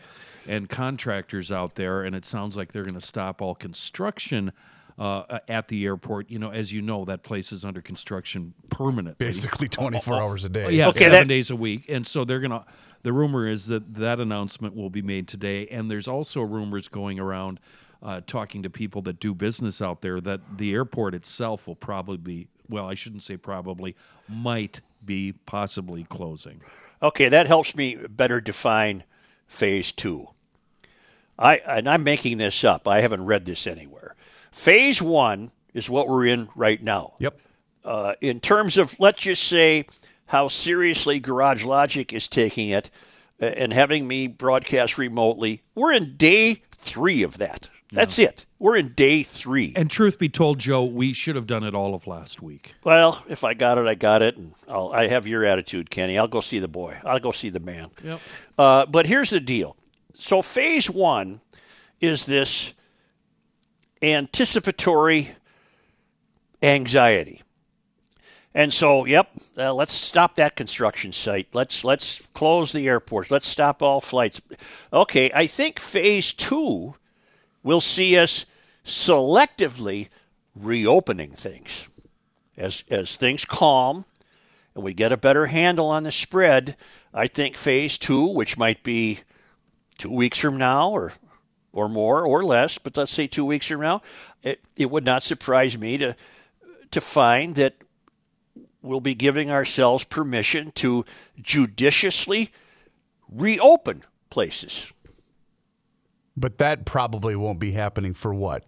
and 0.48 0.68
contractors 0.70 1.52
out 1.52 1.76
there, 1.76 2.04
and 2.04 2.16
it 2.16 2.26
sounds 2.26 2.56
like 2.56 2.72
they're 2.72 2.84
going 2.86 3.00
to 3.00 3.06
stop 3.06 3.42
all 3.42 3.54
construction 3.56 4.52
uh, 4.98 5.40
at 5.48 5.68
the 5.70 5.86
airport. 5.86 6.30
You 6.30 6.40
know, 6.40 6.52
as 6.52 6.74
you 6.74 6.82
know, 6.82 7.06
that 7.06 7.24
place 7.24 7.52
is 7.52 7.64
under 7.64 7.82
construction 7.82 8.54
permanently. 8.70 9.26
Basically, 9.26 9.68
24 9.70 10.16
hours 10.16 10.46
a 10.46 10.50
day. 10.50 10.72
Yeah, 10.72 10.90
Okay, 10.90 11.00
seven 11.00 11.12
that- 11.14 11.28
days 11.28 11.50
a 11.50 11.56
week, 11.56 11.86
and 11.90 12.06
so 12.06 12.26
they're 12.26 12.40
gonna. 12.42 12.66
The 13.02 13.14
rumor 13.14 13.48
is 13.48 13.68
that 13.68 13.96
that 13.96 14.20
announcement 14.20 14.76
will 14.76 14.90
be 14.90 15.02
made 15.02 15.28
today, 15.28 15.68
and 15.68 15.90
there's 15.90 16.08
also 16.08 16.42
rumors 16.42 16.88
going 16.88 17.20
around, 17.20 17.60
uh, 18.04 18.22
talking 18.28 18.64
to 18.64 18.70
people 18.70 19.02
that 19.04 19.20
do 19.20 19.34
business 19.34 19.82
out 19.82 20.02
there, 20.02 20.20
that 20.22 20.42
the 20.58 20.74
airport 20.74 21.16
itself 21.16 21.68
will 21.68 21.76
probably 21.76 22.18
be. 22.18 22.48
Well, 22.68 22.88
I 22.88 22.94
shouldn't 22.94 23.24
say 23.24 23.36
probably, 23.36 23.96
might 24.28 24.82
be 25.04 25.34
possibly 25.46 26.04
closing. 26.04 26.62
Okay, 27.02 27.30
that 27.30 27.48
helps 27.48 27.76
me 27.76 27.96
better 27.96 28.40
define 28.42 29.04
phase 29.48 29.92
two. 29.92 30.28
I 31.38 31.58
and 31.66 31.88
I'm 31.90 32.04
making 32.04 32.38
this 32.38 32.64
up. 32.64 32.88
I 32.88 33.02
haven't 33.02 33.26
read 33.26 33.46
this 33.46 33.66
anywhere. 33.66 34.16
Phase 34.52 35.02
one 35.02 35.52
is 35.74 35.90
what 35.90 36.08
we're 36.08 36.26
in 36.26 36.50
right 36.56 36.82
now. 36.84 37.14
Yep. 37.20 37.40
Uh, 37.84 38.14
in 38.22 38.40
terms 38.40 38.78
of 38.78 39.00
let's 39.00 39.22
just 39.22 39.44
say 39.44 39.86
how 40.30 40.48
seriously 40.48 41.20
Garage 41.20 41.64
Logic 41.64 42.14
is 42.14 42.28
taking 42.28 42.70
it 42.70 42.90
uh, 43.42 43.46
and 43.46 43.74
having 43.74 44.08
me 44.08 44.28
broadcast 44.28 44.98
remotely, 44.98 45.64
we're 45.74 45.92
in 45.92 46.16
day 46.18 46.62
three 46.72 47.24
of 47.24 47.40
that. 47.40 47.70
That's 47.92 48.20
it. 48.20 48.46
We're 48.60 48.78
in 48.78 48.90
day 48.90 49.24
three. 49.24 49.74
And 49.76 49.90
truth 49.90 50.20
be 50.20 50.30
told, 50.30 50.60
Joe, 50.60 50.84
we 50.84 51.14
should 51.14 51.36
have 51.36 51.48
done 51.48 51.64
it 51.64 51.74
all 51.74 51.96
of 51.96 52.06
last 52.06 52.40
week. 52.44 52.76
Well, 52.84 53.24
if 53.28 53.44
I 53.44 53.56
got 53.56 53.80
it, 53.80 53.88
I 53.88 53.96
got 53.96 54.22
it, 54.22 54.38
and 54.38 54.54
I'll, 54.68 54.92
I 54.94 55.08
have 55.08 55.26
your 55.26 55.44
attitude, 55.44 55.90
Kenny. 55.90 56.20
I'll 56.20 56.28
go 56.28 56.42
see 56.42 56.60
the 56.60 56.68
boy. 56.68 57.00
I'll 57.04 57.20
go 57.20 57.32
see 57.32 57.50
the 57.50 57.60
man. 57.60 57.90
Yep. 58.04 58.20
Uh, 58.60 58.86
but 58.86 59.08
here's 59.08 59.32
the 59.32 59.40
deal. 59.40 59.76
So 60.14 60.44
phase 60.44 60.88
one 60.92 61.42
is 62.00 62.28
this 62.28 62.74
anticipatory 64.04 65.36
anxiety. 66.62 67.42
And 68.54 68.74
so, 68.74 69.06
yep, 69.06 69.30
uh, 69.58 69.74
let's 69.74 69.94
stop 69.94 70.36
that 70.36 70.56
construction 70.56 71.12
site. 71.12 71.48
Let's 71.54 71.84
let's 71.84 72.28
close 72.34 72.72
the 72.72 72.88
airports. 72.88 73.30
Let's 73.30 73.48
stop 73.48 73.82
all 73.84 74.02
flights. 74.02 74.42
Okay, 74.92 75.32
I 75.34 75.46
think 75.46 75.80
phase 75.80 76.34
two 76.34 76.96
will 77.62 77.82
see 77.82 78.18
us 78.18 78.46
selectively 78.84 80.10
reopening 80.56 81.32
things 81.32 81.90
as 82.58 82.84
as 82.90 83.16
things 83.16 83.46
calm 83.46 84.06
and 84.80 84.84
we 84.84 84.94
get 84.94 85.12
a 85.12 85.18
better 85.18 85.48
handle 85.48 85.88
on 85.88 86.04
the 86.04 86.12
spread. 86.12 86.78
I 87.14 87.28
think 87.28 87.58
phase 87.58 87.98
two, 87.98 88.26
which 88.26 88.58
might 88.58 88.82
be 88.82 89.20
two 89.98 90.12
weeks 90.12 90.38
from 90.38 90.58
now 90.58 90.92
or 90.92 91.14
or 91.72 91.90
more 91.90 92.26
or 92.26 92.44
less, 92.44 92.78
but 92.78 92.98
let's 92.98 93.12
say 93.12 93.28
two 93.28 93.46
weeks 93.46 93.68
from 93.68 93.82
now, 93.82 94.02
it, 94.42 94.60
it 94.76 94.90
would 94.90 95.06
not 95.06 95.22
surprise 95.22 95.78
me 95.78 95.98
to 95.98 96.16
to 96.92 97.02
find 97.02 97.56
that 97.56 97.76
we'll 98.82 99.02
be 99.02 99.16
giving 99.16 99.52
ourselves 99.52 100.04
permission 100.04 100.72
to 100.76 101.06
judiciously 101.42 102.52
reopen 103.32 104.04
places. 104.30 104.92
But 106.36 106.58
that 106.60 106.86
probably 106.86 107.36
won't 107.36 107.60
be 107.60 107.74
happening 107.74 108.14
for 108.14 108.34
what? 108.34 108.64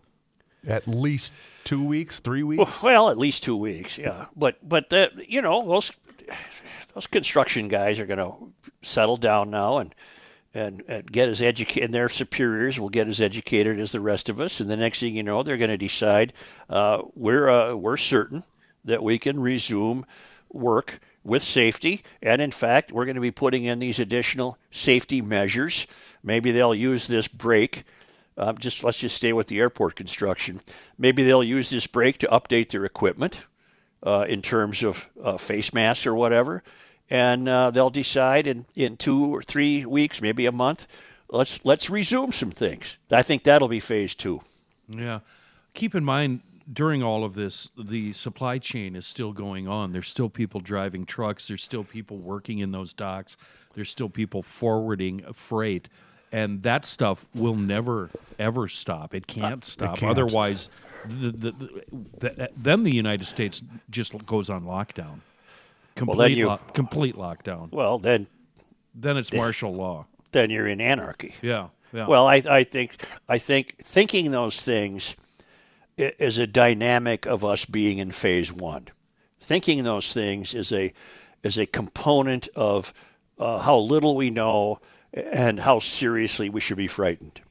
At 0.68 0.88
least 0.88 1.34
two 1.64 1.84
weeks, 1.84 2.20
three 2.20 2.44
weeks? 2.44 2.84
Well, 2.84 3.10
at 3.10 3.18
least 3.18 3.44
two 3.44 3.58
weeks, 3.58 3.98
yeah. 3.98 4.26
But 4.36 4.58
but 4.68 4.90
that 4.90 5.30
you 5.30 5.42
know 5.42 5.66
those 5.66 5.92
those 6.94 7.08
construction 7.08 7.68
guys 7.68 8.00
are 8.00 8.06
going 8.06 8.20
to 8.20 8.36
settle 8.82 9.18
down 9.18 9.50
now 9.50 9.78
and 9.78 9.96
and, 10.54 10.84
and 10.88 11.12
get 11.12 11.30
as 11.30 11.42
educated, 11.42 11.86
and 11.86 11.94
their 11.94 12.10
superiors 12.10 12.80
will 12.80 12.90
get 12.90 13.08
as 13.08 13.22
educated 13.22 13.80
as 13.80 13.94
the 13.94 14.02
rest 14.02 14.28
of 14.28 14.42
us. 14.42 14.60
And 14.60 14.70
the 14.70 14.76
next 14.76 15.00
thing 15.00 15.16
you 15.16 15.24
know, 15.24 15.44
they're 15.44 15.58
going 15.58 15.70
to 15.70 15.78
decide 15.78 16.34
uh, 16.70 17.04
we're 17.16 17.50
uh, 17.50 17.76
we're 17.76 17.98
certain 17.98 18.44
that 18.86 19.04
we 19.04 19.20
can 19.20 19.40
resume 19.40 20.06
work 20.50 21.00
with 21.24 21.44
safety. 21.44 22.04
And 22.22 22.42
in 22.42 22.52
fact, 22.52 22.92
we're 22.92 23.06
going 23.06 23.16
to 23.16 23.22
be 23.22 23.32
putting 23.32 23.64
in 23.66 23.80
these 23.80 24.00
additional 24.00 24.58
safety 24.72 25.22
measures. 25.22 25.88
Maybe 26.24 26.52
they'll 26.52 26.76
use 26.76 27.08
this 27.08 27.28
break. 27.28 27.84
Um, 28.38 28.58
just 28.58 28.84
let's 28.84 29.00
just 29.00 29.16
stay 29.16 29.34
with 29.34 29.48
the 29.48 29.60
airport 29.60 29.96
construction. 29.96 30.62
Maybe 30.98 31.24
they'll 31.24 31.44
use 31.44 31.70
this 31.70 31.88
break 31.88 32.18
to 32.20 32.28
update 32.28 32.70
their 32.70 32.86
equipment 32.86 33.46
uh, 34.04 34.26
in 34.28 34.42
terms 34.42 34.84
of 34.84 35.10
uh, 35.22 35.38
face 35.38 35.74
masks 35.74 36.08
or 36.08 36.16
whatever, 36.16 36.64
and 37.10 37.48
uh, 37.48 37.72
they'll 37.72 37.90
decide 37.90 38.48
in, 38.48 38.66
in 38.76 38.98
two 38.98 39.36
or 39.36 39.44
three 39.44 39.86
weeks, 39.86 40.22
maybe 40.22 40.46
a 40.46 40.52
month, 40.52 40.88
let's 41.30 41.64
let's 41.66 41.90
resume 41.90 42.32
some 42.32 42.52
things. 42.52 42.98
I 43.12 43.22
think 43.22 43.44
that'll 43.44 43.68
be 43.68 43.80
phase 43.80 44.16
two. 44.16 44.42
Yeah. 44.88 45.20
Keep 45.74 45.96
in 45.96 46.04
mind, 46.04 46.42
during 46.72 47.04
all 47.04 47.24
of 47.24 47.34
this, 47.34 47.70
the 47.78 48.14
supply 48.14 48.58
chain 48.58 48.96
is 48.96 49.06
still 49.06 49.32
going 49.34 49.68
on. 49.68 49.92
There's 49.92 50.08
still 50.10 50.30
people 50.30 50.60
driving 50.62 51.06
trucks. 51.06 51.48
There's 51.48 51.64
still 51.64 51.84
people 51.84 52.18
working 52.18 52.60
in 52.60 52.72
those 52.72 52.94
docks. 52.94 53.38
There's 53.74 53.90
still 53.90 54.10
people 54.10 54.42
forwarding 54.42 55.22
freight. 55.34 55.90
And 56.32 56.62
that 56.62 56.86
stuff 56.86 57.26
will 57.36 57.56
never, 57.56 58.10
ever 58.40 58.68
stop. 58.70 59.14
It 59.14 59.26
uh, 59.30 59.34
can't 59.34 59.64
stop. 59.66 59.98
can't. 59.98 60.12
Otherwise, 60.12 60.70
the, 61.06 61.32
the, 61.32 61.52
the, 61.52 61.84
the, 62.20 62.50
then 62.56 62.84
the 62.84 62.94
United 62.94 63.26
States 63.26 63.62
just 63.90 64.26
goes 64.26 64.50
on 64.50 64.64
lockdown. 64.64 65.20
Complete, 65.96 66.30
then 66.30 66.38
you- 66.38 66.48
lo- 66.48 66.60
complete 66.74 67.16
lockdown. 67.16 67.70
Well, 67.72 68.00
then 68.00 68.28
Then 68.96 69.18
it's 69.18 69.34
martial 69.34 69.74
law. 69.74 70.06
then 70.32 70.50
you're 70.50 70.68
in 70.68 70.80
anarchy. 70.80 71.36
Yeah. 71.42 71.68
Yeah. 71.94 72.08
Well, 72.08 72.26
I, 72.28 72.36
I 72.50 72.64
think 72.64 73.06
I 73.28 73.38
think 73.38 73.76
thinking 73.84 74.32
those 74.32 74.62
things 74.62 75.18
i- 75.18 75.31
is 75.98 76.38
a 76.38 76.48
dynamic 76.48 77.26
of 77.26 77.44
us 77.44 77.66
being 77.66 77.98
in 77.98 78.12
phase 78.12 78.52
one. 78.52 78.88
Thinking 79.40 79.84
those 79.84 80.14
things 80.14 80.54
is 80.54 80.72
a 80.72 80.94
is 81.44 81.58
a 81.58 81.66
component 81.66 82.48
of 82.56 82.94
uh, 83.40 83.60
how 83.60 83.78
little 83.78 84.16
we 84.16 84.30
know 84.30 84.80
and 85.14 85.60
how 85.62 85.80
seriously 85.80 86.50
we 86.50 86.60
should 86.60 86.78
be 86.78 86.88
frightened. 86.88 87.42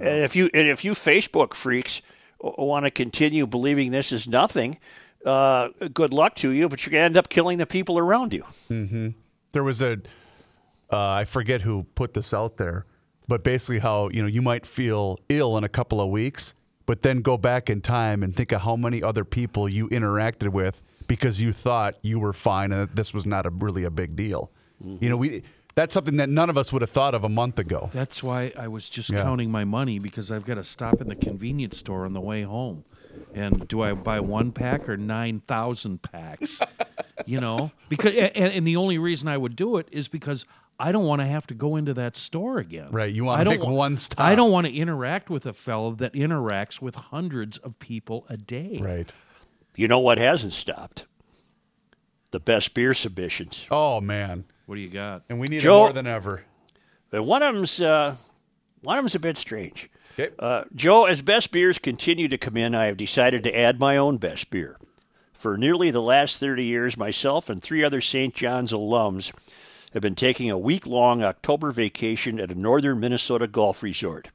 And 0.00 0.24
if 0.24 0.36
you 0.36 0.50
and 0.54 0.68
if 0.68 0.84
you 0.84 0.92
Facebook 0.92 1.54
freaks 1.54 2.00
want 2.40 2.84
to 2.86 2.90
continue 2.90 3.46
believing 3.46 3.90
this 3.90 4.12
is 4.12 4.28
nothing, 4.28 4.78
uh, 5.26 5.70
good 5.92 6.14
luck 6.14 6.36
to 6.36 6.50
you. 6.50 6.68
But 6.68 6.86
you're 6.86 6.92
going 6.92 7.02
to 7.02 7.06
end 7.06 7.16
up 7.16 7.28
killing 7.28 7.58
the 7.58 7.66
people 7.66 7.98
around 7.98 8.32
you. 8.32 8.44
there 9.52 9.64
was 9.64 9.82
a 9.82 9.98
uh, 10.92 11.08
I 11.08 11.24
forget 11.24 11.60
who 11.62 11.84
put 11.94 12.14
this 12.14 12.32
out 12.34 12.56
there, 12.56 12.86
but 13.28 13.44
basically 13.44 13.80
how 13.80 14.08
you 14.10 14.22
know 14.22 14.28
you 14.28 14.42
might 14.42 14.66
feel 14.66 15.18
ill 15.28 15.56
in 15.56 15.64
a 15.64 15.68
couple 15.68 16.00
of 16.00 16.08
weeks, 16.08 16.54
but 16.90 17.02
then 17.02 17.22
go 17.22 17.38
back 17.38 17.70
in 17.70 17.80
time 17.80 18.20
and 18.20 18.34
think 18.34 18.50
of 18.50 18.62
how 18.62 18.74
many 18.74 19.00
other 19.00 19.24
people 19.24 19.68
you 19.68 19.88
interacted 19.90 20.48
with 20.48 20.82
because 21.06 21.40
you 21.40 21.52
thought 21.52 21.94
you 22.02 22.18
were 22.18 22.32
fine 22.32 22.72
and 22.72 22.80
that 22.80 22.96
this 22.96 23.14
was 23.14 23.24
not 23.24 23.46
a 23.46 23.50
really 23.50 23.84
a 23.84 23.90
big 23.92 24.16
deal. 24.16 24.50
You 24.98 25.08
know, 25.08 25.16
we 25.16 25.44
that's 25.76 25.94
something 25.94 26.16
that 26.16 26.28
none 26.28 26.50
of 26.50 26.58
us 26.58 26.72
would 26.72 26.82
have 26.82 26.90
thought 26.90 27.14
of 27.14 27.22
a 27.22 27.28
month 27.28 27.60
ago. 27.60 27.90
That's 27.92 28.24
why 28.24 28.52
I 28.58 28.66
was 28.66 28.90
just 28.90 29.08
Yeah. 29.08 29.22
counting 29.22 29.52
my 29.52 29.64
money 29.64 30.00
because 30.00 30.32
I've 30.32 30.44
got 30.44 30.56
to 30.56 30.64
stop 30.64 31.00
in 31.00 31.06
the 31.06 31.14
convenience 31.14 31.76
store 31.76 32.04
on 32.04 32.12
the 32.12 32.20
way 32.20 32.42
home. 32.42 32.82
And 33.32 33.68
do 33.68 33.82
I 33.82 33.92
buy 33.94 34.18
one 34.18 34.50
pack 34.50 34.88
or 34.88 34.96
9,000 34.96 36.02
packs? 36.02 36.60
you 37.24 37.40
know? 37.40 37.70
Because 37.88 38.16
and, 38.16 38.52
and 38.52 38.66
the 38.66 38.74
only 38.74 38.98
reason 38.98 39.28
I 39.28 39.36
would 39.36 39.54
do 39.54 39.76
it 39.76 39.86
is 39.92 40.08
because 40.08 40.44
I 40.80 40.92
don't 40.92 41.04
want 41.06 41.20
to 41.20 41.26
have 41.26 41.46
to 41.48 41.54
go 41.54 41.76
into 41.76 41.94
that 41.94 42.16
store 42.16 42.58
again. 42.58 42.88
Right, 42.90 43.12
you 43.12 43.24
wanna 43.24 43.40
I 43.40 43.44
don't 43.44 43.58
make 43.58 43.64
wa- 43.66 43.72
one 43.72 43.96
stop. 43.96 44.20
I 44.24 44.34
don't 44.34 44.50
want 44.50 44.66
to 44.66 44.72
interact 44.74 45.28
with 45.30 45.46
a 45.46 45.52
fellow 45.52 45.92
that 45.96 46.14
interacts 46.14 46.80
with 46.80 46.94
hundreds 46.94 47.58
of 47.58 47.78
people 47.78 48.26
a 48.28 48.36
day. 48.36 48.78
Right. 48.82 49.12
You 49.76 49.86
know 49.88 49.98
what 50.00 50.18
hasn't 50.18 50.52
stopped? 50.54 51.06
The 52.32 52.40
best 52.40 52.74
beer 52.74 52.94
submissions. 52.94 53.66
Oh 53.70 54.00
man, 54.00 54.44
What 54.66 54.76
do 54.76 54.80
you 54.80 54.88
got? 54.88 55.22
and 55.28 55.38
we 55.40 55.48
need 55.48 55.60
Joe- 55.60 55.76
it 55.76 55.80
more 55.86 55.92
than 55.92 56.06
ever. 56.06 56.44
But 57.10 57.24
one 57.24 57.42
of 57.42 57.54
them's 57.54 57.80
uh, 57.80 58.16
one 58.82 58.98
of 58.98 59.04
them's 59.04 59.14
a 59.16 59.20
bit 59.20 59.36
strange. 59.36 59.90
Okay. 60.18 60.32
Uh, 60.38 60.64
Joe, 60.74 61.04
as 61.06 61.22
best 61.22 61.50
beers 61.52 61.78
continue 61.78 62.28
to 62.28 62.38
come 62.38 62.56
in, 62.56 62.74
I 62.74 62.86
have 62.86 62.96
decided 62.96 63.42
to 63.44 63.56
add 63.58 63.78
my 63.80 63.96
own 63.96 64.16
best 64.16 64.50
beer. 64.50 64.76
For 65.32 65.56
nearly 65.56 65.90
the 65.90 66.02
last 66.02 66.38
30 66.38 66.64
years, 66.64 66.96
myself 66.96 67.48
and 67.48 67.62
three 67.62 67.82
other 67.82 68.00
St. 68.00 68.34
John's 68.34 68.72
alums 68.72 69.32
have 69.92 70.02
been 70.02 70.14
taking 70.14 70.50
a 70.50 70.58
week 70.58 70.86
long 70.86 71.22
October 71.22 71.72
vacation 71.72 72.38
at 72.38 72.50
a 72.50 72.54
northern 72.54 73.00
Minnesota 73.00 73.46
golf 73.46 73.82
resort. 73.82 74.28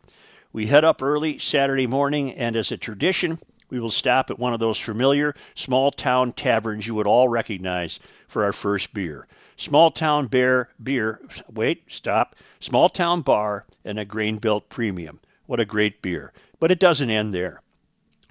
We 0.51 0.67
head 0.67 0.83
up 0.85 1.01
early 1.01 1.37
Saturday 1.37 1.87
morning, 1.87 2.33
and 2.33 2.55
as 2.55 2.71
a 2.71 2.77
tradition, 2.77 3.39
we 3.69 3.79
will 3.79 3.89
stop 3.89 4.29
at 4.29 4.39
one 4.39 4.53
of 4.53 4.59
those 4.59 4.79
familiar 4.79 5.35
small 5.53 5.91
town 5.91 6.31
taverns 6.31 6.87
you 6.87 6.95
would 6.95 7.07
all 7.07 7.29
recognize 7.29 7.99
for 8.27 8.43
our 8.43 8.53
first 8.53 8.93
beer. 8.93 9.27
small 9.57 9.91
town 9.91 10.27
bear 10.27 10.69
beer. 10.81 11.19
Wait, 11.51 11.83
stop. 11.87 12.35
Small 12.59 12.89
town 12.89 13.21
bar 13.21 13.65
and 13.83 13.97
a 13.97 14.05
grain 14.05 14.37
belt 14.37 14.69
premium. 14.69 15.19
What 15.45 15.59
a 15.59 15.65
great 15.65 16.01
beer! 16.01 16.33
But 16.59 16.71
it 16.71 16.79
doesn't 16.79 17.09
end 17.09 17.33
there. 17.33 17.61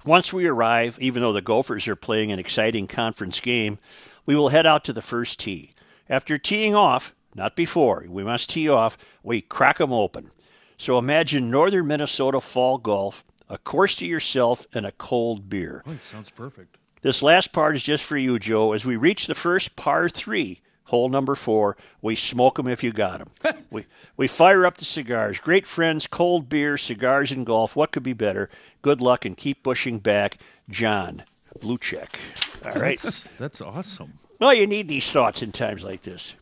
Once 0.05 0.31
we 0.31 0.45
arrive, 0.45 0.99
even 1.01 1.21
though 1.21 1.33
the 1.33 1.41
Gophers 1.41 1.87
are 1.87 1.95
playing 1.95 2.31
an 2.31 2.37
exciting 2.37 2.85
conference 2.85 3.39
game, 3.39 3.79
we 4.25 4.35
will 4.35 4.49
head 4.49 4.65
out 4.67 4.83
to 4.83 4.93
the 4.93 5.01
first 5.01 5.39
tee. 5.39 5.73
After 6.07 6.37
teeing 6.37 6.75
off, 6.75 7.14
not 7.35 7.55
before, 7.55 8.05
we 8.07 8.23
must 8.23 8.49
tee 8.49 8.69
off, 8.69 8.97
we 9.23 9.41
crack 9.41 9.79
'em 9.81 9.91
open. 9.93 10.31
So 10.77 10.97
imagine 10.97 11.49
northern 11.51 11.87
Minnesota 11.87 12.41
fall 12.41 12.77
golf, 12.77 13.23
a 13.49 13.57
course 13.57 13.95
to 13.97 14.05
yourself, 14.05 14.65
and 14.73 14.85
a 14.85 14.91
cold 14.93 15.49
beer. 15.49 15.83
Oh, 15.87 15.97
sounds 16.01 16.29
perfect. 16.31 16.77
This 17.01 17.21
last 17.21 17.53
part 17.53 17.75
is 17.75 17.83
just 17.83 18.03
for 18.03 18.17
you, 18.17 18.39
Joe. 18.39 18.71
As 18.73 18.85
we 18.85 18.95
reach 18.95 19.27
the 19.27 19.35
first 19.35 19.75
par 19.75 20.09
three, 20.09 20.61
hole 20.85 21.07
number 21.09 21.35
four, 21.35 21.77
we 22.01 22.15
smoke 22.15 22.57
'em 22.57 22.67
if 22.67 22.83
you 22.83 22.91
got 22.91 23.21
'em. 23.21 23.29
we, 23.69 23.85
we 24.17 24.27
fire 24.27 24.65
up 24.65 24.77
the 24.77 24.85
cigars. 24.85 25.39
Great 25.39 25.67
friends, 25.67 26.07
cold 26.07 26.49
beer, 26.49 26.77
cigars, 26.77 27.31
and 27.31 27.45
golf. 27.45 27.75
What 27.75 27.91
could 27.91 28.03
be 28.03 28.13
better? 28.13 28.49
Good 28.81 29.01
luck 29.01 29.23
and 29.25 29.37
keep 29.37 29.61
pushing 29.63 29.99
back. 29.99 30.37
John, 30.69 31.23
blue 31.61 31.77
check. 31.77 32.19
All 32.65 32.71
right. 32.81 32.99
That's 33.37 33.61
awesome. 33.61 34.17
well, 34.39 34.53
you 34.53 34.65
need 34.67 34.87
these 34.87 35.09
thoughts 35.11 35.43
in 35.43 35.51
times 35.51 35.83
like 35.83 36.01
this. 36.01 36.33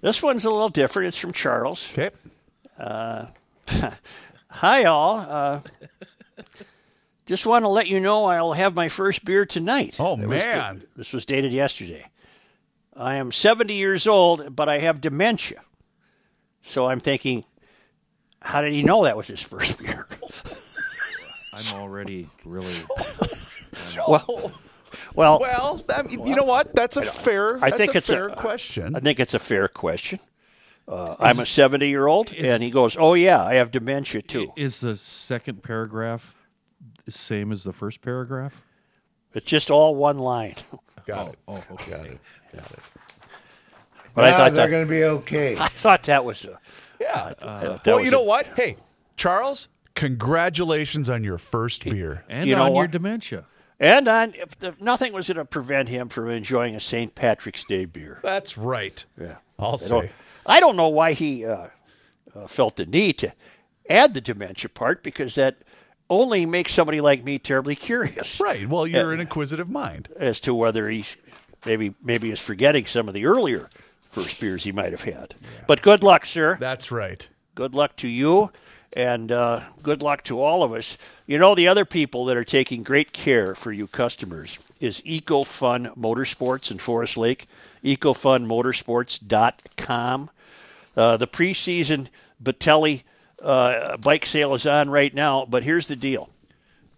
This 0.00 0.22
one's 0.22 0.44
a 0.44 0.50
little 0.50 0.68
different. 0.68 1.08
It's 1.08 1.16
from 1.18 1.32
Charles. 1.32 1.92
Okay. 1.92 2.10
Hi, 4.50 4.84
all. 4.84 5.16
Uh, 5.18 5.60
just 7.26 7.46
want 7.46 7.64
to 7.64 7.68
let 7.68 7.88
you 7.88 8.00
know 8.00 8.24
I'll 8.26 8.52
have 8.52 8.74
my 8.74 8.88
first 8.88 9.24
beer 9.24 9.44
tonight. 9.44 9.96
Oh, 9.98 10.16
That 10.16 10.28
was- 10.28 10.38
man. 10.38 10.82
this 10.96 11.12
was 11.12 11.24
dated 11.26 11.52
yesterday. 11.52 12.06
I 12.96 13.16
am 13.16 13.30
70 13.30 13.74
years 13.74 14.06
old, 14.06 14.56
but 14.56 14.68
I 14.68 14.78
have 14.78 15.00
dementia. 15.00 15.62
So 16.62 16.86
I'm 16.86 16.98
thinking, 17.00 17.44
how 18.42 18.60
did 18.60 18.72
he 18.72 18.82
know 18.82 19.04
that 19.04 19.16
was 19.16 19.28
his 19.28 19.40
first 19.40 19.78
beer? 19.78 20.06
I'm 21.54 21.80
already 21.80 22.28
really. 22.44 22.74
well, 24.08 24.52
well, 25.18 25.38
Well, 25.40 25.76
that, 25.88 26.10
you 26.12 26.36
know 26.36 26.44
what? 26.44 26.74
That's 26.74 26.96
a 26.96 27.02
fair. 27.02 27.56
I 27.56 27.70
that's 27.70 27.76
think 27.78 27.94
a 27.94 27.98
it's 27.98 28.08
a- 28.08 28.12
fair 28.12 28.28
question. 28.30 28.94
I 28.96 29.00
think 29.00 29.18
it's 29.20 29.34
a 29.34 29.38
fair 29.38 29.66
question. 29.68 30.20
Uh, 30.86 31.16
I'm 31.18 31.38
a 31.38 31.44
70 31.44 31.86
year 31.88 32.06
old, 32.06 32.32
and 32.32 32.62
he 32.62 32.70
goes, 32.70 32.96
Oh, 32.98 33.12
yeah, 33.14 33.44
I 33.44 33.54
have 33.56 33.70
dementia 33.70 34.22
too. 34.22 34.50
Is 34.56 34.80
the 34.80 34.96
second 34.96 35.62
paragraph 35.62 36.40
the 37.04 37.10
same 37.12 37.52
as 37.52 37.62
the 37.64 37.72
first 37.74 38.00
paragraph? 38.00 38.62
It's 39.34 39.46
just 39.46 39.70
all 39.70 39.94
one 39.96 40.18
line. 40.18 40.54
Got 41.06 41.28
it. 41.28 41.38
Oh, 41.46 41.62
okay. 41.72 41.90
Got 41.90 42.06
it. 42.06 42.18
Got 42.54 42.70
it. 42.70 42.78
But 44.14 44.24
I 44.24 44.30
thought 44.32 44.54
they're 44.54 44.66
that, 44.66 44.70
going 44.70 44.86
to 44.86 44.90
be 44.90 45.04
okay. 45.04 45.56
I 45.60 45.68
thought 45.68 46.04
that 46.04 46.24
was 46.24 46.44
a. 46.44 46.58
Yeah. 47.00 47.24
I 47.26 47.32
thought 47.34 47.84
that 47.84 47.86
well, 47.86 47.96
was 47.96 48.04
you 48.04 48.08
a- 48.08 48.12
know 48.12 48.22
what? 48.22 48.46
Hey, 48.56 48.76
Charles, 49.16 49.68
congratulations 49.94 51.10
on 51.10 51.22
your 51.24 51.38
first 51.38 51.84
beer. 51.84 52.24
And 52.28 52.48
You 52.48 52.56
know 52.56 52.62
on 52.64 52.74
your 52.74 52.86
dementia. 52.88 53.44
And 53.80 54.08
on, 54.08 54.34
if 54.34 54.58
the, 54.58 54.74
nothing 54.80 55.12
was 55.12 55.28
going 55.28 55.36
to 55.36 55.44
prevent 55.44 55.88
him 55.88 56.08
from 56.08 56.28
enjoying 56.30 56.74
a 56.74 56.80
St. 56.80 57.14
Patrick's 57.14 57.64
Day 57.64 57.84
beer. 57.84 58.18
That's 58.22 58.58
right. 58.58 59.04
Yeah. 59.20 59.36
I'll 59.58 59.74
I 59.74 59.76
say. 59.76 59.90
don't, 59.90 60.10
I 60.46 60.60
don't 60.60 60.76
know 60.76 60.88
why 60.88 61.12
he 61.12 61.44
uh, 61.44 61.68
uh, 62.34 62.46
felt 62.46 62.76
the 62.76 62.86
need 62.86 63.18
to 63.18 63.32
add 63.88 64.14
the 64.14 64.20
dementia 64.20 64.68
part 64.68 65.02
because 65.02 65.34
that 65.36 65.58
only 66.10 66.46
makes 66.46 66.72
somebody 66.72 67.00
like 67.00 67.22
me 67.22 67.38
terribly 67.38 67.74
curious 67.76 68.40
Right. 68.40 68.68
Well, 68.68 68.86
you're 68.86 69.12
an 69.12 69.20
inquisitive 69.20 69.68
mind. 69.68 70.08
as 70.16 70.40
to 70.40 70.54
whether 70.54 70.88
he 70.88 71.04
maybe 71.66 71.94
maybe 72.02 72.30
is 72.30 72.40
forgetting 72.40 72.86
some 72.86 73.08
of 73.08 73.14
the 73.14 73.26
earlier 73.26 73.68
first 74.02 74.40
beers 74.40 74.64
he 74.64 74.72
might 74.72 74.92
have 74.92 75.04
had. 75.04 75.34
But 75.66 75.82
good 75.82 76.02
luck, 76.02 76.24
sir. 76.24 76.56
That's 76.58 76.90
right. 76.90 77.28
Good 77.54 77.74
luck 77.74 77.96
to 77.96 78.08
you, 78.08 78.50
and 78.96 79.30
uh, 79.32 79.60
good 79.82 80.02
luck 80.02 80.22
to 80.24 80.40
all 80.40 80.62
of 80.62 80.72
us. 80.72 80.96
You 81.26 81.38
know, 81.38 81.54
the 81.54 81.68
other 81.68 81.84
people 81.84 82.24
that 82.26 82.36
are 82.36 82.44
taking 82.44 82.82
great 82.82 83.12
care 83.12 83.54
for 83.54 83.72
you 83.72 83.86
customers 83.86 84.58
is 84.80 85.00
EcoFun 85.02 85.96
Motorsports 85.96 86.70
in 86.70 86.78
Forest 86.78 87.16
Lake, 87.16 87.46
EcoFunMotorsports.com. 87.84 90.30
Uh, 90.96 91.16
the 91.16 91.26
preseason 91.28 92.08
Batelli 92.42 93.02
uh, 93.42 93.96
bike 93.98 94.26
sale 94.26 94.54
is 94.54 94.66
on 94.66 94.90
right 94.90 95.14
now, 95.14 95.46
but 95.48 95.62
here's 95.62 95.86
the 95.86 95.94
deal. 95.96 96.28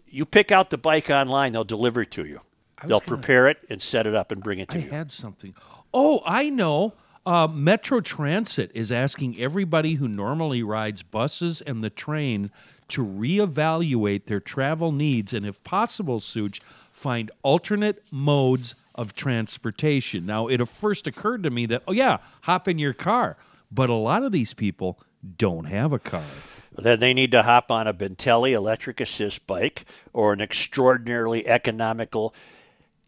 You 0.09 0.25
pick 0.25 0.51
out 0.51 0.71
the 0.71 0.79
bike 0.79 1.11
online, 1.11 1.53
they'll 1.53 1.65
deliver 1.65 2.03
it 2.03 2.11
to 2.13 2.25
you. 2.25 2.41
They'll 2.83 3.01
gonna- 3.01 3.19
prepare 3.19 3.49
it 3.49 3.59
and 3.69 3.81
set 3.83 4.07
it 4.07 4.15
up 4.15 4.33
and 4.33 4.43
bring 4.43 4.59
it 4.59 4.71
to 4.71 4.79
I 4.79 4.83
you. 4.83 4.91
had 4.91 5.13
something. 5.13 5.55
Oh, 5.93 6.23
I 6.25 6.49
know. 6.51 6.95
Uh, 7.31 7.47
Metro 7.47 8.01
Transit 8.01 8.73
is 8.75 8.91
asking 8.91 9.39
everybody 9.39 9.95
who 9.95 10.09
normally 10.09 10.65
rides 10.65 11.05
buses 11.05 11.61
and 11.61 11.81
the 11.81 11.89
train 11.89 12.51
to 12.89 13.07
reevaluate 13.07 14.25
their 14.25 14.41
travel 14.41 14.91
needs 14.91 15.33
and, 15.33 15.47
if 15.47 15.63
possible, 15.63 16.19
Such, 16.19 16.61
find 16.91 17.31
alternate 17.45 18.03
modes 18.11 18.75
of 18.97 19.13
transportation. 19.13 20.27
Now, 20.27 20.49
it 20.49 20.67
first 20.67 21.07
occurred 21.07 21.45
to 21.45 21.51
me 21.51 21.67
that, 21.67 21.85
oh, 21.87 21.93
yeah, 21.93 22.17
hop 22.41 22.67
in 22.67 22.81
your 22.81 22.95
car. 22.95 23.37
But 23.71 23.91
a 23.91 23.95
lot 23.95 24.25
of 24.25 24.33
these 24.33 24.53
people 24.53 24.99
don't 25.39 25.67
have 25.67 25.93
a 25.93 26.01
car. 26.01 26.25
Then 26.77 26.99
they 26.99 27.15
need 27.15 27.31
to 27.31 27.45
hop 27.45 27.71
on 27.71 27.87
a 27.87 27.95
Bentelli 27.95 28.55
electric 28.55 29.01
assist 29.01 29.47
bike 29.47 29.85
or 30.13 30.33
an 30.33 30.41
extraordinarily 30.41 31.47
economical 31.47 32.35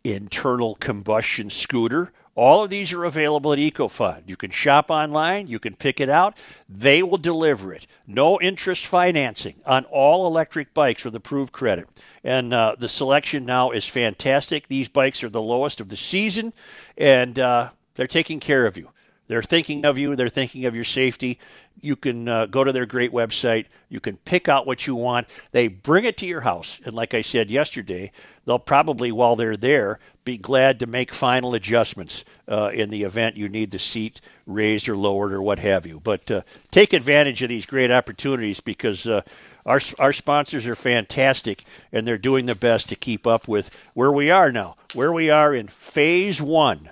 internal 0.05 0.77
combustion 0.77 1.51
scooter. 1.51 2.13
All 2.35 2.65
of 2.65 2.71
these 2.71 2.93
are 2.95 3.05
available 3.05 3.53
at 3.53 3.59
EcoFun. 3.59 4.23
You 4.27 4.37
can 4.37 4.51
shop 4.51 4.91
online, 4.91 5.49
you 5.49 5.59
can 5.59 5.75
pick 5.75 6.01
it 6.01 6.09
out. 6.09 6.37
They 6.67 7.03
will 7.03 7.19
deliver 7.19 7.75
it. 7.75 7.87
No 8.07 8.41
interest 8.41 8.87
financing 8.87 9.57
on 9.67 9.85
all 9.85 10.27
electric 10.27 10.73
bikes 10.73 11.05
with 11.05 11.15
approved 11.15 11.53
credit. 11.53 11.89
And 12.25 12.55
uh, 12.55 12.77
the 12.79 12.89
selection 12.89 13.45
now 13.45 13.71
is 13.71 13.87
fantastic. 13.87 14.69
These 14.69 14.89
bikes 14.89 15.23
are 15.23 15.29
the 15.29 15.43
lowest 15.43 15.81
of 15.81 15.89
the 15.89 15.97
season, 15.97 16.55
and 16.97 17.39
uh, 17.39 17.71
they're 17.97 18.07
taking 18.07 18.41
care 18.41 18.65
of 18.65 18.79
you. 18.79 18.89
They're 19.33 19.43
thinking 19.43 19.87
of 19.87 19.97
you. 19.97 20.15
They're 20.15 20.29
thinking 20.29 20.67
of 20.67 20.75
your 20.75 20.85
safety. 20.85 21.39
You 21.81 21.97
can 21.97 22.29
uh, 22.29 22.45
go 22.45 22.65
to 22.65 22.71
their 22.71 22.85
great 22.85 23.13
website. 23.13 23.65
You 23.89 23.99
can 23.99 24.19
pick 24.19 24.47
out 24.47 24.67
what 24.67 24.87
you 24.87 24.95
want. 24.95 25.27
They 25.53 25.69
bring 25.69 26.05
it 26.05 26.19
to 26.19 26.27
your 26.27 26.43
house. 26.43 26.83
And 26.85 26.95
like 26.95 27.15
I 27.15 27.23
said 27.23 27.51
yesterday, 27.51 28.13
they'll 28.45 28.59
probably, 28.59 29.11
while 29.11 29.35
they're 29.35 29.57
there, 29.57 30.01
be 30.27 30.37
glad 30.37 30.79
to 30.81 30.87
make 30.87 31.15
final 31.15 31.55
adjustments 31.55 32.27
uh, 32.47 32.73
in 32.75 32.91
the 32.91 33.05
event 33.05 33.39
you 33.39 33.49
need 33.49 33.71
the 33.71 33.79
seat 33.79 34.21
raised 34.47 34.87
or 34.87 34.99
lowered 34.99 35.33
or 35.33 35.41
what 35.41 35.61
have 35.61 35.87
you. 35.87 35.99
But 35.99 36.31
uh, 36.31 36.43
take 36.71 36.93
advantage 36.93 37.43
of 37.43 37.49
these 37.49 37.65
great 37.65 37.91
opportunities 37.91 38.61
because 38.61 39.07
uh, 39.07 39.23
our, 39.65 39.81
our 39.99 40.13
sponsors 40.13 40.67
are 40.67 40.77
fantastic 40.77 41.65
and 41.91 42.07
they're 42.07 42.19
doing 42.19 42.45
the 42.45 42.55
best 42.55 42.91
to 42.91 42.97
keep 42.97 43.27
up 43.27 43.49
with 43.49 43.75
where 43.95 44.13
we 44.13 44.31
are 44.31 44.53
now, 44.53 44.77
where 44.93 45.11
we 45.11 45.31
are 45.31 45.55
in 45.55 45.69
phase 45.69 46.43
one 46.43 46.91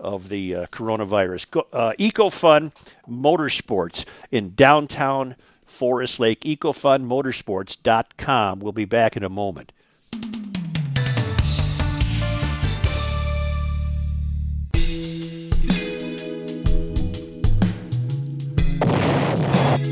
of 0.00 0.28
the 0.28 0.54
uh, 0.54 0.66
coronavirus. 0.66 1.50
Go, 1.50 1.66
uh, 1.72 1.92
EcoFun 1.98 2.72
Motorsports 3.08 4.04
in 4.30 4.54
downtown 4.54 5.36
Forest 5.64 6.20
Lake. 6.20 6.40
EcoFunMotorsports.com. 6.40 8.60
We'll 8.60 8.72
be 8.72 8.84
back 8.84 9.16
in 9.16 9.22
a 9.22 9.28
moment. 9.28 9.72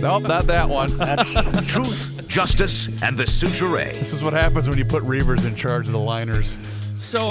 Nope, 0.00 0.24
not 0.24 0.46
that 0.48 0.68
one. 0.68 0.88
Truth, 1.66 2.28
justice, 2.28 2.88
and 3.02 3.16
the 3.16 3.26
suture. 3.26 3.68
This 3.74 4.12
is 4.12 4.22
what 4.22 4.34
happens 4.34 4.68
when 4.68 4.76
you 4.76 4.84
put 4.84 5.02
Reavers 5.04 5.46
in 5.46 5.54
charge 5.54 5.86
of 5.86 5.92
the 5.92 5.98
liners. 5.98 6.58
So 6.98 7.30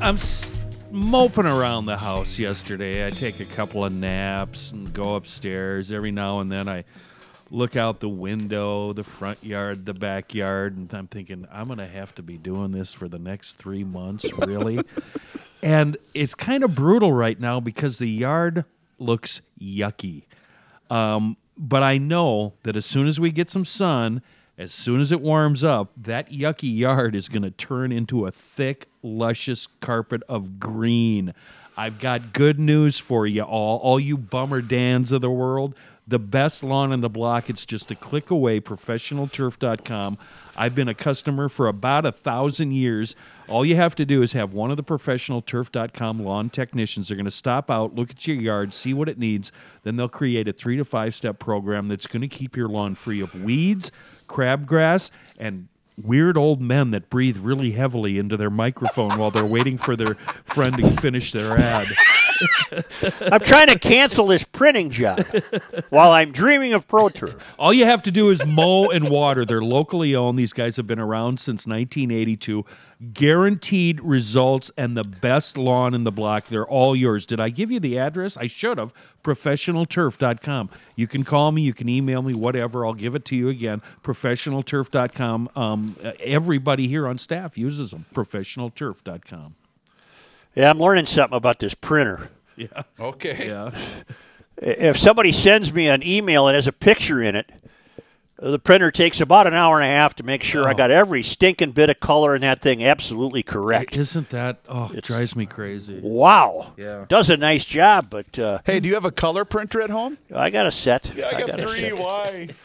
I'm 0.00 0.16
s- 0.16 0.51
moping 0.92 1.46
around 1.46 1.86
the 1.86 1.96
house 1.96 2.38
yesterday. 2.38 3.06
I 3.06 3.10
take 3.10 3.40
a 3.40 3.46
couple 3.46 3.84
of 3.84 3.94
naps 3.94 4.70
and 4.70 4.92
go 4.92 5.14
upstairs. 5.14 5.90
Every 5.90 6.12
now 6.12 6.40
and 6.40 6.52
then 6.52 6.68
I 6.68 6.84
look 7.50 7.76
out 7.76 8.00
the 8.00 8.08
window, 8.08 8.92
the 8.92 9.02
front 9.02 9.42
yard, 9.42 9.86
the 9.86 9.94
backyard, 9.94 10.76
and 10.76 10.92
I'm 10.92 11.06
thinking, 11.06 11.46
I'm 11.50 11.66
going 11.66 11.78
to 11.78 11.88
have 11.88 12.14
to 12.16 12.22
be 12.22 12.36
doing 12.36 12.72
this 12.72 12.92
for 12.92 13.08
the 13.08 13.18
next 13.18 13.54
three 13.54 13.84
months, 13.84 14.30
really? 14.38 14.80
and 15.62 15.96
it's 16.14 16.34
kind 16.34 16.62
of 16.62 16.74
brutal 16.74 17.12
right 17.12 17.40
now 17.40 17.58
because 17.58 17.98
the 17.98 18.08
yard 18.08 18.64
looks 18.98 19.40
yucky. 19.60 20.24
Um, 20.90 21.36
but 21.56 21.82
I 21.82 21.98
know 21.98 22.54
that 22.64 22.76
as 22.76 22.84
soon 22.84 23.06
as 23.06 23.18
we 23.18 23.32
get 23.32 23.48
some 23.48 23.64
sun, 23.64 24.22
as 24.58 24.72
soon 24.72 25.00
as 25.00 25.10
it 25.10 25.20
warms 25.20 25.64
up, 25.64 25.92
that 25.96 26.30
yucky 26.30 26.76
yard 26.76 27.14
is 27.14 27.28
going 27.28 27.42
to 27.42 27.50
turn 27.50 27.90
into 27.90 28.26
a 28.26 28.30
thick, 28.30 28.86
luscious 29.02 29.66
carpet 29.80 30.22
of 30.28 30.60
green. 30.60 31.32
I've 31.76 31.98
got 31.98 32.32
good 32.32 32.58
news 32.60 32.98
for 32.98 33.26
you 33.26 33.42
all, 33.42 33.78
all 33.78 33.98
you 33.98 34.18
bummer 34.18 34.60
Dans 34.60 35.10
of 35.10 35.20
the 35.22 35.30
world. 35.30 35.74
The 36.06 36.18
best 36.18 36.62
lawn 36.62 36.92
in 36.92 37.00
the 37.00 37.08
block. 37.08 37.48
It's 37.48 37.64
just 37.64 37.90
a 37.90 37.94
click 37.94 38.30
away. 38.30 38.60
ProfessionalTurf.com. 38.60 40.18
I've 40.56 40.74
been 40.74 40.88
a 40.88 40.94
customer 40.94 41.48
for 41.48 41.68
about 41.68 42.04
a 42.04 42.12
thousand 42.12 42.72
years. 42.72 43.16
All 43.48 43.64
you 43.64 43.76
have 43.76 43.94
to 43.96 44.04
do 44.04 44.22
is 44.22 44.32
have 44.32 44.52
one 44.52 44.70
of 44.70 44.76
the 44.76 44.82
ProfessionalTurf.com 44.82 46.22
lawn 46.22 46.50
technicians. 46.50 47.08
They're 47.08 47.16
going 47.16 47.24
to 47.24 47.30
stop 47.30 47.70
out, 47.70 47.94
look 47.94 48.10
at 48.10 48.26
your 48.26 48.36
yard, 48.36 48.74
see 48.74 48.92
what 48.92 49.08
it 49.08 49.18
needs. 49.18 49.52
Then 49.82 49.96
they'll 49.96 50.08
create 50.08 50.48
a 50.48 50.52
three 50.52 50.76
to 50.76 50.84
five 50.84 51.14
step 51.14 51.38
program 51.38 51.88
that's 51.88 52.06
going 52.06 52.22
to 52.22 52.28
keep 52.28 52.56
your 52.56 52.68
lawn 52.68 52.94
free 52.94 53.20
of 53.20 53.34
weeds, 53.42 53.92
crabgrass, 54.32 55.10
and 55.38 55.68
weird 56.02 56.36
old 56.36 56.60
men 56.60 56.90
that 56.90 57.10
breathe 57.10 57.38
really 57.38 57.72
heavily 57.72 58.18
into 58.18 58.36
their 58.36 58.50
microphone 58.50 59.18
while 59.18 59.30
they're 59.30 59.44
waiting 59.44 59.76
for 59.76 59.94
their 59.94 60.14
friend 60.44 60.76
to 60.78 60.88
finish 60.88 61.32
their 61.32 61.56
ad. 61.58 61.86
I'm 63.20 63.40
trying 63.40 63.68
to 63.68 63.78
cancel 63.78 64.26
this 64.26 64.44
printing 64.44 64.90
job 64.90 65.24
while 65.90 66.10
I'm 66.10 66.32
dreaming 66.32 66.72
of 66.72 66.88
ProTurf. 66.88 67.54
All 67.58 67.72
you 67.72 67.84
have 67.84 68.02
to 68.04 68.10
do 68.10 68.30
is 68.30 68.44
mow 68.44 68.90
and 68.90 69.08
water. 69.08 69.44
They're 69.44 69.62
locally 69.62 70.14
owned. 70.14 70.38
These 70.38 70.52
guys 70.52 70.76
have 70.76 70.86
been 70.86 70.98
around 70.98 71.40
since 71.40 71.66
1982. 71.66 72.64
Guaranteed 73.12 74.00
results 74.00 74.70
and 74.76 74.96
the 74.96 75.02
best 75.04 75.58
lawn 75.58 75.94
in 75.94 76.04
the 76.04 76.12
block. 76.12 76.44
They're 76.44 76.66
all 76.66 76.94
yours. 76.94 77.26
Did 77.26 77.40
I 77.40 77.48
give 77.48 77.70
you 77.70 77.80
the 77.80 77.98
address? 77.98 78.36
I 78.36 78.46
should 78.46 78.78
have. 78.78 78.92
Professionalturf.com. 79.24 80.70
You 80.96 81.06
can 81.06 81.24
call 81.24 81.52
me, 81.52 81.62
you 81.62 81.74
can 81.74 81.88
email 81.88 82.22
me, 82.22 82.34
whatever. 82.34 82.86
I'll 82.86 82.94
give 82.94 83.14
it 83.14 83.24
to 83.26 83.36
you 83.36 83.48
again. 83.48 83.82
Professionalturf.com. 84.04 85.50
Um, 85.56 85.96
everybody 86.20 86.86
here 86.88 87.08
on 87.08 87.18
staff 87.18 87.58
uses 87.58 87.90
them. 87.90 88.06
Professionalturf.com. 88.14 89.54
Yeah, 90.54 90.70
I'm 90.70 90.78
learning 90.78 91.06
something 91.06 91.36
about 91.36 91.58
this 91.58 91.74
printer. 91.74 92.28
Yeah. 92.56 92.82
Okay. 93.00 93.48
Yeah. 93.48 93.70
If 94.58 94.98
somebody 94.98 95.32
sends 95.32 95.72
me 95.72 95.88
an 95.88 96.06
email 96.06 96.46
and 96.46 96.54
has 96.54 96.66
a 96.66 96.72
picture 96.72 97.22
in 97.22 97.34
it, 97.34 97.50
the 98.38 98.58
printer 98.58 98.90
takes 98.90 99.20
about 99.20 99.46
an 99.46 99.54
hour 99.54 99.76
and 99.80 99.84
a 99.84 99.88
half 99.88 100.14
to 100.16 100.22
make 100.22 100.42
sure 100.42 100.68
I 100.68 100.74
got 100.74 100.90
every 100.90 101.22
stinking 101.22 101.72
bit 101.72 101.90
of 101.90 102.00
color 102.00 102.34
in 102.34 102.42
that 102.42 102.60
thing 102.60 102.84
absolutely 102.84 103.42
correct. 103.42 103.96
Isn't 103.96 104.30
that? 104.30 104.58
Oh, 104.68 104.90
it 104.92 105.04
drives 105.04 105.36
me 105.36 105.46
crazy. 105.46 106.00
Wow. 106.02 106.72
Yeah. 106.76 107.06
Does 107.08 107.30
a 107.30 107.36
nice 107.36 107.64
job, 107.64 108.08
but 108.10 108.38
uh, 108.38 108.58
Hey, 108.64 108.80
do 108.80 108.88
you 108.88 108.94
have 108.94 109.04
a 109.04 109.12
color 109.12 109.44
printer 109.44 109.80
at 109.80 109.90
home? 109.90 110.18
I 110.34 110.50
got 110.50 110.66
a 110.66 110.72
set. 110.72 111.12
Yeah, 111.14 111.28
I 111.28 111.40
got 111.40 111.60
a 111.60 111.66
three. 111.66 111.80
set. 111.80 111.98
Why? 111.98 112.48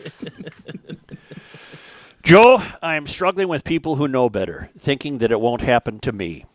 Joe, 2.23 2.61
I 2.81 2.95
am 2.95 3.07
struggling 3.07 3.47
with 3.47 3.63
people 3.63 3.95
who 3.95 4.07
know 4.07 4.29
better, 4.29 4.69
thinking 4.77 5.19
that 5.19 5.31
it 5.31 5.39
won't 5.39 5.61
happen 5.61 5.99
to 5.99 6.11
me. 6.11 6.45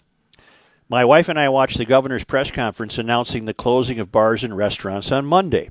My 0.93 1.07
wife 1.07 1.30
and 1.30 1.38
I 1.38 1.49
watched 1.49 1.78
the 1.78 1.86
governor's 1.86 2.22
press 2.22 2.51
conference 2.51 2.99
announcing 2.99 3.47
the 3.47 3.55
closing 3.55 3.99
of 3.99 4.12
bars 4.12 4.45
and 4.45 4.55
restaurants 4.55 5.11
on 5.11 5.24
Monday, 5.24 5.70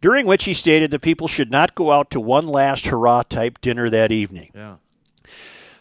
during 0.00 0.24
which 0.24 0.46
he 0.46 0.54
stated 0.54 0.90
that 0.90 1.02
people 1.02 1.28
should 1.28 1.50
not 1.50 1.74
go 1.74 1.92
out 1.92 2.10
to 2.12 2.18
one 2.18 2.46
last 2.48 2.86
hurrah 2.86 3.24
type 3.24 3.60
dinner 3.60 3.90
that 3.90 4.10
evening. 4.10 4.50
Yeah. 4.54 4.76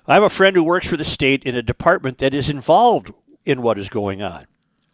I 0.06 0.16
have 0.16 0.24
a 0.24 0.28
friend 0.28 0.54
who 0.58 0.66
works 0.66 0.86
for 0.86 0.98
the 0.98 1.06
state 1.06 1.46
in 1.46 1.56
a 1.56 1.62
department 1.62 2.18
that 2.18 2.34
is 2.34 2.50
involved 2.50 3.14
in 3.46 3.62
what 3.62 3.80
is 3.80 3.88
going 3.88 4.22
on. 4.22 4.48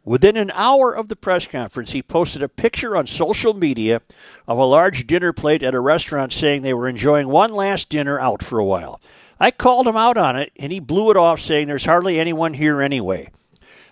Within 0.05 0.37
an 0.37 0.51
hour 0.53 0.95
of 0.95 1.07
the 1.07 1.15
press 1.15 1.47
conference, 1.47 1.93
he 1.93 2.03
posted 2.03 2.43
a 2.43 2.47
picture 2.47 2.95
on 2.95 3.07
social 3.07 3.55
media 3.55 4.03
of 4.47 4.59
a 4.59 4.65
large 4.65 5.07
dinner 5.07 5.33
plate 5.33 5.63
at 5.63 5.73
a 5.73 5.79
restaurant 5.79 6.31
saying 6.31 6.61
they 6.61 6.75
were 6.75 6.87
enjoying 6.87 7.27
one 7.27 7.53
last 7.53 7.89
dinner 7.89 8.19
out 8.19 8.43
for 8.43 8.59
a 8.59 8.65
while. 8.65 9.01
I 9.39 9.49
called 9.49 9.87
him 9.87 9.97
out 9.97 10.15
on 10.15 10.35
it, 10.35 10.51
and 10.59 10.71
he 10.71 10.79
blew 10.79 11.09
it 11.09 11.17
off, 11.17 11.39
saying 11.39 11.65
there's 11.65 11.85
hardly 11.85 12.19
anyone 12.19 12.53
here 12.53 12.83
anyway. 12.83 13.31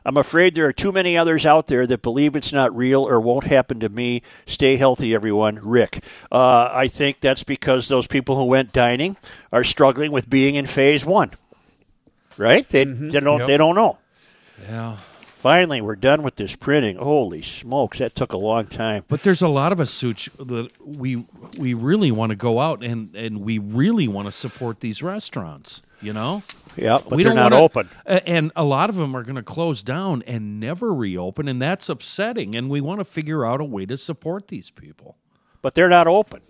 I'm 0.07 0.15
afraid 0.15 0.55
there 0.55 0.65
are 0.65 0.73
too 0.73 0.93
many 0.93 1.17
others 1.17 1.45
out 1.45 1.67
there 1.67 1.85
that 1.85 2.01
believe 2.01 2.37
it's 2.37 2.53
not 2.53 2.73
real 2.73 3.05
or 3.05 3.19
won't 3.19 3.43
happen 3.43 3.81
to 3.81 3.89
me. 3.89 4.21
Stay 4.45 4.77
healthy, 4.77 5.13
everyone. 5.13 5.59
Rick. 5.61 6.01
Uh, 6.31 6.69
I 6.71 6.87
think 6.87 7.19
that's 7.19 7.43
because 7.43 7.89
those 7.89 8.07
people 8.07 8.37
who 8.37 8.45
went 8.45 8.71
dining 8.71 9.17
are 9.51 9.65
struggling 9.65 10.13
with 10.13 10.29
being 10.29 10.55
in 10.55 10.65
phase 10.65 11.05
one. 11.05 11.31
Right? 12.37 12.67
They, 12.69 12.85
they 12.85 13.19
don't. 13.19 13.39
Yep. 13.39 13.47
They 13.47 13.57
don't 13.57 13.75
know. 13.75 13.97
Yeah. 14.69 14.95
Finally, 14.95 15.81
we're 15.81 15.97
done 15.97 16.23
with 16.23 16.37
this 16.37 16.55
printing. 16.55 16.95
Holy 16.95 17.41
smokes, 17.41 17.99
that 17.99 18.15
took 18.15 18.31
a 18.31 18.37
long 18.37 18.65
time. 18.65 19.03
But 19.09 19.23
there's 19.23 19.41
a 19.41 19.49
lot 19.49 19.73
of 19.73 19.81
us, 19.81 19.91
Such, 19.91 20.29
that 20.37 20.69
we 20.79 21.25
we 21.59 21.73
really 21.73 22.11
want 22.11 22.29
to 22.29 22.37
go 22.37 22.61
out 22.61 22.81
and, 22.81 23.13
and 23.13 23.41
we 23.41 23.59
really 23.59 24.07
want 24.07 24.27
to 24.27 24.31
support 24.31 24.79
these 24.79 25.03
restaurants. 25.03 25.81
You 25.99 26.13
know, 26.13 26.43
Yeah, 26.75 26.99
but 27.07 27.17
we 27.17 27.23
they're 27.23 27.33
not 27.33 27.51
wanna- 27.51 27.63
open. 27.63 27.89
and 28.05 28.51
a 28.55 28.63
lot 28.63 28.89
of 28.91 28.95
them 28.97 29.15
are 29.15 29.23
going 29.23 29.35
to 29.35 29.41
close 29.43 29.81
down 29.81 30.21
and 30.27 30.59
never 30.59 30.93
reopen, 30.93 31.47
and 31.47 31.59
that's 31.59 31.89
upsetting. 31.89 32.55
And 32.55 32.69
we 32.69 32.81
want 32.81 32.99
to 32.99 33.05
figure 33.05 33.43
out 33.45 33.61
a 33.61 33.63
way 33.65 33.85
to 33.87 33.97
support 33.97 34.47
these 34.49 34.69
people. 34.69 35.17
But 35.63 35.73
they're 35.73 35.89
not 35.89 36.05
open. 36.05 36.41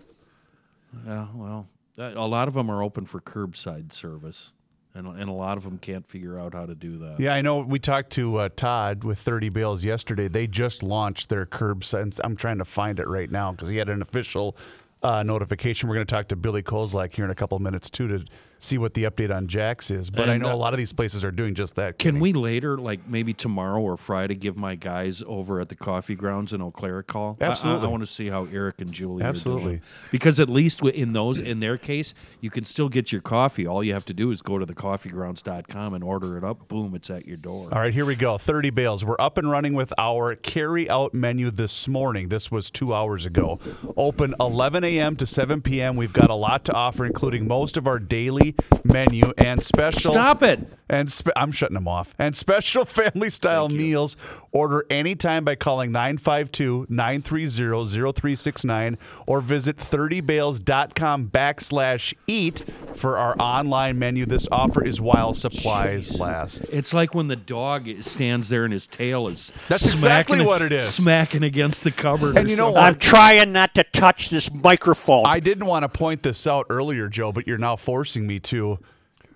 Yeah, 1.06 1.26
well, 1.34 1.66
a 1.98 2.12
a 2.14 2.28
lot 2.28 2.48
of 2.48 2.54
them 2.54 2.70
are 2.70 2.82
open 2.82 3.04
for 3.06 3.20
curbside 3.20 3.92
service, 3.92 4.52
and 4.94 5.06
and 5.06 5.28
a 5.28 5.32
lot 5.32 5.56
of 5.56 5.64
them 5.64 5.78
can't 5.78 6.06
figure 6.06 6.38
out 6.38 6.52
how 6.54 6.66
to 6.66 6.74
do 6.74 6.98
that. 6.98 7.18
Yeah, 7.18 7.34
I 7.34 7.40
know. 7.40 7.60
We 7.60 7.78
talked 7.78 8.10
to 8.12 8.36
uh, 8.36 8.48
Todd 8.54 9.04
with 9.04 9.18
30 9.18 9.48
Bales 9.48 9.82
yesterday. 9.84 10.28
They 10.28 10.46
just 10.46 10.82
launched 10.82 11.28
their 11.30 11.46
curbside. 11.46 12.20
I'm 12.22 12.36
trying 12.36 12.58
to 12.58 12.64
find 12.66 12.98
it 13.00 13.08
right 13.08 13.30
now 13.30 13.52
because 13.52 13.68
he 13.68 13.78
had 13.78 13.88
an 13.88 14.02
official 14.02 14.56
uh, 15.02 15.22
notification. 15.22 15.88
We're 15.88 15.94
going 15.96 16.06
to 16.06 16.14
talk 16.14 16.28
to 16.28 16.36
Billy 16.36 16.62
Kozlak 16.62 17.14
here 17.14 17.24
in 17.24 17.30
a 17.30 17.34
couple 17.34 17.56
of 17.56 17.62
minutes 17.62 17.88
too 17.90 18.08
to 18.08 18.24
see 18.58 18.78
what 18.78 18.94
the 18.94 19.04
update 19.04 19.34
on 19.34 19.46
Jax 19.46 19.90
is. 19.90 20.10
But 20.10 20.28
I 20.28 20.36
know 20.36 20.48
uh, 20.50 20.54
a 20.54 20.56
lot 20.56 20.74
of 20.74 20.78
these 20.78 20.92
places 20.92 21.24
are 21.24 21.30
doing 21.30 21.54
just 21.54 21.76
that. 21.76 21.98
Can 21.98 22.18
we 22.20 22.32
later, 22.32 22.76
like 22.78 23.06
maybe 23.08 23.32
tomorrow 23.32 23.80
or 23.80 23.96
Friday, 23.96 24.34
give 24.34 24.56
my 24.56 24.74
guys 24.74 25.22
over 25.26 25.60
at 25.60 25.68
the 25.68 25.76
coffee 25.76 26.14
grounds 26.14 26.52
in 26.52 26.60
Eau 26.60 26.70
Claire 26.70 26.98
a 26.98 27.04
call? 27.04 27.36
I- 27.40 27.44
I- 27.44 27.48
Absolutely. 27.48 27.86
I, 27.86 27.90
want 27.90 28.02
to 28.02 28.06
see 28.06 28.28
how 28.28 28.46
Eric 28.52 28.80
and 28.80 28.92
Julie 28.92 29.22
are 29.22 29.26
Absolutely. 29.26 29.64
doing. 29.64 29.82
Because 30.10 30.40
at 30.40 30.48
least 30.48 30.82
in 30.82 31.12
those, 31.12 31.38
in 31.38 31.60
their 31.60 31.78
case, 31.78 32.14
you 32.40 32.50
can 32.50 32.64
still 32.64 32.88
get 32.88 33.10
your 33.12 33.20
coffee. 33.20 33.66
All 33.66 33.82
you 33.82 33.92
have 33.92 34.04
to 34.06 34.14
do 34.14 34.30
is 34.30 34.42
go 34.42 34.58
to 34.58 34.66
thecoffeegrounds.com 34.66 35.94
and 35.94 36.04
order 36.04 36.36
it 36.36 36.44
up. 36.44 36.68
Boom, 36.68 36.94
it's 36.94 37.10
at 37.10 37.26
your 37.26 37.36
door. 37.36 37.68
All 37.72 37.80
right, 37.80 37.92
here 37.92 38.04
we 38.04 38.14
go. 38.16 38.38
30 38.38 38.70
bales. 38.70 39.04
We're 39.04 39.16
up 39.18 39.38
and 39.38 39.50
running 39.50 39.74
with 39.74 39.92
our 39.98 40.34
carry 40.34 40.88
out 40.88 41.14
menu 41.14 41.50
this 41.50 41.88
morning. 41.88 42.28
This 42.28 42.50
was 42.50 42.70
two 42.70 42.94
hours 42.94 43.24
ago. 43.24 43.58
Open 43.96 44.34
11 44.40 44.84
a.m. 44.84 45.16
to 45.16 45.26
7 45.26 45.62
p.m. 45.62 45.96
We've 45.96 46.12
got 46.12 46.30
a 46.30 46.34
lot 46.34 46.64
to 46.66 46.72
offer, 46.74 47.04
including 47.06 47.46
most 47.48 47.76
of 47.76 47.86
our 47.86 47.98
daily 47.98 48.47
menu 48.84 49.32
and 49.38 49.62
special. 49.62 50.12
Stop 50.12 50.42
it. 50.42 50.60
And 50.88 51.12
spe- 51.12 51.28
I'm 51.36 51.52
shutting 51.52 51.74
them 51.74 51.86
off. 51.88 52.14
And 52.18 52.36
special 52.36 52.84
family 52.86 53.30
style 53.30 53.68
meals. 53.68 54.16
Order 54.52 54.86
anytime 54.88 55.44
by 55.44 55.54
calling 55.54 55.92
952 55.92 56.86
930 56.88 57.86
0369 57.86 58.98
or 59.26 59.40
visit 59.40 59.76
30bales.com 59.76 61.28
backslash 61.28 62.14
eat 62.26 62.62
for 62.94 63.18
our 63.18 63.36
online 63.38 63.98
menu. 63.98 64.24
This 64.26 64.48
offer 64.50 64.82
is 64.82 65.00
while 65.00 65.34
supplies 65.34 66.18
last. 66.18 66.62
It's 66.72 66.94
like 66.94 67.14
when 67.14 67.28
the 67.28 67.36
dog 67.36 67.88
stands 68.02 68.48
there 68.48 68.64
and 68.64 68.72
his 68.72 68.86
tail 68.86 69.28
is 69.28 69.52
That's 69.68 69.88
exactly 69.90 70.44
what 70.44 70.62
it 70.62 70.72
is. 70.72 70.88
Smacking 70.94 71.42
against 71.42 71.84
the 71.84 71.90
cupboard. 71.90 72.36
And 72.36 72.46
or 72.46 72.50
you 72.50 72.56
know 72.56 72.72
something. 72.72 72.74
what? 72.74 72.84
I'm 72.84 72.98
trying 72.98 73.52
not 73.52 73.74
to 73.74 73.84
touch 73.84 74.30
this 74.30 74.52
microphone. 74.52 75.26
I 75.26 75.40
didn't 75.40 75.66
want 75.66 75.82
to 75.82 75.88
point 75.88 76.22
this 76.22 76.46
out 76.46 76.66
earlier, 76.70 77.08
Joe, 77.08 77.32
but 77.32 77.46
you're 77.46 77.58
now 77.58 77.76
forcing 77.76 78.26
me 78.26 78.40
to. 78.40 78.78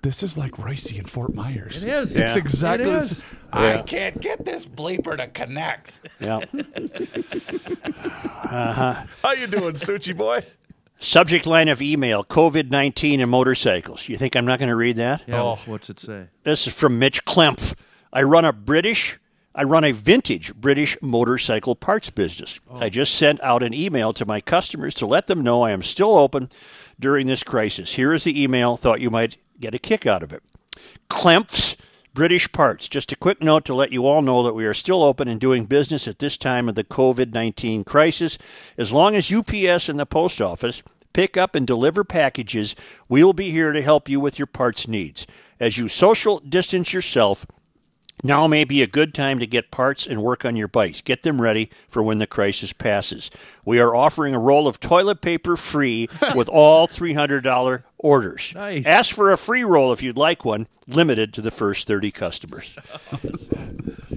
This 0.03 0.23
is 0.25 0.37
like 0.37 0.53
Ricey 0.53 0.99
and 0.99 1.09
Fort 1.09 1.33
Myers. 1.33 1.83
It 1.85 1.89
is. 1.89 2.17
It's 2.17 2.33
Yeah. 2.35 2.39
exactly. 2.39 2.89
It 2.89 2.93
this- 2.93 3.11
is. 3.13 3.25
I 3.53 3.75
Yeah. 3.75 3.83
can't 3.83 4.21
get 4.21 4.45
this 4.45 4.67
bleeper 4.67 5.17
to 5.17 5.29
connect. 5.29 6.01
yeah. 6.21 6.39
Uh-huh. 8.53 9.05
How 9.23 9.33
you 9.33 9.47
doing, 9.47 9.75
Suchi 9.75 10.15
boy? 10.15 10.43
Subject 10.99 11.47
line 11.47 11.69
of 11.69 11.81
email: 11.81 12.23
COVID 12.23 12.71
nineteen 12.71 13.21
and 13.21 13.31
motorcycles. 13.31 14.09
You 14.11 14.17
think 14.19 14.37
I'm 14.37 14.45
not 14.45 14.59
going 14.59 14.69
to 14.69 14.77
read 14.77 14.97
that? 14.97 15.23
Yeah, 15.27 15.41
Oh. 15.43 15.59
what's 15.67 15.89
it 15.89 15.99
say? 15.99 16.25
This 16.45 16.67
is 16.67 16.75
from 16.75 16.99
Mitch 16.99 17.25
Klemp. 17.25 17.75
I 18.13 18.23
run 18.23 18.45
a 18.45 18.53
British, 18.53 19.19
I 19.55 19.63
run 19.65 19.85
a 19.85 19.93
vintage 19.93 20.55
British 20.55 20.99
motorcycle 21.01 21.75
parts 21.75 22.11
business. 22.11 22.61
Oh. 22.71 22.79
I 22.81 22.91
just 22.91 23.15
sent 23.15 23.41
out 23.43 23.63
an 23.63 23.73
email 23.73 24.13
to 24.13 24.27
my 24.27 24.41
customers 24.43 24.95
to 24.97 25.07
let 25.07 25.29
them 25.29 25.41
know 25.41 25.63
I 25.63 25.71
am 25.71 25.83
still 25.83 26.19
open 26.19 26.51
during 27.01 27.27
this 27.29 27.43
crisis. 27.43 27.93
Here 27.95 28.13
is 28.13 28.25
the 28.25 28.43
email. 28.43 28.77
Thought 28.77 29.01
you 29.01 29.09
might 29.11 29.39
get 29.63 29.75
a 29.75 29.79
kick 29.79 30.07
out 30.07 30.23
of 30.23 30.33
it. 30.33 30.43
Klemp's 31.09 31.77
British 32.15 32.53
Parts. 32.53 32.89
Just 32.89 33.13
a 33.13 33.17
quick 33.17 33.43
note 33.43 33.65
to 33.65 33.75
let 33.75 33.93
you 33.93 34.07
all 34.07 34.21
know 34.21 34.43
that 34.43 34.55
we 34.55 34.67
are 34.67 34.75
still 34.75 35.03
open 35.03 35.29
and 35.29 35.41
doing 35.41 35.65
business 35.65 36.07
at 36.07 36.19
this 36.19 36.37
time 36.37 36.69
of 36.69 36.75
the 36.75 36.85
COVID 36.85 37.33
19 37.33 37.85
crisis. 37.85 38.37
As 38.77 38.93
long 38.93 39.17
as 39.17 39.33
UPS 39.33 39.89
and 39.89 39.99
the 39.99 40.05
post 40.05 40.41
office 40.41 40.83
pick 41.15 41.37
up 41.37 41.55
and 41.55 41.67
deliver 41.67 42.05
packages, 42.05 42.77
we 43.09 43.25
will 43.25 43.33
be 43.33 43.51
here 43.51 43.73
to 43.73 43.81
help 43.81 44.09
you 44.09 44.21
with 44.21 44.39
your 44.39 44.47
parts 44.47 44.87
needs. 44.87 45.27
As 45.59 45.79
you 45.79 45.89
social 45.89 46.41
distance 46.41 46.93
yourself, 46.93 47.47
now 48.25 48.47
may 48.47 48.65
be 48.65 48.83
a 48.83 48.87
good 48.87 49.15
time 49.15 49.39
to 49.41 49.47
get 49.47 49.71
parts 49.71 50.07
and 50.07 50.23
work 50.23 50.45
on 50.45 50.55
your 50.57 50.69
bikes. 50.69 51.01
Get 51.01 51.23
them 51.23 51.41
ready 51.41 51.71
for 51.89 52.03
when 52.03 52.19
the 52.19 52.27
crisis 52.27 52.73
passes. 52.73 53.31
We 53.65 53.81
are 53.81 53.95
offering 53.95 54.35
a 54.35 54.39
roll 54.39 54.69
of 54.69 54.79
toilet 54.81 55.21
paper 55.21 55.57
free 55.57 56.09
with 56.35 56.49
all 56.49 56.87
$300 56.89 57.83
orders. 57.99 58.53
Nice. 58.55 58.87
Ask 58.87 59.15
for 59.15 59.33
a 59.33 59.37
free 59.37 59.65
roll 59.65 59.93
if 59.93 60.03
you'd 60.03 60.17
like 60.17 60.45
one, 60.45 60.69
limited 60.87 61.35
to 61.35 61.41
the 61.43 61.51
first 61.51 61.87
30 61.89 62.11
customers. 62.11 62.79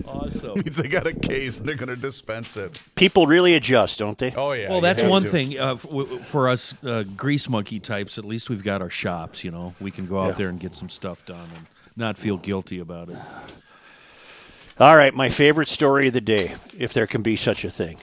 Awesome. 0.07 0.53
Means 0.55 0.77
they 0.77 0.87
got 0.87 1.07
a 1.07 1.13
case 1.13 1.59
and 1.59 1.67
they're 1.67 1.75
going 1.75 1.89
to 1.93 1.95
dispense 1.95 2.55
it. 2.57 2.79
People 2.95 3.27
really 3.27 3.55
adjust, 3.55 3.99
don't 3.99 4.17
they? 4.17 4.33
Oh 4.35 4.51
yeah. 4.53 4.69
Well, 4.69 4.79
that's 4.81 5.01
one 5.01 5.23
to. 5.23 5.29
thing 5.29 5.59
uh, 5.59 5.73
f- 5.73 5.83
w- 5.83 6.19
for 6.19 6.47
us 6.47 6.73
uh, 6.83 7.03
grease 7.15 7.49
monkey 7.49 7.79
types. 7.79 8.17
At 8.17 8.23
least 8.25 8.49
we've 8.49 8.63
got 8.63 8.81
our 8.81 8.89
shops. 8.89 9.43
You 9.43 9.51
know, 9.51 9.73
we 9.81 9.91
can 9.91 10.05
go 10.05 10.19
out 10.19 10.27
Yeah. 10.29 10.33
there 10.33 10.49
and 10.49 10.59
get 10.59 10.75
some 10.75 10.89
stuff 10.89 11.25
done 11.25 11.47
and 11.55 11.65
not 11.97 12.17
feel 12.17 12.37
guilty 12.37 12.79
about 12.79 13.09
it. 13.09 13.17
All 14.77 14.97
right, 14.97 15.13
my 15.13 15.29
favorite 15.29 15.69
story 15.69 16.07
of 16.07 16.13
the 16.13 16.21
day, 16.21 16.53
if 16.77 16.91
there 16.91 17.07
can 17.07 17.21
be 17.21 17.37
such 17.37 17.63
a 17.63 17.69
thing. 17.69 17.97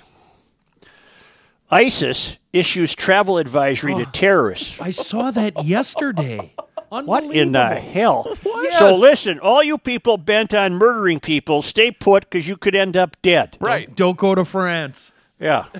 ISIS 1.70 2.38
issues 2.52 2.94
travel 2.94 3.36
advisory 3.36 3.94
to 3.94 4.02
oh, 4.02 4.10
terrorists. 4.12 4.80
I 4.80 4.90
saw 4.90 5.30
that 5.30 5.64
yesterday. 5.64 6.54
What 6.92 7.24
in 7.34 7.52
the 7.52 7.76
hell? 7.76 8.36
Yes. 8.44 8.78
So 8.78 8.94
listen, 8.94 9.38
all 9.40 9.62
you 9.62 9.76
people 9.78 10.18
bent 10.18 10.54
on 10.54 10.74
murdering 10.74 11.20
people, 11.20 11.62
stay 11.62 11.90
put 11.90 12.24
because 12.24 12.46
you 12.46 12.56
could 12.56 12.74
end 12.74 12.96
up 12.96 13.16
dead. 13.22 13.56
Right. 13.60 13.94
Don't 13.94 14.16
go 14.16 14.34
to 14.34 14.44
France. 14.44 15.10
Yeah. 15.40 15.64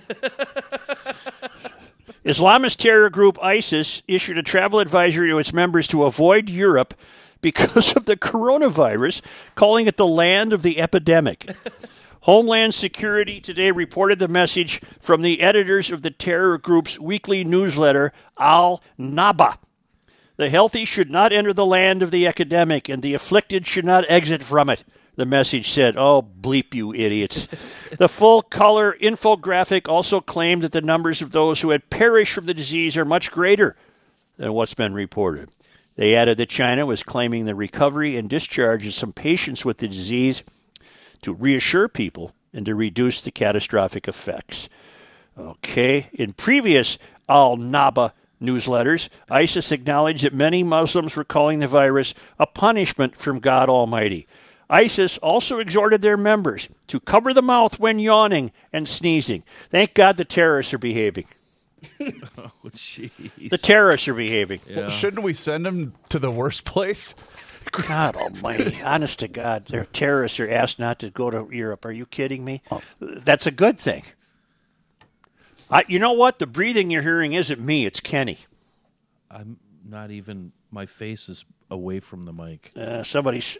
Islamist 2.25 2.77
terror 2.77 3.09
group 3.09 3.39
ISIS 3.43 4.03
issued 4.09 4.39
a 4.39 4.43
travel 4.43 4.81
advisory 4.81 5.31
to 5.31 5.39
its 5.39 5.53
members 5.53 5.87
to 5.89 6.05
avoid 6.05 6.51
Europe 6.51 6.95
because 7.43 7.95
of 7.95 8.07
the 8.07 8.17
coronavirus, 8.17 9.21
calling 9.55 9.87
it 9.87 9.99
the 9.99 10.07
land 10.07 10.53
of 10.53 10.63
the 10.63 10.81
epidemic. 10.81 11.55
Homeland 12.23 12.73
Security 12.73 13.41
today 13.41 13.73
reported 13.73 14.21
the 14.21 14.29
message 14.29 14.81
from 15.01 15.23
the 15.23 15.41
editors 15.41 15.91
of 15.91 16.03
the 16.03 16.11
terror 16.11 16.57
group's 16.57 16.99
weekly 16.99 17.43
newsletter, 17.43 18.13
Al 18.39 18.81
Naba. 18.97 19.59
The 20.37 20.49
healthy 20.49 20.85
should 20.85 21.11
not 21.11 21.33
enter 21.33 21.53
the 21.53 21.67
land 21.67 22.03
of 22.03 22.13
the 22.13 22.27
epidemic, 22.27 22.89
and 22.89 23.03
the 23.03 23.15
afflicted 23.15 23.67
should 23.67 23.85
not 23.85 24.05
exit 24.09 24.43
from 24.43 24.71
it. 24.71 24.85
The 25.17 25.27
message 25.27 25.71
said, 25.71 25.97
Oh, 25.99 26.23
bleep, 26.23 26.75
you 26.75 26.95
idiots. 26.95 27.47
the 27.99 28.09
full 28.09 28.41
color 28.41 28.97
infographic 29.01 29.89
also 29.89 30.21
claimed 30.21 30.63
that 30.63 30.73
the 30.73 30.81
numbers 30.81 31.21
of 31.21 31.33
those 31.33 31.61
who 31.61 31.71
had 31.71 31.91
perished 31.91 32.33
from 32.33 32.47
the 32.47 32.55
disease 32.55 32.97
are 32.97 33.05
much 33.05 33.31
greater 33.31 33.77
than 34.39 34.53
what's 34.53 34.75
been 34.75 34.95
reported. 34.95 35.51
They 35.97 36.15
added 36.15 36.39
that 36.39 36.49
China 36.49 36.87
was 36.87 37.03
claiming 37.03 37.45
the 37.45 37.55
recovery 37.55 38.17
and 38.17 38.29
discharge 38.29 38.87
of 38.87 38.95
some 38.95 39.13
patients 39.13 39.65
with 39.65 39.79
the 39.79 39.89
disease 39.89 40.43
to 41.23 41.33
reassure 41.33 41.89
people 41.89 42.33
and 42.53 42.67
to 42.67 42.75
reduce 42.75 43.23
the 43.23 43.31
catastrophic 43.31 44.09
effects. 44.09 44.69
Okay. 45.39 46.09
In 46.13 46.33
previous 46.33 46.99
Al 47.29 47.57
Naba 47.57 48.13
newsletters, 48.41 49.09
ISIS 49.31 49.73
acknowledged 49.73 50.25
that 50.25 50.35
many 50.35 50.63
Muslims 50.63 51.17
were 51.17 51.25
calling 51.25 51.61
the 51.61 51.69
virus 51.69 52.13
a 52.39 52.47
punishment 52.47 53.17
from 53.17 53.39
God 53.39 53.69
Almighty. 53.69 54.27
ISIS 54.69 55.19
also 55.19 55.59
exhorted 55.59 56.03
their 56.03 56.17
members 56.17 56.69
to 56.89 56.99
cover 56.99 57.35
the 57.35 57.43
mouth 57.43 57.79
when 57.79 57.99
yawning 57.99 58.53
and 58.73 58.89
sneezing. 58.89 59.45
Thank 59.71 59.95
God 59.95 60.17
the 60.17 60.25
terrorists 60.25 60.73
are 60.73 60.79
behaving. 60.79 61.27
Oh, 62.39 62.51
jeez. 62.71 63.51
The 63.51 63.59
terrorists 63.59 64.09
are 64.09 64.15
behaving. 64.15 64.61
Shouldn't 64.91 65.23
we 65.23 65.35
send 65.35 65.67
them 65.67 65.95
to 66.09 66.19
the 66.19 66.31
worst 66.31 66.65
place? 66.65 67.15
God 67.71 68.17
almighty. 68.17 68.83
Honest 68.85 69.21
to 69.21 69.29
God, 69.29 69.67
their 69.67 69.85
terrorists 69.85 70.41
are 70.41 70.49
asked 70.51 70.79
not 70.79 70.99
to 71.01 71.11
go 71.11 71.31
to 71.31 71.49
Europe. 71.55 71.85
Are 71.85 71.93
you 71.93 72.07
kidding 72.07 72.45
me? 72.45 72.63
Oh. 72.71 72.83
That's 73.01 73.47
a 73.47 73.51
good 73.51 73.79
thing. 73.79 74.03
I, 75.71 75.85
you 75.89 75.99
know 75.99 76.13
what? 76.13 76.39
The 76.39 76.47
breathing 76.47 76.91
you're 76.91 77.03
hearing 77.03 77.33
isn't 77.33 77.61
me, 77.61 77.87
it's 77.87 78.01
Kenny. 78.01 78.39
I'm 79.31 79.59
not 79.87 80.11
even. 80.11 80.53
My 80.71 80.87
face 80.87 81.29
is 81.29 81.45
away 81.71 82.01
from 82.01 82.23
the 82.23 82.33
mic. 82.33 82.71
Uh, 82.77 83.03
somebody's, 83.03 83.59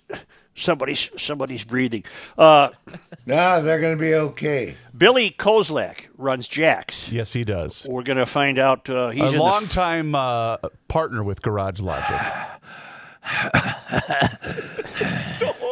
somebody's, 0.55 1.11
somebody's 1.21 1.65
breathing. 1.65 2.05
Uh, 2.39 2.71
Nah, 3.27 3.61
they're 3.61 3.81
going 3.81 3.97
to 3.97 4.01
be 4.03 4.15
okay. 4.15 4.75
Billy 4.97 5.31
Kozlak 5.31 6.07
runs 6.19 6.49
Jax. 6.49 7.11
Yes, 7.13 7.33
he 7.33 7.45
does. 7.45 7.87
We're 7.89 8.03
going 8.03 8.19
to 8.19 8.27
find 8.27 8.59
out. 8.59 8.91
Uh, 8.91 9.11
he's 9.11 9.23
A 9.23 9.27
in 9.27 9.33
the 9.35 9.39
long 9.39 9.67
time 9.67 10.15
uh, 10.17 10.57
partner 10.89 11.23
with 11.23 11.41
Garage 11.43 11.79
Logic. 11.81 12.21
Don't 15.39 15.65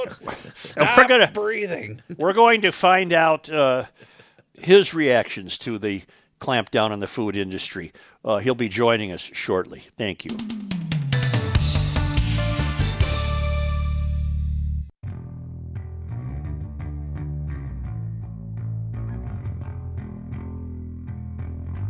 stop 0.53 0.96
we're 0.98 1.09
gonna- 1.09 1.30
breathing. 1.32 2.03
We're 2.16 2.32
going 2.32 2.62
to 2.62 2.72
find 2.72 3.12
out 3.12 3.51
uh, 3.51 3.84
his 4.55 4.94
reactions 4.94 5.59
to 5.59 5.78
the 5.78 6.03
clampdown 6.41 6.91
on 6.91 7.01
the 7.01 7.07
food 7.07 7.36
industry. 7.36 7.93
Uh, 8.24 8.38
he'll 8.38 8.55
be 8.55 8.68
joining 8.68 9.12
us 9.12 9.20
shortly. 9.20 9.84
Thank 9.97 10.24
you. 10.24 10.36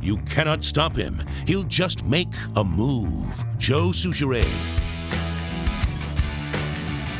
You 0.03 0.17
cannot 0.19 0.65
stop 0.65 0.97
him. 0.97 1.23
He'll 1.47 1.63
just 1.65 2.05
make 2.05 2.33
a 2.57 2.65
move. 2.65 3.45
Joe 3.59 3.89
Soucheray. 3.89 4.47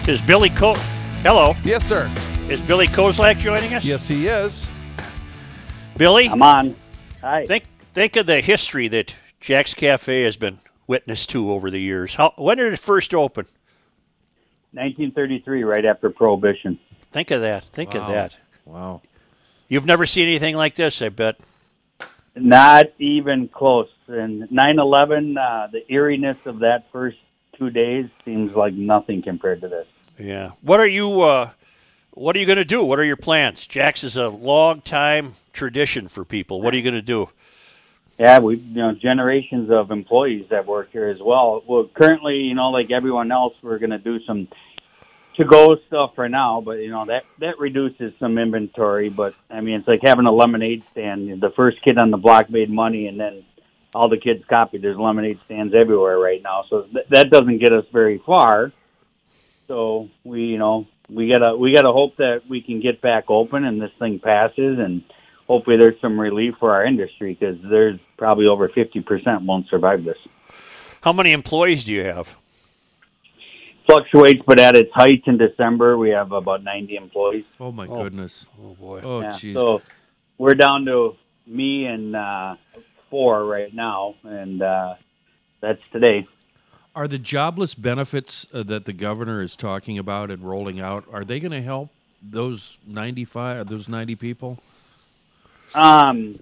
Is 0.09 0.22
Billy 0.22 0.49
Co? 0.51 0.74
Hello, 1.22 1.53
Yes, 1.62 1.87
sir. 1.87 2.11
is 2.49 2.62
Billy 2.62 2.87
Kozlak 2.89 3.39
joining 3.39 3.74
us? 3.74 3.85
Yes, 3.85 4.09
he 4.09 4.26
is. 4.26 4.66
Billy. 5.99 6.28
I'm 6.28 6.43
on. 6.43 6.74
Hi. 7.20 7.46
Think 7.46 7.64
think 7.92 8.16
of 8.16 8.26
the 8.26 8.40
history 8.40 8.88
that 8.88 9.14
Jax 9.40 9.74
Cafe 9.74 10.22
has 10.22 10.36
been 10.36 10.58
witness 10.86 11.26
to 11.26 11.50
over 11.50 11.70
the 11.70 11.80
years. 11.80 12.14
How 12.14 12.32
when 12.36 12.56
did 12.58 12.72
it 12.72 12.78
first 12.78 13.14
open? 13.14 13.46
1933, 14.72 15.64
right 15.64 15.84
after 15.84 16.10
Prohibition. 16.10 16.78
Think 17.10 17.30
of 17.32 17.40
that. 17.40 17.64
Think 17.64 17.94
of 17.94 18.06
that. 18.06 18.36
Wow. 18.64 19.02
You've 19.68 19.86
never 19.86 20.06
seen 20.06 20.28
anything 20.28 20.56
like 20.56 20.76
this, 20.76 21.02
I 21.02 21.08
bet. 21.08 21.40
Not 22.36 22.92
even 22.98 23.48
close. 23.48 23.88
And 24.06 24.48
9/11, 24.48 25.36
uh, 25.36 25.66
the 25.72 25.92
eeriness 25.92 26.38
of 26.46 26.60
that 26.60 26.86
first 26.92 27.18
two 27.58 27.70
days 27.70 28.06
seems 28.24 28.54
like 28.54 28.72
nothing 28.74 29.22
compared 29.22 29.60
to 29.60 29.68
this. 29.68 29.86
Yeah. 30.18 30.52
What 30.62 30.80
are 30.80 30.86
you 30.86 31.22
uh, 31.22 31.50
what 32.12 32.36
are 32.36 32.38
you 32.38 32.46
going 32.46 32.58
to 32.58 32.64
do? 32.64 32.82
What 32.82 32.98
are 32.98 33.04
your 33.04 33.16
plans? 33.16 33.66
Jax 33.66 34.04
is 34.04 34.16
a 34.16 34.28
long 34.28 34.80
time 34.80 35.34
tradition 35.52 36.08
for 36.08 36.24
people. 36.24 36.61
What 36.61 36.74
are 36.74 36.76
you 36.76 36.82
going 36.82 36.94
to 36.94 37.02
do? 37.02 37.30
Yeah, 38.18 38.38
we 38.38 38.56
you 38.56 38.74
know 38.74 38.92
generations 38.92 39.70
of 39.70 39.90
employees 39.90 40.46
that 40.50 40.66
work 40.66 40.90
here 40.92 41.08
as 41.08 41.20
well. 41.20 41.62
Well, 41.66 41.88
currently, 41.92 42.36
you 42.40 42.54
know, 42.54 42.68
like 42.68 42.90
everyone 42.90 43.32
else, 43.32 43.54
we're 43.62 43.78
going 43.78 43.90
to 43.90 43.98
do 43.98 44.20
some 44.24 44.48
to 45.36 45.44
go 45.46 45.76
stuff 45.86 46.14
for 46.14 46.28
now, 46.28 46.61
but 46.61 46.80
you 46.80 46.90
know 46.90 47.06
that 47.06 47.24
that 47.38 47.58
reduces 47.58 48.12
some 48.18 48.36
inventory. 48.36 49.08
But 49.08 49.34
I 49.48 49.62
mean, 49.62 49.76
it's 49.76 49.88
like 49.88 50.02
having 50.02 50.26
a 50.26 50.32
lemonade 50.32 50.84
stand. 50.90 51.40
The 51.40 51.50
first 51.50 51.80
kid 51.80 51.96
on 51.96 52.11
the 52.11 52.18
block 52.18 52.50
made 52.50 52.68
money, 52.68 53.06
and 53.06 53.18
then 53.18 53.42
all 53.94 54.11
the 54.11 54.18
kids 54.18 54.44
copied. 54.44 54.82
There's 54.82 54.98
lemonade 54.98 55.40
stands 55.46 55.74
everywhere 55.74 56.18
right 56.18 56.42
now, 56.42 56.64
so 56.68 56.82
th- 56.82 57.06
that 57.08 57.30
doesn't 57.30 57.56
get 57.56 57.72
us 57.72 57.86
very 57.90 58.18
far. 58.18 58.72
So 59.66 60.11
we, 60.24 60.42
you 60.42 60.58
know, 60.58 60.88
we 61.12 61.28
gotta 61.28 61.56
we 61.56 61.72
gotta 61.72 61.92
hope 61.92 62.16
that 62.16 62.42
we 62.48 62.61
can 62.61 62.80
get 62.80 63.00
back 63.00 63.24
open 63.28 63.64
and 63.64 63.80
this 63.80 63.92
thing 63.92 64.18
passes 64.18 64.78
and 64.78 65.02
hopefully 65.46 65.76
there's 65.76 66.00
some 66.00 66.18
relief 66.18 66.54
for 66.61 66.72
our 66.72 66.84
industry 66.84 67.36
because 67.38 67.56
there's 67.68 67.98
probably 68.16 68.46
over 68.46 68.68
50% 68.68 69.44
won't 69.44 69.68
survive 69.68 70.04
this. 70.04 70.18
How 71.02 71.12
many 71.12 71.32
employees 71.32 71.84
do 71.84 71.92
you 71.92 72.04
have? 72.04 72.36
Fluctuates, 73.86 74.42
but 74.46 74.61
at 74.61 74.76
its 74.76 74.92
height 74.92 75.22
in 75.26 75.38
December, 75.38 75.98
we 75.98 76.11
have 76.11 76.30
about 76.30 76.62
90 76.62 76.94
employees. 76.94 77.44
Oh 77.58 77.72
my 77.72 77.86
goodness. 77.86 78.46
Oh 78.62 78.74
boy. 78.74 79.00
Oh 79.02 79.20
Yeah, 79.22 79.32
jeez. 79.32 79.54
so 79.54 79.82
we're 80.38 80.54
down 80.54 80.84
to 80.84 81.16
me 81.46 81.86
and 81.86 82.14
uh, 82.14 82.54
four 83.11 83.44
right 83.44 83.74
now, 83.74 84.14
and 84.22 84.62
uh, 84.62 84.94
that's 85.61 85.82
today. 85.92 86.28
Are 86.95 87.07
the 87.07 87.18
jobless 87.18 87.74
benefits 87.74 88.47
uh, 88.53 88.64
that 88.64 88.84
the 88.84 88.93
governor 88.93 89.43
is 89.43 89.55
talking 89.55 89.99
about 89.99 90.30
and 90.30 90.43
rolling 90.43 90.80
out 90.80 91.05
are 91.12 91.24
they 91.24 91.38
going 91.38 91.53
to 91.53 91.62
help 91.62 91.91
those 92.22 92.78
95 92.86 93.68
those 93.68 93.88
90 93.88 94.16
people? 94.16 94.59
Um, 95.74 96.41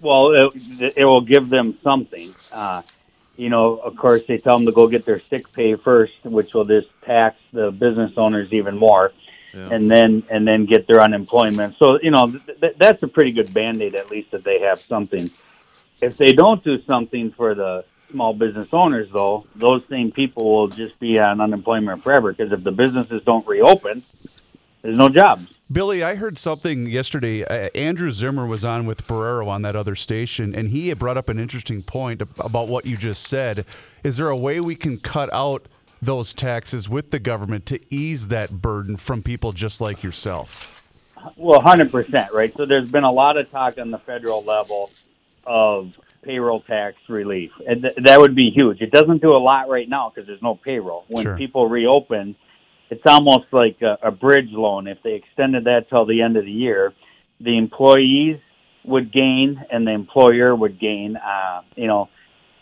well, 0.00 0.32
it, 0.32 0.94
it 0.96 1.04
will 1.04 1.20
give 1.20 1.48
them 1.48 1.78
something. 1.82 2.34
Uh, 2.52 2.82
you 3.36 3.48
know, 3.48 3.76
of 3.78 3.96
course, 3.96 4.24
they 4.24 4.38
tell 4.38 4.58
them 4.58 4.66
to 4.66 4.72
go 4.72 4.88
get 4.88 5.04
their 5.04 5.20
sick 5.20 5.50
pay 5.52 5.74
first, 5.76 6.14
which 6.24 6.52
will 6.52 6.64
just 6.64 6.88
tax 7.02 7.38
the 7.52 7.70
business 7.70 8.12
owners 8.16 8.52
even 8.52 8.76
more, 8.76 9.12
and 9.54 9.90
then 9.90 10.24
and 10.30 10.46
then 10.46 10.66
get 10.66 10.86
their 10.86 11.00
unemployment. 11.00 11.76
So 11.78 11.98
you 12.02 12.10
know, 12.10 12.30
th- 12.30 12.60
th- 12.60 12.74
that's 12.76 13.02
a 13.02 13.08
pretty 13.08 13.32
good 13.32 13.54
band 13.54 13.80
aid 13.80 13.94
at 13.94 14.10
least 14.10 14.32
that 14.32 14.44
they 14.44 14.60
have 14.60 14.78
something. 14.78 15.30
If 16.02 16.16
they 16.16 16.32
don't 16.32 16.62
do 16.64 16.82
something 16.82 17.30
for 17.30 17.54
the 17.54 17.84
small 18.10 18.34
business 18.34 18.68
owners, 18.72 19.08
though, 19.10 19.46
those 19.54 19.82
same 19.88 20.12
people 20.12 20.44
will 20.50 20.68
just 20.68 20.98
be 20.98 21.18
on 21.18 21.40
unemployment 21.40 22.02
forever. 22.02 22.32
Because 22.32 22.52
if 22.52 22.62
the 22.62 22.72
businesses 22.72 23.22
don't 23.24 23.46
reopen, 23.46 24.02
there's 24.82 24.98
no 24.98 25.08
jobs. 25.08 25.56
Billy, 25.70 26.02
I 26.02 26.16
heard 26.16 26.36
something 26.36 26.86
yesterday. 26.86 27.44
Uh, 27.44 27.68
Andrew 27.76 28.10
Zimmern 28.10 28.48
was 28.48 28.64
on 28.64 28.86
with 28.86 29.06
Barreiro 29.06 29.46
on 29.46 29.62
that 29.62 29.76
other 29.76 29.94
station, 29.94 30.54
and 30.54 30.70
he 30.70 30.88
had 30.88 30.98
brought 30.98 31.16
up 31.16 31.28
an 31.28 31.38
interesting 31.38 31.82
point 31.82 32.22
about 32.22 32.68
what 32.68 32.86
you 32.86 32.96
just 32.96 33.26
said. 33.26 33.64
Is 34.02 34.16
there 34.16 34.28
a 34.28 34.36
way 34.36 34.60
we 34.60 34.74
can 34.74 34.98
cut 34.98 35.32
out 35.32 35.66
those 36.02 36.32
taxes 36.32 36.88
with 36.88 37.10
the 37.10 37.20
government 37.20 37.66
to 37.66 37.80
ease 37.94 38.28
that 38.28 38.62
burden 38.62 38.96
from 38.96 39.22
people 39.22 39.52
just 39.52 39.80
like 39.80 40.02
yourself? 40.02 40.76
Well, 41.36 41.60
hundred 41.60 41.92
percent, 41.92 42.32
right? 42.32 42.52
So 42.56 42.64
there's 42.64 42.90
been 42.90 43.04
a 43.04 43.12
lot 43.12 43.36
of 43.36 43.50
talk 43.50 43.78
on 43.78 43.90
the 43.90 43.98
federal 43.98 44.42
level 44.42 44.90
of 45.46 45.94
payroll 46.22 46.60
tax 46.60 46.96
relief, 47.08 47.50
and 47.66 47.82
th- 47.82 47.94
that 47.96 48.20
would 48.20 48.34
be 48.34 48.50
huge. 48.50 48.80
It 48.80 48.90
doesn't 48.90 49.22
do 49.22 49.32
a 49.32 49.38
lot 49.38 49.68
right 49.68 49.88
now 49.88 50.10
because 50.10 50.26
there's 50.26 50.42
no 50.42 50.54
payroll. 50.54 51.04
When 51.08 51.24
Sure. 51.24 51.36
people 51.36 51.68
reopen, 51.68 52.36
it's 52.90 53.02
almost 53.06 53.46
like 53.52 53.80
a, 53.82 53.98
a 54.02 54.10
bridge 54.10 54.50
loan. 54.50 54.86
If 54.86 55.02
they 55.02 55.14
extended 55.14 55.64
that 55.64 55.88
till 55.88 56.06
the 56.06 56.22
end 56.22 56.36
of 56.36 56.44
the 56.44 56.52
year, 56.52 56.92
the 57.40 57.56
employees 57.56 58.38
would 58.84 59.12
gain 59.12 59.64
and 59.70 59.86
the 59.86 59.92
employer 59.92 60.54
would 60.54 60.78
gain. 60.78 61.16
Uh, 61.16 61.62
you 61.76 61.86
know, 61.86 62.08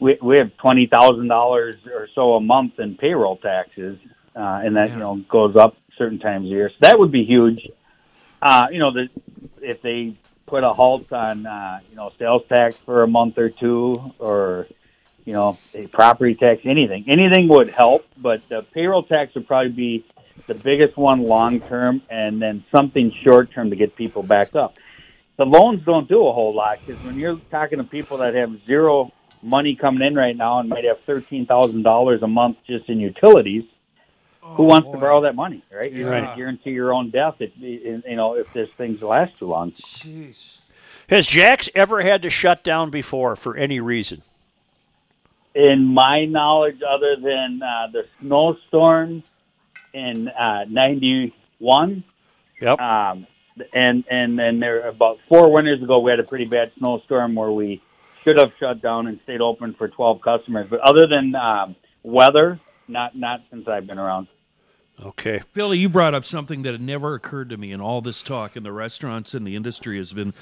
we 0.00 0.18
we 0.22 0.38
have 0.38 0.56
twenty 0.56 0.86
thousand 0.86 1.28
dollars 1.28 1.76
or 1.86 2.08
so 2.14 2.34
a 2.34 2.40
month 2.40 2.78
in 2.78 2.96
payroll 2.96 3.36
taxes, 3.36 3.98
uh, 4.36 4.60
and 4.64 4.76
that 4.76 4.90
you 4.90 4.98
know 4.98 5.16
goes 5.28 5.56
up 5.56 5.76
certain 5.96 6.18
times 6.18 6.46
a 6.46 6.48
year. 6.48 6.70
So 6.70 6.76
that 6.82 6.98
would 6.98 7.10
be 7.10 7.24
huge 7.24 7.68
uh, 8.40 8.66
you 8.70 8.78
know, 8.78 8.92
the, 8.92 9.08
if 9.60 9.82
they 9.82 10.16
put 10.48 10.64
a 10.64 10.72
halt 10.72 11.12
on, 11.12 11.46
uh, 11.46 11.80
you 11.90 11.96
know, 11.96 12.10
sales 12.18 12.42
tax 12.48 12.76
for 12.76 13.02
a 13.02 13.06
month 13.06 13.38
or 13.38 13.50
two, 13.50 14.14
or 14.18 14.66
you 15.24 15.34
know, 15.34 15.58
a 15.74 15.86
property 15.88 16.34
tax, 16.34 16.62
anything, 16.64 17.04
anything 17.06 17.48
would 17.48 17.68
help. 17.68 18.06
But 18.16 18.48
the 18.48 18.62
payroll 18.62 19.02
tax 19.02 19.34
would 19.34 19.46
probably 19.46 19.72
be 19.72 20.04
the 20.46 20.54
biggest 20.54 20.96
one 20.96 21.22
long 21.22 21.60
term, 21.60 22.00
and 22.08 22.40
then 22.40 22.64
something 22.74 23.12
short 23.22 23.52
term 23.52 23.70
to 23.70 23.76
get 23.76 23.94
people 23.94 24.22
back 24.22 24.56
up. 24.56 24.78
The 25.36 25.44
loans 25.44 25.84
don't 25.84 26.08
do 26.08 26.26
a 26.26 26.32
whole 26.32 26.54
lot 26.54 26.78
because 26.84 27.02
when 27.04 27.18
you're 27.18 27.38
talking 27.50 27.78
to 27.78 27.84
people 27.84 28.18
that 28.18 28.34
have 28.34 28.64
zero 28.64 29.12
money 29.42 29.76
coming 29.76 30.02
in 30.02 30.14
right 30.14 30.36
now 30.36 30.60
and 30.60 30.68
might 30.68 30.84
have 30.84 31.00
thirteen 31.02 31.46
thousand 31.46 31.82
dollars 31.82 32.22
a 32.22 32.26
month 32.26 32.56
just 32.66 32.88
in 32.88 32.98
utilities, 32.98 33.64
who 34.54 34.64
wants 34.64 34.90
to 34.90 34.98
borrow 34.98 35.20
that 35.22 35.34
money, 35.34 35.62
right? 35.72 35.92
You're 35.92 36.10
going 36.10 36.24
to 36.24 36.34
guarantee 36.36 36.70
your 36.70 36.92
own 36.92 37.10
death 37.10 37.36
if 37.40 37.50
you 37.56 38.02
know 38.08 38.34
if 38.34 38.52
this 38.52 38.68
thing's 38.76 39.02
last 39.02 39.38
too 39.38 39.46
long. 39.46 39.72
Has 41.08 41.26
Jax 41.26 41.68
ever 41.74 42.02
had 42.02 42.22
to 42.22 42.30
shut 42.30 42.62
down 42.62 42.90
before 42.90 43.34
for 43.36 43.56
any 43.56 43.80
reason? 43.80 44.22
In 45.54 45.84
my 45.84 46.24
knowledge, 46.26 46.80
other 46.88 47.16
than 47.16 47.62
uh, 47.62 47.88
the 47.92 48.06
snowstorm 48.20 49.22
in 49.92 50.28
uh, 50.28 50.64
'91, 50.68 52.04
Yep. 52.60 52.80
um, 52.80 53.26
and 53.72 54.04
and 54.10 54.38
then 54.38 54.60
there 54.60 54.86
about 54.86 55.18
four 55.28 55.50
winters 55.52 55.82
ago, 55.82 55.98
we 56.00 56.10
had 56.10 56.20
a 56.20 56.24
pretty 56.24 56.44
bad 56.44 56.72
snowstorm 56.78 57.34
where 57.34 57.50
we 57.50 57.80
should 58.22 58.36
have 58.36 58.52
shut 58.60 58.82
down 58.82 59.06
and 59.06 59.20
stayed 59.22 59.40
open 59.40 59.74
for 59.74 59.88
12 59.88 60.20
customers. 60.20 60.66
But 60.68 60.80
other 60.80 61.06
than 61.06 61.34
um, 61.34 61.76
weather, 62.02 62.60
not 62.86 63.16
not 63.16 63.42
since 63.50 63.66
I've 63.66 63.86
been 63.86 63.98
around. 63.98 64.28
Okay. 65.02 65.42
Billy, 65.54 65.78
you 65.78 65.88
brought 65.88 66.14
up 66.14 66.24
something 66.24 66.62
that 66.62 66.72
had 66.72 66.80
never 66.80 67.14
occurred 67.14 67.50
to 67.50 67.56
me 67.56 67.72
in 67.72 67.80
all 67.80 68.00
this 68.00 68.22
talk, 68.22 68.56
and 68.56 68.64
the 68.64 68.72
restaurants 68.72 69.34
and 69.34 69.46
the 69.46 69.56
industry 69.56 69.96
has 69.98 70.12
been 70.12 70.34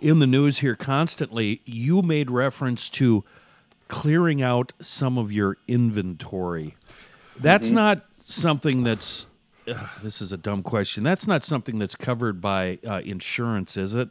in 0.00 0.18
the 0.18 0.26
news 0.26 0.58
here 0.58 0.74
constantly. 0.74 1.60
You 1.64 2.02
made 2.02 2.30
reference 2.30 2.90
to 2.90 3.24
clearing 3.88 4.42
out 4.42 4.72
some 4.80 5.18
of 5.18 5.32
your 5.32 5.56
inventory. 5.68 6.74
That's 7.40 7.70
not 7.70 8.04
something 8.24 8.82
that's. 8.82 9.26
ugh, 9.68 9.88
this 10.02 10.20
is 10.20 10.32
a 10.32 10.36
dumb 10.36 10.62
question. 10.62 11.04
That's 11.04 11.26
not 11.26 11.44
something 11.44 11.78
that's 11.78 11.96
covered 11.96 12.40
by 12.40 12.78
uh, 12.86 13.00
insurance, 13.04 13.76
is 13.76 13.94
it? 13.94 14.08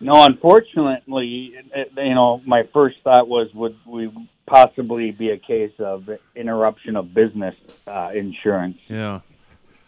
No, 0.00 0.24
unfortunately, 0.24 1.54
you 1.96 2.14
know, 2.14 2.40
my 2.44 2.64
first 2.72 2.96
thought 3.04 3.28
was 3.28 3.48
would 3.54 3.76
we 3.86 4.10
possibly 4.52 5.10
be 5.12 5.30
a 5.30 5.38
case 5.38 5.72
of 5.78 6.10
interruption 6.36 6.94
of 6.96 7.14
business 7.14 7.54
uh, 7.86 8.10
insurance? 8.14 8.78
Yeah. 8.86 9.20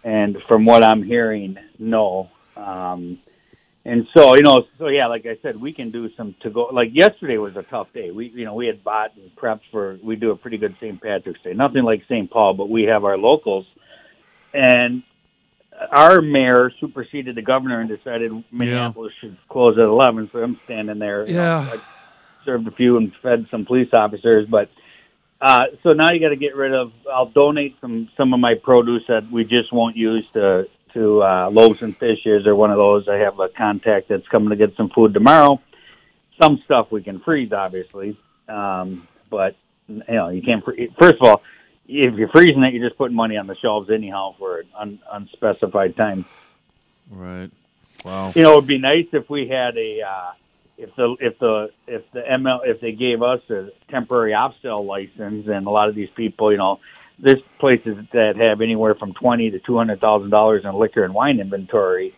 And 0.02 0.42
from 0.42 0.64
what 0.64 0.82
I'm 0.82 1.02
hearing, 1.02 1.58
no. 1.78 2.30
Um, 2.56 3.18
and 3.84 4.06
so, 4.16 4.34
you 4.36 4.42
know, 4.42 4.66
so 4.78 4.88
yeah, 4.88 5.06
like 5.08 5.26
I 5.26 5.36
said, 5.42 5.60
we 5.60 5.72
can 5.72 5.90
do 5.90 6.10
some 6.14 6.34
to 6.40 6.48
go. 6.48 6.64
Like 6.72 6.94
yesterday 6.94 7.36
was 7.36 7.56
a 7.56 7.62
tough 7.62 7.92
day. 7.92 8.10
We, 8.10 8.28
you 8.28 8.46
know, 8.46 8.54
we 8.54 8.66
had 8.66 8.82
bought 8.82 9.14
and 9.16 9.34
prepped 9.36 9.66
for. 9.70 9.98
We 10.02 10.16
do 10.16 10.30
a 10.30 10.36
pretty 10.36 10.56
good 10.56 10.74
St. 10.80 10.98
Patrick's 11.00 11.42
Day. 11.42 11.52
Nothing 11.52 11.84
like 11.84 12.02
St. 12.08 12.30
Paul, 12.30 12.54
but 12.54 12.70
we 12.70 12.84
have 12.84 13.04
our 13.04 13.18
locals, 13.18 13.66
and 14.54 15.02
our 15.90 16.22
mayor 16.22 16.70
superseded 16.80 17.34
the 17.34 17.42
governor 17.42 17.80
and 17.80 17.88
decided 17.90 18.32
Minneapolis 18.50 19.12
should 19.20 19.36
close 19.50 19.76
at 19.76 19.84
eleven. 19.84 20.30
So 20.32 20.42
I'm 20.42 20.58
standing 20.64 20.98
there. 20.98 21.26
you 21.26 21.34
know, 21.34 21.42
Yeah. 21.42 21.76
Served 22.44 22.68
a 22.68 22.70
few 22.70 22.96
and 22.96 23.12
fed 23.22 23.46
some 23.50 23.64
police 23.64 23.88
officers, 23.92 24.46
but 24.48 24.70
uh, 25.40 25.66
so 25.82 25.92
now 25.92 26.10
you 26.12 26.20
got 26.20 26.30
to 26.30 26.36
get 26.36 26.54
rid 26.56 26.74
of. 26.74 26.92
I'll 27.12 27.26
donate 27.26 27.76
some 27.80 28.08
some 28.16 28.32
of 28.32 28.40
my 28.40 28.54
produce 28.54 29.02
that 29.08 29.30
we 29.30 29.44
just 29.44 29.72
won't 29.72 29.96
use 29.96 30.30
to 30.32 30.68
to 30.94 31.22
uh, 31.22 31.50
Loaves 31.50 31.82
and 31.82 31.96
Fishes 31.96 32.46
or 32.46 32.54
one 32.54 32.70
of 32.70 32.76
those. 32.76 33.08
I 33.08 33.16
have 33.16 33.38
a 33.40 33.48
contact 33.48 34.08
that's 34.08 34.26
coming 34.28 34.50
to 34.50 34.56
get 34.56 34.76
some 34.76 34.88
food 34.90 35.12
tomorrow. 35.12 35.60
Some 36.40 36.62
stuff 36.64 36.90
we 36.90 37.02
can 37.02 37.20
freeze, 37.20 37.52
obviously, 37.52 38.16
um, 38.48 39.06
but 39.30 39.56
you 39.88 40.02
know 40.08 40.28
you 40.30 40.42
can't. 40.42 40.64
Free- 40.64 40.90
First 40.98 41.16
of 41.20 41.22
all, 41.22 41.42
if 41.86 42.14
you're 42.14 42.28
freezing 42.28 42.62
it, 42.62 42.72
you're 42.72 42.88
just 42.88 42.98
putting 42.98 43.16
money 43.16 43.36
on 43.36 43.46
the 43.46 43.56
shelves 43.56 43.90
anyhow 43.90 44.34
for 44.38 44.60
an 44.60 44.68
un- 44.78 44.98
unspecified 45.12 45.96
time. 45.96 46.24
Right. 47.10 47.50
Wow. 48.04 48.32
You 48.34 48.42
know, 48.42 48.52
it 48.52 48.56
would 48.56 48.66
be 48.66 48.78
nice 48.78 49.06
if 49.12 49.28
we 49.28 49.48
had 49.48 49.76
a 49.76 50.02
uh, 50.02 50.32
if 50.76 50.94
the 50.96 51.16
if 51.20 51.38
the 51.38 51.70
if 51.86 52.10
the 52.12 52.20
ML 52.20 52.60
if 52.64 52.80
they 52.80 52.92
gave 52.92 53.22
us 53.22 53.40
a 53.50 53.70
temporary 53.90 54.34
off 54.34 54.54
sale 54.62 54.84
license, 54.84 55.46
and 55.46 55.66
a 55.66 55.70
lot 55.70 55.88
of 55.88 55.94
these 55.94 56.10
people, 56.10 56.50
you 56.50 56.58
know, 56.58 56.80
there's 57.18 57.40
places 57.58 57.96
that 58.12 58.36
have 58.36 58.60
anywhere 58.60 58.94
from 58.94 59.12
twenty 59.14 59.50
to 59.50 59.58
two 59.60 59.76
hundred 59.76 60.00
thousand 60.00 60.30
dollars 60.30 60.64
in 60.64 60.74
liquor 60.74 61.04
and 61.04 61.14
wine 61.14 61.38
inventory, 61.40 62.14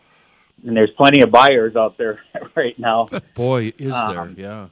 and 0.67 0.77
there's 0.77 0.91
plenty 0.93 1.21
of 1.23 1.31
buyers 1.31 1.77
out 1.77 1.99
there 1.99 2.21
right 2.55 2.79
now. 2.79 3.09
Boy, 3.35 3.73
is 3.79 3.93
Um, 3.93 4.35
there. 4.35 4.45
Yeah. 4.47 4.67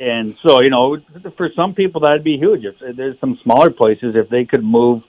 And 0.00 0.36
so, 0.44 0.58
you 0.60 0.70
know, 0.70 0.98
for 1.36 1.50
some 1.54 1.72
people 1.74 2.00
that'd 2.00 2.24
be 2.24 2.36
huge. 2.36 2.64
If 2.64 2.96
there's 2.96 3.18
some 3.20 3.38
smaller 3.44 3.70
places, 3.70 4.16
if 4.16 4.28
they 4.28 4.44
could 4.44 4.64
move 4.64 5.04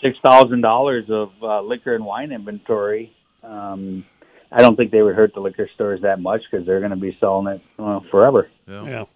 six 0.00 0.18
thousand 0.24 0.60
dollars 0.60 1.08
of 1.08 1.30
uh, 1.42 1.60
liquor 1.62 1.94
and 1.94 2.04
wine 2.04 2.32
inventory, 2.32 3.12
um, 3.44 4.04
I 4.52 4.60
don't 4.60 4.76
think 4.76 4.90
they 4.90 5.02
would 5.02 5.14
hurt 5.14 5.34
the 5.34 5.40
liquor 5.40 5.68
stores 5.74 6.02
that 6.02 6.20
much 6.20 6.42
because 6.50 6.66
they're 6.66 6.80
going 6.80 6.90
to 6.90 6.96
be 6.96 7.16
selling 7.18 7.54
it 7.54 7.62
uh, 7.78 8.00
forever. 8.10 8.48
Yeah. 8.66 9.06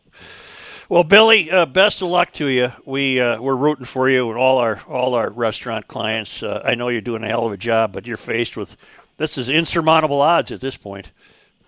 Well, 0.88 1.02
Billy, 1.02 1.50
uh, 1.50 1.66
best 1.66 2.00
of 2.00 2.08
luck 2.08 2.32
to 2.34 2.46
you. 2.46 2.70
We 2.84 3.20
uh, 3.20 3.40
we're 3.40 3.56
rooting 3.56 3.86
for 3.86 4.08
you 4.08 4.30
and 4.30 4.38
all 4.38 4.58
our 4.58 4.80
all 4.88 5.14
our 5.14 5.30
restaurant 5.30 5.88
clients. 5.88 6.42
Uh, 6.42 6.62
I 6.64 6.76
know 6.76 6.88
you're 6.88 7.00
doing 7.00 7.24
a 7.24 7.28
hell 7.28 7.44
of 7.44 7.52
a 7.52 7.56
job, 7.56 7.92
but 7.92 8.06
you're 8.06 8.16
faced 8.16 8.56
with 8.56 8.76
this 9.16 9.36
is 9.36 9.50
insurmountable 9.50 10.20
odds 10.20 10.52
at 10.52 10.60
this 10.60 10.76
point. 10.76 11.10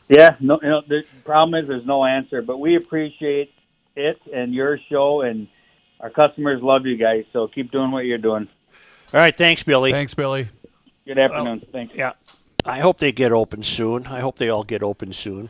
Yeah, 0.09 0.37
no, 0.41 0.59
you 0.63 0.69
know, 0.69 0.83
the 0.87 1.05
problem 1.25 1.61
is 1.61 1.69
there's 1.69 1.85
no 1.85 2.05
answer, 2.05 2.43
but 2.43 2.59
we 2.59 2.77
appreciate 2.77 3.53
it 3.97 4.21
and 4.33 4.55
your 4.55 4.79
show, 4.89 5.23
and 5.23 5.49
our 6.01 6.11
customers 6.11 6.63
love 6.63 6.87
you 6.87 6.97
guys. 6.97 7.25
So 7.33 7.49
keep 7.49 7.73
doing 7.73 7.91
what 7.91 8.05
you're 8.05 8.19
doing. 8.19 8.49
All 9.13 9.21
right, 9.21 9.37
thanks, 9.37 9.65
Billy. 9.65 9.91
Thanks, 9.91 10.15
Billy. 10.15 10.49
Good 11.07 11.19
afternoon. 11.19 11.61
Thanks. 11.73 11.95
Yeah, 11.95 12.13
I 12.69 12.81
hope 12.81 12.99
they 12.99 13.13
get 13.13 13.33
open 13.33 13.63
soon. 13.63 14.07
I 14.07 14.21
hope 14.21 14.37
they 14.37 14.51
all 14.51 14.63
get 14.63 14.83
open 14.83 15.13
soon. 15.13 15.49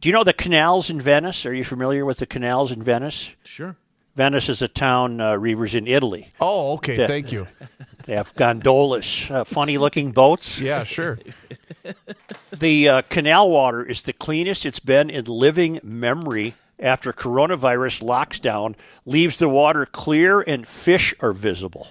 Do 0.00 0.08
you 0.08 0.12
know 0.12 0.24
the 0.24 0.32
canals 0.32 0.88
in 0.88 1.00
Venice? 1.00 1.44
Are 1.44 1.52
you 1.54 1.64
familiar 1.64 2.04
with 2.04 2.18
the 2.18 2.26
canals 2.26 2.72
in 2.72 2.82
Venice? 2.82 3.32
Sure. 3.44 3.76
Venice 4.14 4.48
is 4.48 4.62
a 4.62 4.68
town, 4.68 5.20
uh, 5.20 5.32
Reavers, 5.32 5.74
in 5.74 5.86
Italy. 5.86 6.32
Oh, 6.40 6.74
okay. 6.74 7.06
Thank 7.06 7.32
you. 7.32 7.46
They 8.04 8.16
have 8.16 8.34
gondolas, 8.34 9.30
uh, 9.30 9.44
funny-looking 9.44 10.10
boats. 10.10 10.58
Yeah, 10.58 10.82
sure. 10.82 11.20
The 12.52 12.88
uh, 12.88 13.02
canal 13.02 13.48
water 13.48 13.84
is 13.84 14.02
the 14.02 14.12
cleanest 14.12 14.66
it's 14.66 14.80
been 14.80 15.08
in 15.08 15.24
living 15.26 15.78
memory 15.84 16.54
after 16.80 17.12
coronavirus 17.12 18.02
locks 18.02 18.40
down, 18.40 18.74
leaves 19.06 19.38
the 19.38 19.48
water 19.48 19.86
clear 19.86 20.40
and 20.40 20.66
fish 20.66 21.14
are 21.20 21.32
visible. 21.32 21.88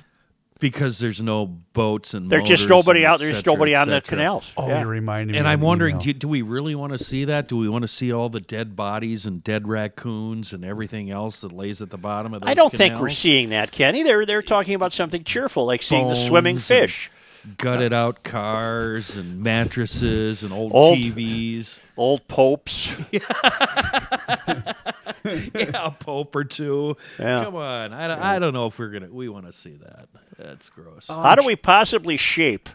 Because 0.61 0.99
there's 0.99 1.19
no 1.19 1.47
boats 1.47 2.13
and 2.13 2.29
There's 2.29 2.47
just 2.47 2.69
nobody 2.69 3.05
out 3.05 3.17
there, 3.19 3.27
there's 3.29 3.39
cetera, 3.39 3.53
nobody 3.53 3.75
et 3.75 3.81
on 3.81 3.89
the 3.89 3.99
canals. 3.99 4.53
Oh, 4.55 4.67
Yeah. 4.69 4.79
you're 4.81 4.89
reminding 4.89 5.33
me. 5.33 5.39
And 5.39 5.47
I'm 5.47 5.59
wondering, 5.59 5.97
do, 5.97 6.13
do 6.13 6.27
we 6.29 6.43
really 6.43 6.75
want 6.75 6.91
to 6.93 6.99
see 7.03 7.25
that? 7.25 7.47
Do 7.49 7.57
we 7.57 7.67
want 7.67 7.81
to 7.81 7.87
see 7.89 8.13
all 8.13 8.29
the 8.29 8.39
dead 8.39 8.75
bodies 8.75 9.25
and 9.25 9.43
dead 9.43 9.67
raccoons 9.67 10.53
and 10.53 10.63
everything 10.63 11.09
else 11.11 11.41
that 11.41 11.51
lays 11.51 11.81
at 11.81 11.89
the 11.89 11.97
bottom 11.97 12.33
of 12.33 12.41
those 12.41 12.49
I 12.49 12.53
don't 12.53 12.71
think 12.71 12.99
we're 13.01 13.09
seeing 13.09 13.49
that, 13.49 13.71
Kenny. 13.71 14.03
They're 14.03 14.25
they're 14.25 14.41
talking 14.43 14.75
about 14.75 14.93
something 14.93 15.23
cheerful, 15.23 15.65
like 15.65 15.81
seeing 15.81 16.07
the 16.07 16.15
swimming 16.15 16.59
fish, 16.59 17.09
gutted 17.57 17.91
out 17.91 18.21
cars 18.23 19.17
and 19.17 19.41
mattresses 19.41 20.43
and 20.43 20.53
old, 20.53 20.71
Old- 20.75 20.97
TVs. 20.99 21.79
Old 22.01 22.27
popes. 22.27 22.91
yeah, 23.11 23.21
a 25.85 25.91
pope 25.91 26.35
or 26.35 26.43
two. 26.43 26.97
Yeah. 27.19 27.43
Come 27.45 27.55
on, 27.55 27.93
I, 27.93 28.07
don't- 28.07 28.19
I 28.19 28.39
don't 28.39 28.53
know 28.53 28.65
if 28.65 28.79
we're 28.79 28.89
gonna 28.89 29.09
we 29.11 29.29
want 29.29 29.45
to 29.45 29.53
see 29.53 29.77
that. 29.77 30.09
That's 30.37 30.69
gross. 30.69 31.07
How 31.07 31.35
do 31.35 31.45
we 31.45 31.55
possibly 31.55 32.17
shape 32.17 32.69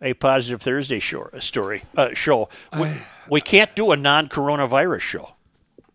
a 0.00 0.14
positive 0.14 0.62
Thursday 0.62 0.98
show, 0.98 1.28
a 1.32 1.40
story 1.40 1.82
uh, 1.96 2.12
show. 2.14 2.48
We, 2.78 2.90
we 3.30 3.40
can't 3.40 3.74
do 3.76 3.92
a 3.92 3.96
non-coronavirus 3.96 5.00
show. 5.00 5.34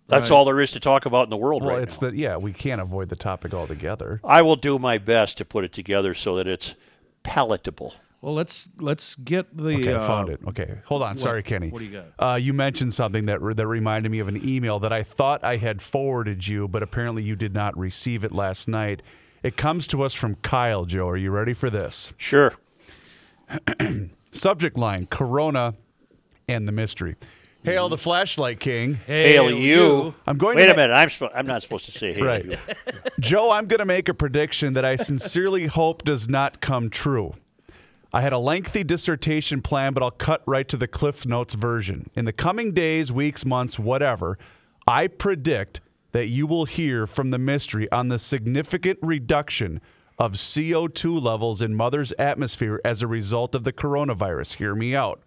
That's 0.09 0.32
all 0.32 0.45
there 0.45 0.61
is 0.61 0.72
to 0.72 0.80
talk 0.80 1.05
about 1.05 1.26
in 1.26 1.30
the 1.30 1.36
world 1.36 1.63
Well, 1.63 1.74
right 1.76 1.84
it's 1.84 2.01
now. 2.01 2.09
the 2.11 2.15
yeah, 2.18 2.38
we 2.38 2.53
can't 2.53 2.80
avoid 2.80 3.09
the 3.09 3.18
topic 3.18 3.53
altogether. 3.53 4.22
I 4.24 4.41
will 4.41 4.55
do 4.55 4.80
my 4.80 4.97
best 4.97 5.38
to 5.39 5.45
put 5.45 5.65
it 5.65 5.74
together 5.74 6.13
so 6.13 6.38
that 6.38 6.47
it's 6.47 6.76
palatable. 7.24 7.93
Well, 8.22 8.34
let's 8.34 8.68
let's 8.80 9.15
get 9.15 9.55
the. 9.55 9.76
Okay, 9.76 9.93
uh, 9.93 10.07
found 10.07 10.30
it. 10.30 10.39
Okay, 10.47 10.80
hold 10.86 11.03
on. 11.03 11.18
Sorry, 11.18 11.43
Kenny. 11.43 11.70
what 11.70 11.80
do 11.80 11.86
you 11.86 11.91
got? 11.91 12.05
Uh, 12.34 12.36
you 12.36 12.51
mentioned 12.51 12.93
something 12.93 13.26
that 13.26 13.41
re- 13.41 13.53
that 13.53 13.68
reminded 13.68 14.11
me 14.11 14.20
of 14.20 14.28
an 14.28 14.41
email 14.47 14.80
that 14.80 14.91
I 14.91 15.03
thought 15.03 15.43
I 15.43 15.57
had 15.57 15.82
forwarded 15.82 16.47
you, 16.47 16.68
but 16.68 16.82
apparently 16.82 17.22
you 17.24 17.36
did 17.36 17.53
not 17.53 17.78
receive 17.78 18.24
it 18.24 18.32
last 18.32 18.68
night. 18.68 19.03
It 19.43 19.55
comes 19.55 19.86
to 19.88 20.01
us 20.01 20.13
from 20.15 20.36
Kyle. 20.36 20.86
Joe, 20.86 21.07
are 21.07 21.15
you 21.18 21.30
ready 21.32 21.53
for 21.53 21.70
this? 21.70 22.11
Sure. 22.18 22.53
Subject 24.32 24.78
line: 24.78 25.05
Corona 25.07 25.76
and 26.49 26.68
the 26.68 26.72
mystery. 26.72 27.15
Hail 27.63 27.89
the 27.89 27.97
flashlight 27.97 28.59
king. 28.59 28.95
Hail 29.07 29.51
you. 29.51 30.13
I'm 30.26 30.38
going 30.38 30.55
Wait 30.57 30.65
to 30.68 30.72
a 30.72 30.76
ma- 30.76 30.82
minute. 30.84 30.93
I'm 30.93 31.09
spo- 31.09 31.32
I'm 31.36 31.45
not 31.47 31.61
supposed 31.63 31.86
to 31.86 31.91
say 31.91 32.13
hail 32.13 32.26
Right. 32.26 32.45
you. 32.45 32.57
Joe, 33.20 33.51
I'm 33.51 33.65
going 33.68 33.80
to 33.80 33.86
make 33.86 34.07
a 34.07 34.13
prediction 34.13 34.74
that 34.74 34.86
I 34.86 34.95
sincerely 34.95 35.65
hope 35.68 36.03
does 36.05 36.30
not 36.30 36.61
come 36.61 36.89
true. 36.89 37.34
I 38.14 38.22
had 38.22 38.34
a 38.34 38.38
lengthy 38.38 38.84
dissertation 38.84 39.62
plan, 39.62 39.93
but 39.93 40.01
I'll 40.01 40.12
cut 40.12 40.41
right 40.45 40.68
to 40.70 40.78
the 40.78 40.88
Cliff 40.88 41.26
Notes 41.26 41.55
version. 41.55 42.10
In 42.16 42.26
the 42.26 42.34
coming 42.34 42.74
days, 42.74 43.12
weeks, 43.12 43.45
months, 43.45 43.78
whatever, 43.78 44.38
I 44.88 45.08
predict 45.08 45.82
that 46.14 46.28
you 46.28 46.47
will 46.47 46.66
hear 46.66 47.05
from 47.05 47.32
the 47.32 47.38
mystery 47.38 47.91
on 47.91 48.08
the 48.08 48.18
significant 48.18 48.99
reduction 49.01 49.82
of 50.18 50.34
CO2 50.34 51.22
levels 51.22 51.62
in 51.62 51.76
Mother's 51.76 52.14
atmosphere 52.14 52.82
as 52.84 53.01
a 53.01 53.08
result 53.08 53.53
of 53.53 53.66
the 53.66 53.74
coronavirus. 53.74 54.55
Hear 54.55 54.74
me 54.74 54.95
out. 54.95 55.22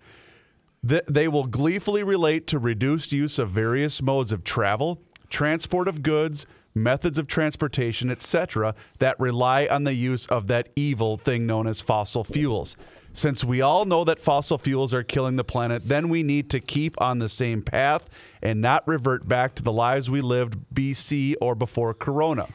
Th- 0.87 1.05
they 1.07 1.28
will 1.28 1.47
gleefully 1.47 2.03
relate 2.03 2.47
to 2.49 2.59
reduced 2.59 3.12
use 3.12 3.39
of 3.39 3.51
various 3.51 4.01
modes 4.01 4.33
of 4.33 4.43
travel, 4.43 5.03
transport 5.28 5.87
of 5.87 6.03
goods, 6.03 6.47
methods 6.83 7.18
of 7.18 7.26
transportation, 7.26 8.11
etc., 8.11 8.74
that 8.99 9.18
rely 9.20 9.66
on 9.66 9.85
the 9.85 9.95
use 9.95 10.26
of 10.26 10.47
that 10.49 10.68
evil 10.76 11.16
thing 11.16 11.47
known 11.47 11.66
as 11.66 11.81
fossil 11.81 12.24
fuels. 12.24 12.76
Since 13.12 13.43
we 13.43 13.61
all 13.61 13.85
know 13.85 14.05
that 14.05 14.20
fossil 14.20 14.59
fuels 14.59 14.95
are 14.95 15.03
killing 15.03 15.37
the 15.37 15.45
planet, 15.45 15.83
then 15.87 16.09
we 16.09 16.22
need 16.22 16.49
to 16.51 16.61
keep 16.61 17.01
on 17.01 17.18
the 17.18 17.28
same 17.28 17.61
path 17.61 18.09
and 18.41 18.61
not 18.61 18.87
revert 18.87 19.26
back 19.26 19.55
to 19.57 19.62
the 19.62 19.72
lives 19.72 20.09
we 20.09 20.20
lived 20.20 20.57
BC 20.72 21.35
or 21.41 21.55
before 21.55 21.93
Corona. 21.93 22.47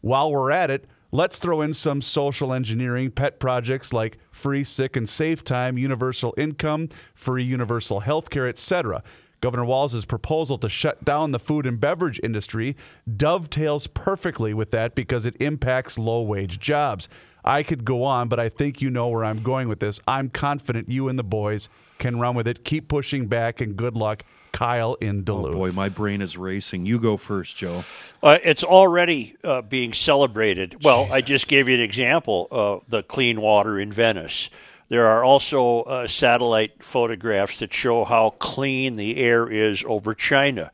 While 0.00 0.32
we're 0.32 0.50
at 0.50 0.70
it, 0.70 0.86
let's 1.12 1.38
throw 1.38 1.60
in 1.60 1.74
some 1.74 2.00
social 2.00 2.52
engineering 2.52 3.10
pet 3.10 3.38
projects 3.38 3.92
like 3.92 4.18
free 4.30 4.64
sick 4.64 4.96
and 4.96 5.08
safe 5.08 5.44
time, 5.44 5.76
universal 5.76 6.34
income, 6.38 6.88
free 7.14 7.44
universal 7.44 8.00
health 8.00 8.30
care, 8.30 8.48
etc. 8.48 9.02
Governor 9.40 9.64
Walz' 9.64 10.04
proposal 10.04 10.58
to 10.58 10.68
shut 10.68 11.04
down 11.04 11.32
the 11.32 11.38
food 11.38 11.66
and 11.66 11.80
beverage 11.80 12.20
industry 12.22 12.76
dovetails 13.16 13.86
perfectly 13.86 14.52
with 14.52 14.70
that 14.72 14.94
because 14.94 15.26
it 15.26 15.36
impacts 15.40 15.98
low 15.98 16.22
wage 16.22 16.58
jobs. 16.58 17.08
I 17.44 17.62
could 17.62 17.84
go 17.84 18.04
on, 18.04 18.28
but 18.28 18.40
I 18.40 18.48
think 18.48 18.82
you 18.82 18.90
know 18.90 19.08
where 19.08 19.24
I'm 19.24 19.42
going 19.42 19.68
with 19.68 19.80
this. 19.80 20.00
I'm 20.06 20.28
confident 20.28 20.90
you 20.90 21.08
and 21.08 21.18
the 21.18 21.24
boys 21.24 21.68
can 21.98 22.18
run 22.18 22.34
with 22.34 22.46
it. 22.46 22.64
Keep 22.64 22.88
pushing 22.88 23.26
back 23.26 23.60
and 23.60 23.76
good 23.76 23.96
luck. 23.96 24.24
Kyle 24.52 24.94
in 24.94 25.24
Duluth. 25.24 25.54
Oh 25.54 25.58
Boy, 25.58 25.70
my 25.72 25.88
brain 25.88 26.20
is 26.20 26.36
racing. 26.36 26.84
You 26.86 26.98
go 26.98 27.16
first, 27.16 27.56
Joe. 27.56 27.84
Uh, 28.22 28.38
it's 28.42 28.64
already 28.64 29.36
uh, 29.44 29.62
being 29.62 29.92
celebrated. 29.92 30.82
Well, 30.82 31.08
I 31.12 31.20
just 31.20 31.48
gave 31.48 31.68
you 31.68 31.74
an 31.74 31.80
example 31.80 32.48
uh, 32.50 32.78
the 32.88 33.02
clean 33.02 33.40
water 33.40 33.78
in 33.78 33.92
Venice. 33.92 34.50
There 34.88 35.06
are 35.06 35.22
also 35.22 35.82
uh, 35.82 36.06
satellite 36.06 36.82
photographs 36.82 37.58
that 37.58 37.74
show 37.74 38.04
how 38.04 38.30
clean 38.30 38.96
the 38.96 39.18
air 39.18 39.50
is 39.50 39.84
over 39.86 40.14
China. 40.14 40.70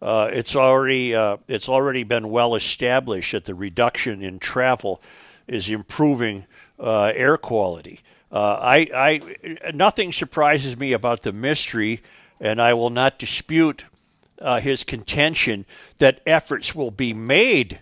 Uh, 0.00 0.30
it's 0.32 0.56
already 0.56 1.14
uh, 1.14 1.38
it's 1.48 1.68
already 1.68 2.04
been 2.04 2.30
well 2.30 2.54
established 2.54 3.32
that 3.32 3.44
the 3.44 3.54
reduction 3.54 4.22
in 4.22 4.38
travel 4.38 5.02
is 5.46 5.68
improving 5.68 6.46
uh, 6.78 7.12
air 7.14 7.36
quality. 7.36 8.00
Uh, 8.30 8.58
I, 8.60 8.88
I 8.94 9.72
nothing 9.72 10.12
surprises 10.12 10.78
me 10.78 10.92
about 10.92 11.22
the 11.22 11.32
mystery, 11.32 12.00
and 12.40 12.62
I 12.62 12.74
will 12.74 12.90
not 12.90 13.18
dispute 13.18 13.84
uh, 14.40 14.60
his 14.60 14.84
contention 14.84 15.66
that 15.98 16.20
efforts 16.26 16.74
will 16.74 16.90
be 16.90 17.12
made 17.12 17.80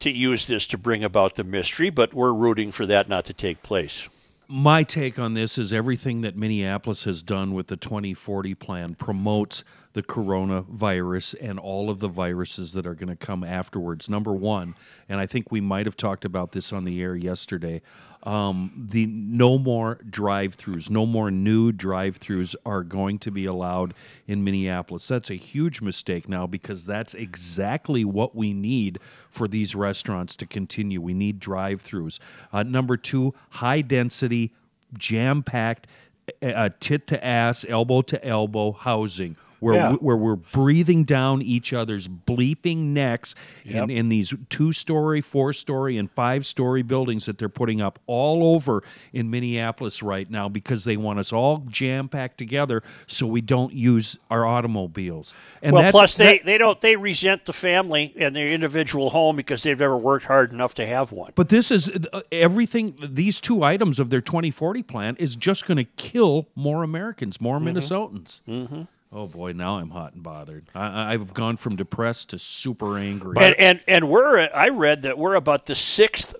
to 0.00 0.10
use 0.10 0.46
this 0.46 0.66
to 0.68 0.78
bring 0.78 1.04
about 1.04 1.34
the 1.34 1.44
mystery, 1.44 1.90
but 1.90 2.14
we're 2.14 2.32
rooting 2.32 2.72
for 2.72 2.86
that 2.86 3.08
not 3.08 3.24
to 3.26 3.32
take 3.32 3.62
place. 3.62 4.08
My 4.46 4.82
take 4.82 5.18
on 5.18 5.34
this 5.34 5.56
is 5.56 5.72
everything 5.72 6.20
that 6.20 6.36
Minneapolis 6.36 7.04
has 7.04 7.22
done 7.22 7.54
with 7.54 7.68
the 7.68 7.76
2040 7.76 8.54
plan 8.54 8.94
promotes 8.94 9.64
the 9.94 10.02
coronavirus 10.02 11.36
and 11.40 11.58
all 11.58 11.88
of 11.88 12.00
the 12.00 12.08
viruses 12.08 12.72
that 12.72 12.84
are 12.86 12.94
going 12.94 13.08
to 13.08 13.16
come 13.16 13.42
afterwards. 13.42 14.08
Number 14.08 14.32
one, 14.32 14.74
and 15.08 15.20
I 15.20 15.26
think 15.26 15.50
we 15.50 15.60
might 15.60 15.86
have 15.86 15.96
talked 15.96 16.24
about 16.24 16.52
this 16.52 16.72
on 16.72 16.84
the 16.84 17.00
air 17.00 17.16
yesterday. 17.16 17.80
Um, 18.24 18.88
the 18.90 19.06
no 19.06 19.56
more 19.58 20.00
drive-throughs, 20.08 20.90
no 20.90 21.06
more 21.06 21.30
new 21.30 21.72
drive-throughs 21.72 22.56
are 22.66 22.82
going 22.82 23.18
to 23.20 23.30
be 23.30 23.44
allowed 23.46 23.94
in 24.26 24.42
Minneapolis. 24.42 25.06
That's 25.06 25.30
a 25.30 25.34
huge 25.36 25.80
mistake 25.80 26.28
now 26.28 26.46
because 26.46 26.86
that's 26.86 27.14
exactly 27.14 28.04
what 28.04 28.34
we 28.34 28.52
need 28.52 28.98
for 29.28 29.46
these 29.46 29.74
restaurants 29.74 30.36
to 30.36 30.46
continue. 30.46 31.00
We 31.00 31.14
need 31.14 31.38
drive-throughs. 31.38 32.18
Uh, 32.52 32.62
number 32.62 32.96
two, 32.96 33.34
high-density, 33.50 34.54
jam-packed, 34.96 35.86
uh, 36.42 36.70
tit 36.80 37.06
to 37.08 37.24
ass, 37.24 37.66
elbow 37.68 38.00
to 38.02 38.24
elbow 38.24 38.72
housing 38.72 39.36
where 39.64 39.74
Yeah. 39.74 39.90
we, 39.92 39.96
where 39.96 40.16
we're 40.16 40.36
breathing 40.36 41.04
down 41.04 41.40
each 41.40 41.72
other's 41.72 42.06
bleeping 42.06 42.76
necks 42.92 43.34
Yep. 43.64 43.84
in, 43.84 43.90
in 43.90 44.08
these 44.10 44.34
two 44.50 44.72
story, 44.74 45.22
four 45.22 45.54
story, 45.54 45.96
and 45.96 46.10
five 46.10 46.44
story 46.44 46.82
buildings 46.82 47.24
that 47.24 47.38
they're 47.38 47.48
putting 47.48 47.80
up 47.80 47.98
all 48.06 48.54
over 48.54 48.82
in 49.14 49.30
Minneapolis 49.30 50.02
right 50.02 50.30
now 50.30 50.50
because 50.50 50.84
they 50.84 50.98
want 50.98 51.18
us 51.18 51.32
all 51.32 51.64
jam 51.68 52.10
packed 52.10 52.36
together 52.36 52.82
so 53.06 53.26
we 53.26 53.40
don't 53.40 53.72
use 53.72 54.18
our 54.30 54.44
automobiles. 54.44 55.32
And 55.62 55.72
well, 55.72 55.90
plus 55.90 56.16
they, 56.18 56.38
that- 56.38 56.44
they 56.46 56.58
don't 56.58 56.78
they 56.82 56.96
resent 56.96 57.46
the 57.46 57.54
family 57.54 58.12
and 58.18 58.36
their 58.36 58.48
individual 58.48 59.08
home 59.10 59.36
because 59.36 59.62
they've 59.62 59.78
never 59.78 59.96
worked 59.96 60.26
hard 60.26 60.52
enough 60.52 60.74
to 60.74 60.84
have 60.84 61.10
one. 61.10 61.32
But 61.34 61.48
this 61.48 61.70
is 61.70 61.88
uh, 62.12 62.20
everything. 62.30 62.96
These 63.02 63.40
two 63.40 63.62
items 63.64 63.98
of 63.98 64.10
their 64.10 64.20
2040 64.20 64.82
plan 64.82 65.16
is 65.18 65.36
just 65.36 65.66
going 65.66 65.78
to 65.78 65.84
kill 65.96 66.48
more 66.54 66.82
Americans, 66.82 67.40
more 67.40 67.58
Minnesotans. 67.58 68.40
Mm-hmm. 68.46 68.82
Oh 69.14 69.28
boy, 69.28 69.52
now 69.52 69.78
I'm 69.78 69.90
hot 69.90 70.14
and 70.14 70.22
bothered. 70.22 70.66
I, 70.74 71.14
I've 71.14 71.32
gone 71.32 71.56
from 71.56 71.76
depressed 71.76 72.30
to 72.30 72.38
super 72.38 72.98
angry. 72.98 73.36
and 73.40 73.54
and 73.58 73.80
and 73.86 74.08
we're 74.08 74.48
I 74.52 74.70
read 74.70 75.02
that 75.02 75.16
we're 75.16 75.34
about 75.34 75.66
the 75.66 75.76
sixth 75.76 76.34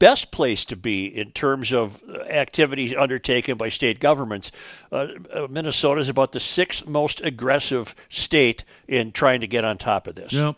best 0.00 0.32
place 0.32 0.64
to 0.64 0.74
be 0.74 1.06
in 1.06 1.30
terms 1.30 1.72
of 1.72 2.02
activities 2.28 2.92
undertaken 2.92 3.56
by 3.56 3.68
state 3.68 4.00
governments. 4.00 4.50
Uh, 4.90 5.06
uh, 5.32 5.46
Minnesota 5.48 6.00
is 6.00 6.08
about 6.08 6.32
the 6.32 6.40
sixth 6.40 6.88
most 6.88 7.20
aggressive 7.20 7.94
state 8.08 8.64
in 8.88 9.12
trying 9.12 9.40
to 9.40 9.46
get 9.46 9.64
on 9.64 9.78
top 9.78 10.08
of 10.08 10.16
this. 10.16 10.32
Yep. 10.32 10.56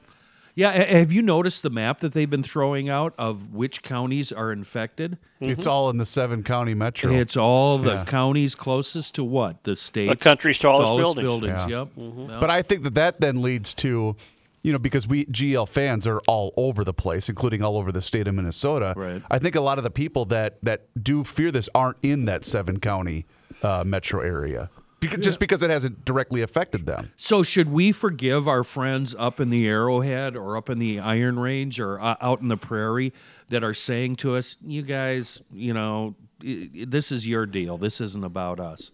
Yeah, 0.56 0.70
have 0.70 1.10
you 1.10 1.20
noticed 1.22 1.62
the 1.64 1.70
map 1.70 1.98
that 2.00 2.12
they've 2.12 2.30
been 2.30 2.44
throwing 2.44 2.88
out 2.88 3.12
of 3.18 3.52
which 3.52 3.82
counties 3.82 4.30
are 4.30 4.52
infected? 4.52 5.18
It's 5.40 5.66
all 5.66 5.90
in 5.90 5.96
the 5.96 6.06
seven 6.06 6.42
county 6.44 6.74
metro. 6.74 7.10
It's 7.12 7.36
all 7.36 7.78
the 7.78 7.92
Yeah. 7.94 8.04
counties 8.04 8.54
closest 8.54 9.16
to 9.16 9.24
what? 9.24 9.64
The 9.64 9.74
state. 9.74 10.10
The 10.10 10.16
country's 10.16 10.58
tallest 10.58 11.16
buildings. 11.16 11.44
Yeah. 11.68 11.78
Yep. 11.80 11.88
Yep. 11.96 12.40
But 12.40 12.50
I 12.50 12.62
think 12.62 12.84
that 12.84 12.94
that 12.94 13.20
then 13.20 13.42
leads 13.42 13.74
to, 13.74 14.14
you 14.62 14.72
know, 14.72 14.78
because 14.78 15.08
we 15.08 15.24
GL 15.26 15.66
fans 15.66 16.06
are 16.06 16.20
all 16.28 16.54
over 16.56 16.84
the 16.84 16.94
place, 16.94 17.28
including 17.28 17.60
all 17.62 17.76
over 17.76 17.90
the 17.90 18.00
state 18.00 18.28
of 18.28 18.34
Minnesota. 18.36 18.94
Right. 18.96 19.22
I 19.30 19.40
think 19.40 19.56
a 19.56 19.60
lot 19.60 19.78
of 19.78 19.84
the 19.84 19.90
people 19.90 20.24
that 20.26 20.58
that 20.62 20.82
do 21.02 21.24
fear 21.24 21.50
this 21.50 21.68
aren't 21.74 21.96
in 22.02 22.26
that 22.26 22.44
seven 22.44 22.78
county 22.78 23.26
uh, 23.62 23.82
metro 23.84 24.20
area, 24.20 24.70
Beca- 25.08 25.22
just 25.22 25.40
because 25.40 25.62
it 25.62 25.70
hasn't 25.70 26.04
directly 26.04 26.42
affected 26.42 26.86
them. 26.86 27.12
So 27.16 27.42
should 27.42 27.70
we 27.70 27.92
forgive 27.92 28.46
our 28.48 28.62
friends 28.64 29.14
up 29.18 29.40
in 29.40 29.50
the 29.50 29.66
Arrowhead 29.68 30.36
or 30.36 30.56
up 30.56 30.68
in 30.70 30.78
the 30.78 31.00
Iron 31.00 31.38
Range 31.38 31.78
or 31.80 32.00
uh, 32.00 32.16
out 32.20 32.40
in 32.40 32.48
the 32.48 32.56
prairie 32.56 33.12
that 33.48 33.62
are 33.64 33.74
saying 33.74 34.16
to 34.16 34.34
us, 34.36 34.56
"You 34.64 34.82
guys, 34.82 35.42
you 35.52 35.72
know, 35.74 36.14
i- 36.42 36.70
i- 36.74 36.84
this 36.86 37.12
is 37.12 37.26
your 37.26 37.46
deal. 37.46 37.76
This 37.78 38.00
isn't 38.00 38.24
about 38.24 38.60
us." 38.60 38.90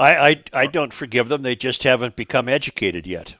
I, 0.00 0.16
I 0.30 0.42
I 0.52 0.66
don't 0.66 0.92
forgive 0.92 1.28
them. 1.28 1.42
They 1.42 1.54
just 1.56 1.82
haven't 1.82 2.16
become 2.16 2.48
educated 2.48 3.06
yet. 3.06 3.34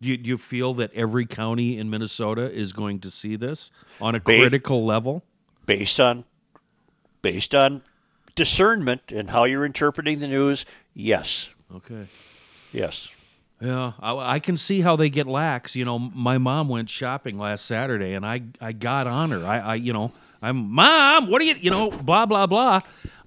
Do 0.00 0.08
you, 0.10 0.16
do 0.16 0.28
you 0.28 0.38
feel 0.38 0.74
that 0.74 0.92
every 0.94 1.26
county 1.26 1.76
in 1.76 1.90
Minnesota 1.90 2.48
is 2.52 2.72
going 2.72 3.00
to 3.00 3.10
see 3.10 3.34
this 3.34 3.72
on 4.00 4.14
a 4.14 4.18
Ba- 4.20 4.38
critical 4.38 4.84
level? 4.84 5.24
based 5.66 5.98
on 6.00 6.24
based 7.20 7.54
on 7.54 7.82
discernment 8.38 9.12
and 9.12 9.30
how 9.30 9.44
you're 9.44 9.66
interpreting 9.66 10.20
the 10.20 10.28
news. 10.28 10.64
Yes, 10.94 11.50
Okay. 11.74 12.06
yes. 12.72 13.12
Yeah, 13.60 13.92
I, 13.98 14.34
I 14.34 14.38
can 14.38 14.56
see 14.56 14.82
how 14.82 14.94
they 14.94 15.10
get 15.10 15.26
lax. 15.26 15.74
You 15.74 15.84
know, 15.84 15.98
my 15.98 16.38
mom 16.38 16.68
went 16.68 16.88
shopping 16.88 17.36
last 17.38 17.64
Saturday, 17.66 18.14
and 18.14 18.24
I, 18.24 18.42
I 18.60 18.70
got 18.70 19.08
on 19.08 19.32
her. 19.32 19.44
I, 19.44 19.58
I, 19.58 19.74
you 19.74 19.92
know, 19.92 20.12
I'm 20.40 20.56
mom. 20.70 21.28
What 21.28 21.42
are 21.42 21.44
you, 21.44 21.56
you 21.60 21.68
know, 21.70 21.90
blah 21.90 22.24
blah 22.24 22.46
blah. 22.46 22.78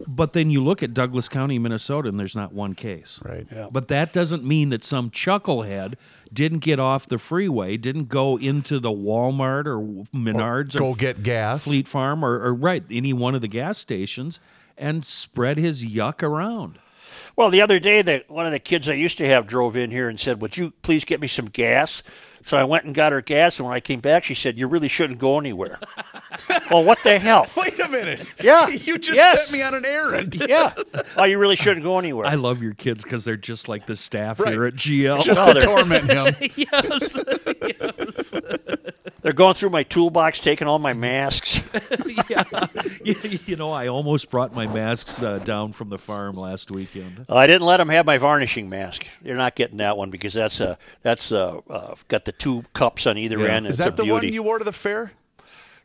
But 0.07 0.32
then 0.32 0.49
you 0.49 0.62
look 0.62 0.82
at 0.84 0.93
Douglas 0.93 1.28
County, 1.28 1.59
Minnesota, 1.59 2.07
and 2.07 2.18
there's 2.18 2.36
not 2.36 2.53
one 2.53 2.76
case. 2.76 3.20
Right. 3.26 3.45
Yeah. 3.51 3.68
But 3.70 3.89
that 3.89 4.14
doesn't 4.14 4.45
mean 4.45 4.70
that 4.70 4.86
some 4.86 5.12
chucklehead 5.12 5.95
didn't 6.32 6.59
get 6.59 6.80
off 6.80 7.05
the 7.07 7.18
freeway, 7.18 7.76
didn't 7.76 8.07
go 8.07 8.38
into 8.39 8.80
the 8.80 8.89
Walmart 8.89 9.66
or 9.66 9.80
Menards 10.18 10.76
or, 10.76 10.80
Go 10.80 10.93
get 10.95 11.24
gas. 11.24 11.66
Fleet 11.66 11.89
Farm 11.89 12.24
or, 12.24 12.41
or 12.41 12.53
right 12.53 12.86
any 12.89 13.12
one 13.12 13.36
of 13.36 13.41
the 13.41 13.49
gas 13.49 13.78
stations 13.78 14.39
and 14.82 15.05
spread 15.05 15.57
his 15.57 15.84
yuck 15.86 16.21
around. 16.23 16.79
Well, 17.36 17.49
the 17.49 17.61
other 17.61 17.79
day, 17.79 18.01
that 18.01 18.29
one 18.29 18.45
of 18.45 18.51
the 18.51 18.59
kids 18.59 18.89
I 18.89 18.93
used 18.93 19.17
to 19.19 19.27
have 19.27 19.47
drove 19.47 19.77
in 19.77 19.91
here 19.91 20.09
and 20.09 20.19
said, 20.19 20.41
"Would 20.41 20.57
you 20.57 20.71
please 20.82 21.05
get 21.05 21.21
me 21.21 21.27
some 21.27 21.45
gas?" 21.45 22.03
So 22.44 22.58
I 22.58 22.64
went 22.64 22.86
and 22.86 22.96
got 22.96 23.12
her 23.12 23.22
gas, 23.22 23.60
and 23.60 23.68
when 23.68 23.76
I 23.76 23.80
came 23.80 24.00
back, 24.00 24.24
she 24.24 24.34
said, 24.34 24.58
"You 24.58 24.68
really 24.68 24.88
shouldn't 24.88 25.20
go 25.20 25.38
anywhere." 25.39 25.80
well, 26.72 26.84
what 26.84 27.00
the 27.04 27.20
hell? 27.20 27.46
Wait 27.58 27.80
a 27.80 27.88
minute. 27.88 28.32
Yeah. 28.42 28.68
You 28.82 28.98
just 28.98 29.16
Yes. 29.18 29.48
sent 29.48 29.54
me 29.58 29.62
on 29.64 29.74
an 29.76 29.86
errand. 29.86 30.36
yeah. 30.48 30.74
Oh, 31.18 31.26
you 31.26 31.38
really 31.38 31.56
shouldn't 31.56 31.84
go 31.84 32.00
anywhere. 32.00 32.26
I 32.26 32.36
love 32.36 32.62
your 32.64 32.74
kids 32.74 33.04
because 33.04 33.26
they're 33.26 33.36
just 33.38 33.68
like 33.68 33.86
the 33.86 33.96
staff 33.96 34.39
Right. 34.39 34.54
here 34.54 34.66
at 34.66 34.76
GL. 34.76 35.24
Just 35.24 35.46
No, 35.46 35.54
to 35.54 35.60
torment 35.60 36.10
him. 36.10 36.52
yes, 36.56 37.20
yes. 37.62 38.34
They're 39.22 39.34
going 39.34 39.54
through 39.54 39.70
my 39.70 39.84
toolbox, 39.84 40.39
taking 40.39 40.68
all 40.68 40.80
my 40.80 40.94
masks. 40.94 41.62
yeah. 42.30 42.44
you, 43.04 43.16
you 43.46 43.56
know, 43.56 43.72
I 43.72 43.88
almost 43.88 44.30
brought 44.32 44.56
my 44.56 44.66
masks 44.68 45.22
uh, 45.22 45.38
down 45.39 45.74
from 45.74 45.89
the 45.89 45.98
farm 46.00 46.36
last 46.36 46.72
weekend. 46.72 47.26
I 47.30 47.46
didn't 47.46 47.68
let 47.68 47.78
them 47.78 47.89
have 47.89 48.06
my 48.06 48.18
varnishing 48.18 48.68
mask. 48.70 49.06
They're 49.22 49.36
not 49.36 49.56
getting 49.56 49.78
that 49.78 49.96
one 49.98 50.10
because 50.10 50.34
that's 50.34 50.60
a 50.60 50.78
that's 51.04 51.32
a, 51.32 51.62
uh, 51.70 51.96
got 52.08 52.26
the 52.26 52.30
two 52.32 52.63
cups 52.73 53.05
on 53.07 53.17
either 53.17 53.39
Yeah. 53.39 53.55
end. 53.55 53.67
Is 53.67 53.79
it's 53.79 53.86
that 53.86 53.99
a 53.99 54.03
the 54.05 54.11
one 54.11 54.23
you 54.32 54.43
wore 54.43 54.57
to 54.59 54.63
the 54.63 54.71
fair? 54.71 55.11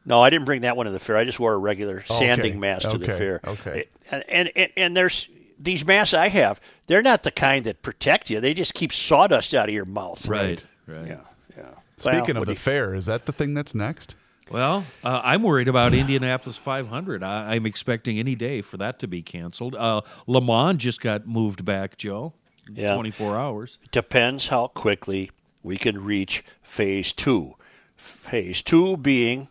No, 0.05 0.21
I 0.21 0.31
didn't 0.31 0.45
bring 0.45 0.63
that 0.63 0.77
one 0.77 0.87
to 0.87 0.93
the 0.93 1.01
fair. 1.01 1.17
I 1.17 1.25
just 1.25 1.41
wore 1.41 1.53
a 1.53 1.59
regular 1.59 2.05
Oh, 2.09 2.19
sanding 2.19 2.53
okay. 2.53 2.59
mask 2.61 2.89
to 2.91 2.99
the 2.99 3.07
fair. 3.07 3.41
Okay. 3.45 3.87
And, 4.11 4.25
and 4.29 4.53
and 4.55 4.71
and 4.77 4.97
there's 4.97 5.29
these 5.59 5.85
masks 5.87 6.15
I 6.15 6.29
have. 6.29 6.61
They're 6.87 7.03
not 7.03 7.23
the 7.25 7.31
kind 7.33 7.65
that 7.65 7.83
protect 7.83 8.31
you. 8.31 8.41
They 8.41 8.55
just 8.55 8.75
keep 8.75 8.93
sawdust 8.93 9.53
out 9.55 9.69
of 9.69 9.75
your 9.75 9.85
mouth. 9.87 10.27
Right, 10.29 10.65
right. 10.87 11.07
Yeah. 11.09 11.21
Yeah. 11.57 11.71
Speaking 11.97 12.35
Well, 12.35 12.43
of 12.43 12.47
the 12.47 12.53
do 12.53 12.59
fair, 12.59 12.95
is 12.95 13.07
that 13.07 13.27
the 13.27 13.33
thing 13.33 13.55
that's 13.55 13.75
next? 13.75 14.15
Well, 14.51 14.85
uh, 15.03 15.23
I'm 15.25 15.43
worried 15.43 15.67
about 15.67 15.93
Indianapolis 15.95 16.57
500. 16.57 17.25
I, 17.25 17.55
I'm 17.55 17.67
expecting 17.67 18.19
any 18.21 18.37
day 18.37 18.61
for 18.61 18.77
that 18.77 19.01
to 19.01 19.09
be 19.09 19.23
canceled. 19.23 19.75
Uh, 19.75 20.03
Le 20.29 20.41
Mans 20.41 20.81
just 20.81 21.01
got 21.01 21.27
moved 21.27 21.65
back, 21.65 21.97
Joe. 21.97 22.33
Yeah. 22.73 22.95
24 22.95 23.37
hours. 23.37 23.79
depends 23.93 24.49
how 24.49 24.67
quickly 24.69 25.31
we 25.67 25.77
can 25.77 26.03
reach 26.03 26.45
phase 26.63 27.13
two. 27.13 27.57
Phase 27.97 28.63
two 28.63 28.97
being 28.97 29.49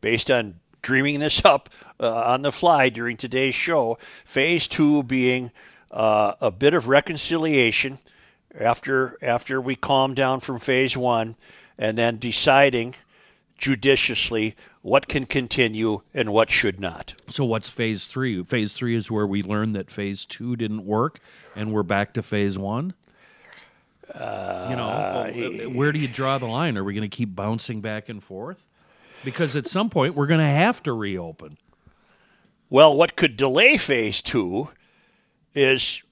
based 0.00 0.30
on 0.30 0.60
dreaming 0.80 1.18
this 1.18 1.44
up 1.44 1.68
uh, 1.98 2.22
on 2.24 2.42
the 2.42 2.52
fly 2.52 2.88
during 2.88 3.16
today's 3.16 3.56
show. 3.56 3.98
Phase 4.24 4.68
two 4.68 5.02
being 5.02 5.50
uh, 5.90 6.34
a 6.40 6.52
bit 6.52 6.72
of 6.72 6.86
reconciliation 6.86 7.98
after 8.58 9.18
after 9.20 9.60
we 9.60 9.74
calm 9.74 10.14
down 10.14 10.38
from 10.38 10.60
phase 10.60 10.96
one, 10.96 11.34
and 11.76 11.98
then 11.98 12.18
deciding 12.18 12.94
judiciously 13.58 14.54
what 14.82 15.08
can 15.08 15.26
continue 15.26 16.02
and 16.14 16.32
what 16.32 16.48
should 16.48 16.78
not. 16.78 17.14
So, 17.26 17.44
what's 17.44 17.68
phase 17.68 18.06
three? 18.06 18.44
Phase 18.44 18.72
three 18.72 18.94
is 18.94 19.10
where 19.10 19.26
we 19.26 19.42
learned 19.42 19.74
that 19.74 19.90
phase 19.90 20.24
two 20.24 20.54
didn't 20.54 20.86
work, 20.86 21.18
and 21.56 21.72
we're 21.72 21.82
back 21.82 22.14
to 22.14 22.22
phase 22.22 22.56
one. 24.14 24.70
you 24.70 24.76
know, 24.76 24.88
Uh, 24.88 25.32
well, 25.34 25.70
where 25.70 25.92
do 25.92 25.98
you 25.98 26.08
draw 26.08 26.38
the 26.38 26.46
line? 26.46 26.76
Are 26.76 26.84
we 26.84 26.94
going 26.94 27.08
to 27.08 27.14
keep 27.16 27.34
bouncing 27.34 27.80
back 27.80 28.08
and 28.08 28.22
forth? 28.22 28.64
Because 29.24 29.56
at 29.56 29.66
some 29.66 29.90
point, 29.90 30.14
we're 30.14 30.26
going 30.26 30.40
to 30.40 30.44
have 30.46 30.82
to 30.84 30.92
reopen. 30.92 31.58
Well, 32.68 32.96
what 32.96 33.16
could 33.16 33.36
delay 33.36 33.76
phase 33.76 34.20
two 34.22 34.70
is 35.54 36.02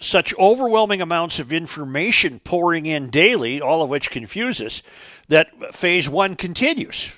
such 0.00 0.34
overwhelming 0.38 1.00
amounts 1.00 1.38
of 1.38 1.52
information 1.52 2.40
pouring 2.40 2.86
in 2.86 3.10
daily, 3.10 3.60
all 3.60 3.82
of 3.82 3.88
which 3.88 4.10
confuse 4.10 4.60
us, 4.60 4.82
that 5.28 5.74
phase 5.74 6.08
one 6.08 6.34
continues. 6.36 7.12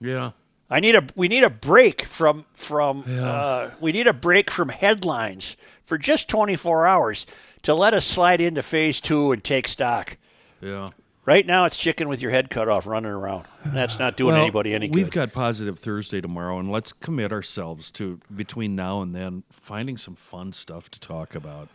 Yeah. 0.00 0.32
I 0.68 0.80
need 0.80 0.96
a 0.96 1.06
we 1.14 1.28
need 1.28 1.44
a 1.44 1.50
break 1.50 2.02
from 2.02 2.44
from 2.52 3.04
uh, 3.08 3.70
we 3.80 3.92
need 3.92 4.08
a 4.08 4.12
break 4.12 4.50
from 4.50 4.68
headlines 4.70 5.56
for 5.84 5.96
just 5.96 6.28
24 6.28 6.86
hours 6.86 7.24
to 7.66 7.74
let 7.74 7.94
us 7.94 8.04
slide 8.04 8.40
into 8.40 8.62
phase 8.62 9.00
two 9.00 9.32
and 9.32 9.42
take 9.42 9.66
stock. 9.68 10.16
Yeah. 10.60 10.90
Right 11.24 11.44
now, 11.44 11.64
it's 11.64 11.76
chicken 11.76 12.08
with 12.08 12.22
your 12.22 12.30
head 12.30 12.48
cut 12.48 12.68
off, 12.68 12.86
running 12.86 13.10
around. 13.10 13.46
That's 13.64 13.98
not 13.98 14.16
doing 14.16 14.34
Well, 14.34 14.42
anybody 14.42 14.72
any 14.72 14.86
good. 14.86 14.94
We've 14.94 15.10
got 15.10 15.32
positive 15.32 15.76
Thursday 15.76 16.20
tomorrow, 16.20 16.60
and 16.60 16.70
let's 16.70 16.92
commit 16.92 17.32
ourselves 17.32 17.90
to 17.92 18.20
between 18.34 18.76
now 18.76 19.02
and 19.02 19.12
then 19.12 19.42
finding 19.50 19.96
some 19.96 20.14
fun 20.14 20.52
stuff 20.52 20.88
to 20.92 21.00
talk 21.00 21.34
about. 21.34 21.68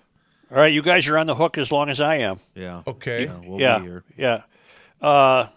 All 0.49 0.57
right, 0.57 0.71
you 0.71 0.81
guys 0.81 1.09
are 1.09 1.17
on 1.17 1.27
the 1.27 1.35
hook 1.35 1.57
as 1.57 1.69
long 1.73 1.89
as 1.89 1.99
I 1.99 2.15
am. 2.17 2.37
Yeah. 2.55 2.83
Okay. 2.87 3.25
Yeah, 3.25 3.39
we'll 3.45 3.59
yeah, 3.59 3.79
be 3.79 3.85
here. 3.85 4.03
yeah. 4.17 4.41
Uh, 5.01 5.47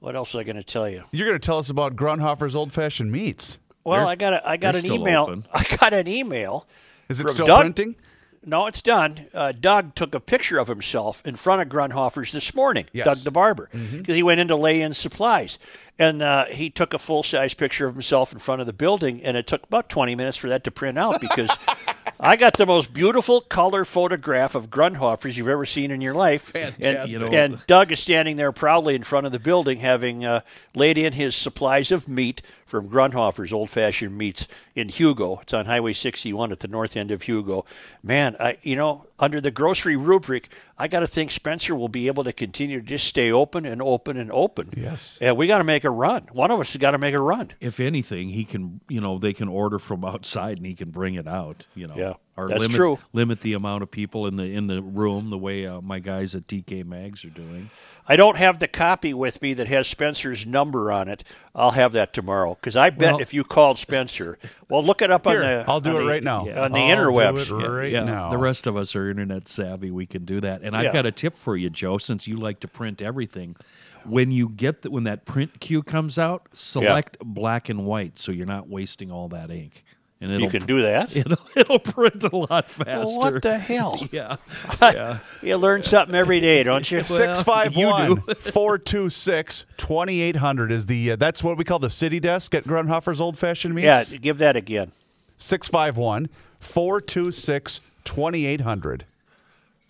what 0.00 0.14
else 0.14 0.34
was 0.34 0.40
I 0.40 0.44
going 0.44 0.56
to 0.56 0.62
tell 0.62 0.88
you? 0.90 1.04
You're 1.12 1.26
going 1.28 1.38
to 1.40 1.44
tell 1.46 1.58
us 1.58 1.70
about 1.70 1.96
Grundhofer's 1.96 2.54
old 2.54 2.74
fashioned 2.74 3.10
meats. 3.10 3.58
Well, 3.84 4.00
They're- 4.00 4.08
I 4.08 4.16
got 4.16 4.32
a, 4.34 4.46
I 4.48 4.56
got 4.58 4.76
an 4.76 4.84
email. 4.84 5.22
open. 5.22 5.46
I 5.52 5.64
got 5.78 5.94
an 5.94 6.06
email. 6.08 6.66
Is 7.08 7.20
it 7.20 7.30
still 7.30 7.46
Doug? 7.46 7.60
printing? 7.62 7.96
No, 8.44 8.66
it's 8.66 8.82
done. 8.82 9.26
Uh, 9.32 9.52
Doug 9.52 9.94
took 9.94 10.14
a 10.14 10.20
picture 10.20 10.58
of 10.58 10.66
himself 10.68 11.22
in 11.24 11.36
front 11.36 11.62
of 11.62 11.68
Grundhofer's 11.68 12.32
this 12.32 12.54
morning. 12.54 12.86
Yes. 12.92 13.06
Doug 13.06 13.18
the 13.18 13.30
barber, 13.30 13.68
because 13.72 14.16
he 14.16 14.22
went 14.22 14.40
in 14.40 14.48
to 14.48 14.56
lay 14.56 14.80
in 14.82 14.94
supplies, 14.94 15.58
and 15.98 16.20
uh, 16.22 16.46
he 16.46 16.68
took 16.68 16.92
a 16.92 16.98
full 16.98 17.22
size 17.22 17.54
picture 17.54 17.86
of 17.86 17.94
himself 17.94 18.32
in 18.32 18.40
front 18.40 18.60
of 18.60 18.66
the 18.66 18.72
building, 18.72 19.22
and 19.22 19.36
it 19.36 19.46
took 19.46 19.62
about 19.64 19.88
twenty 19.88 20.14
minutes 20.16 20.36
for 20.36 20.48
that 20.48 20.64
to 20.64 20.70
print 20.72 20.98
out 20.98 21.20
because 21.20 21.56
I 22.20 22.34
got 22.36 22.56
the 22.56 22.66
most 22.66 22.92
beautiful 22.92 23.40
color 23.42 23.84
photograph 23.84 24.54
of 24.56 24.70
Grundhofer's 24.70 25.38
you've 25.38 25.48
ever 25.48 25.66
seen 25.66 25.90
in 25.92 26.00
your 26.00 26.14
life. 26.14 26.42
Fantastic. 26.42 26.84
And, 26.96 27.08
You 27.10 27.18
know- 27.20 27.26
and 27.28 27.66
Doug 27.68 27.92
is 27.92 28.00
standing 28.00 28.36
there 28.36 28.50
proudly 28.52 28.94
in 28.96 29.04
front 29.04 29.26
of 29.26 29.32
the 29.32 29.38
building, 29.40 29.78
having 29.78 30.24
uh, 30.24 30.40
laid 30.74 30.98
in 30.98 31.12
his 31.12 31.36
supplies 31.36 31.92
of 31.92 32.08
meat 32.08 32.42
from 32.72 32.88
Grundhofer's 32.88 33.52
Old 33.52 33.68
Fashioned 33.68 34.16
Meats 34.16 34.48
in 34.74 34.88
Hugo. 34.88 35.40
It's 35.42 35.52
on 35.52 35.66
Highway 35.66 35.92
61 35.92 36.52
at 36.52 36.60
the 36.60 36.68
north 36.68 36.96
end 36.96 37.10
of 37.10 37.20
Hugo. 37.20 37.66
Man, 38.02 38.34
I 38.40 38.56
you 38.62 38.76
know 38.76 39.04
under 39.18 39.42
the 39.42 39.50
grocery 39.50 39.94
rubric, 39.94 40.48
I 40.78 40.88
got 40.88 41.00
to 41.00 41.06
think 41.06 41.32
Spencer 41.32 41.76
will 41.76 41.90
be 41.90 42.06
able 42.06 42.24
to 42.24 42.32
continue 42.32 42.80
to 42.80 42.86
just 42.86 43.06
stay 43.06 43.30
open 43.30 43.66
and 43.66 43.82
open 43.82 44.16
and 44.16 44.32
open. 44.32 44.70
Yes. 44.74 45.18
and 45.20 45.36
we 45.36 45.46
got 45.46 45.58
to 45.58 45.64
make 45.64 45.84
a 45.84 45.90
run. 45.90 46.28
One 46.32 46.50
of 46.50 46.58
us 46.60 46.72
has 46.72 46.80
got 46.80 46.92
to 46.92 46.98
make 46.98 47.14
a 47.14 47.20
run. 47.20 47.50
If 47.60 47.78
anything, 47.78 48.30
he 48.30 48.46
can, 48.46 48.80
you 48.88 49.02
know, 49.02 49.18
they 49.18 49.34
can 49.34 49.48
order 49.48 49.78
from 49.78 50.02
outside 50.02 50.56
and 50.56 50.64
he 50.64 50.74
can 50.74 50.90
bring 50.90 51.14
it 51.14 51.28
out. 51.28 51.66
You 51.74 51.88
know, 51.88 51.94
Yeah, 51.94 52.14
or 52.36 52.48
that's 52.48 52.60
limit, 52.60 52.76
true. 52.76 52.98
Limit 53.12 53.40
the 53.40 53.52
amount 53.52 53.82
of 53.82 53.90
people 53.90 54.26
in 54.26 54.36
the 54.36 54.44
in 54.44 54.66
the 54.66 54.80
room, 54.82 55.30
the 55.30 55.36
way 55.38 55.66
uh, 55.66 55.80
my 55.80 55.98
guys 55.98 56.34
at 56.34 56.46
TK 56.46 56.84
Mags 56.86 57.24
are 57.24 57.30
doing. 57.30 57.68
I 58.08 58.16
don't 58.16 58.36
have 58.36 58.58
the 58.58 58.68
copy 58.68 59.12
with 59.14 59.40
me 59.42 59.54
that 59.54 59.68
has 59.68 59.86
Spencer's 59.86 60.44
number 60.46 60.90
on 60.90 61.08
it. 61.08 61.22
I'll 61.54 61.72
have 61.72 61.92
that 61.92 62.12
tomorrow 62.12 62.54
because 62.54 62.74
I 62.74 62.90
bet 62.90 63.12
Well- 63.14 63.20
if 63.22 63.34
you 63.34 63.44
called 63.44 63.78
Spencer, 63.78 64.38
well, 64.68 64.82
look 64.82 65.02
it 65.02 65.10
up 65.10 65.26
on 65.26 65.36
the. 65.36 65.64
I'll 65.68 65.80
do 65.80 65.98
it 65.98 66.02
the- 66.02 66.08
right 66.08 66.22
now. 66.22 66.46
Yeah. 66.46 66.62
on 66.64 66.72
the 66.72 66.78
I'll 66.78 66.96
interwebs. 66.96 67.48
Do 67.48 67.60
it 67.60 67.68
right 67.68 67.92
yeah, 67.92 68.04
now. 68.04 68.30
the 68.30 68.38
rest 68.38 68.66
of 68.66 68.76
us 68.76 68.96
are 68.96 69.10
internet 69.10 69.46
savvy. 69.46 69.90
We 69.90 70.06
can 70.06 70.24
do 70.24 70.40
that. 70.40 70.62
And 70.62 70.74
I've 70.76 70.84
Yeah. 70.86 70.92
got 70.92 71.06
a 71.06 71.12
tip 71.12 71.36
for 71.36 71.56
you, 71.56 71.68
Joe. 71.70 71.98
Since 71.98 72.26
you 72.26 72.36
like 72.38 72.60
to 72.60 72.68
print 72.68 73.02
everything, 73.02 73.56
when 74.04 74.32
you 74.32 74.48
get 74.48 74.82
the, 74.82 74.90
when 74.90 75.04
that 75.04 75.24
print 75.26 75.60
queue 75.60 75.82
comes 75.82 76.18
out, 76.18 76.48
select 76.52 77.18
black 77.20 77.68
and 77.68 77.84
white, 77.84 78.18
so 78.18 78.32
you're 78.32 78.46
not 78.46 78.68
wasting 78.68 79.12
all 79.12 79.28
that 79.28 79.50
ink. 79.50 79.84
And 80.22 80.30
it'll 80.30 80.44
You 80.44 80.50
can 80.50 80.66
do 80.66 80.82
that. 80.82 81.16
it'll 81.16 81.36
it'll 81.56 81.78
print 81.80 82.22
a 82.22 82.34
lot 82.34 82.70
faster. 82.70 83.00
Well, 83.00 83.18
what 83.18 83.42
the 83.42 83.58
hell? 83.58 83.98
Yeah, 84.12 84.36
yeah. 84.82 85.18
You 85.42 85.56
learn 85.56 85.82
something 85.82 86.14
every 86.14 86.38
day, 86.40 86.62
don't 86.62 86.88
you? 86.90 87.02
Six 87.02 87.42
five 87.42 87.74
one 87.76 88.08
you 88.10 88.16
do. 88.16 88.34
four 88.34 88.78
two 88.78 89.10
six 89.10 89.66
twenty 89.76 90.20
eight 90.20 90.36
hundred 90.36 90.70
is 90.70 90.86
the 90.86 91.12
uh, 91.12 91.16
that's 91.16 91.42
what 91.42 91.58
we 91.58 91.64
call 91.64 91.80
the 91.80 91.90
city 91.90 92.20
desk 92.20 92.54
at 92.54 92.64
Grundhofer's 92.64 93.20
Old 93.20 93.36
Fashioned 93.36 93.74
Meats. 93.74 94.12
Yeah, 94.12 94.18
give 94.18 94.38
that 94.38 94.54
again. 94.56 94.92
651 95.38 96.28
426 96.60 97.90
2800. 98.04 99.04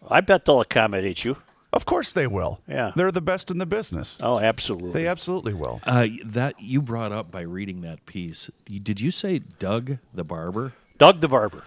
I 0.09 0.20
bet 0.22 0.47
they'll 0.47 0.61
accommodate 0.62 1.24
you. 1.26 1.37
Of 1.73 1.87
course 1.87 2.12
they 2.12 2.27
will. 2.27 2.61
Yeah. 2.68 2.93
They're 2.95 3.11
the 3.12 3.20
best 3.23 3.51
in 3.51 3.59
the 3.59 3.66
business. 3.66 4.18
Oh, 4.23 4.39
absolutely. 4.39 4.93
They 4.93 5.07
absolutely 5.07 5.55
will. 5.55 5.81
Uh, 5.85 6.07
that 6.25 6.61
you 6.61 6.83
brought 6.83 7.12
up 7.12 7.31
by 7.31 7.41
reading 7.43 7.81
that 7.83 8.05
piece. 8.07 8.51
Did 8.66 9.01
you 9.01 9.11
say 9.11 9.39
Doug 9.59 9.99
the 10.12 10.25
barber? 10.25 10.75
Doug 10.99 11.20
the 11.20 11.29
barber. 11.29 11.64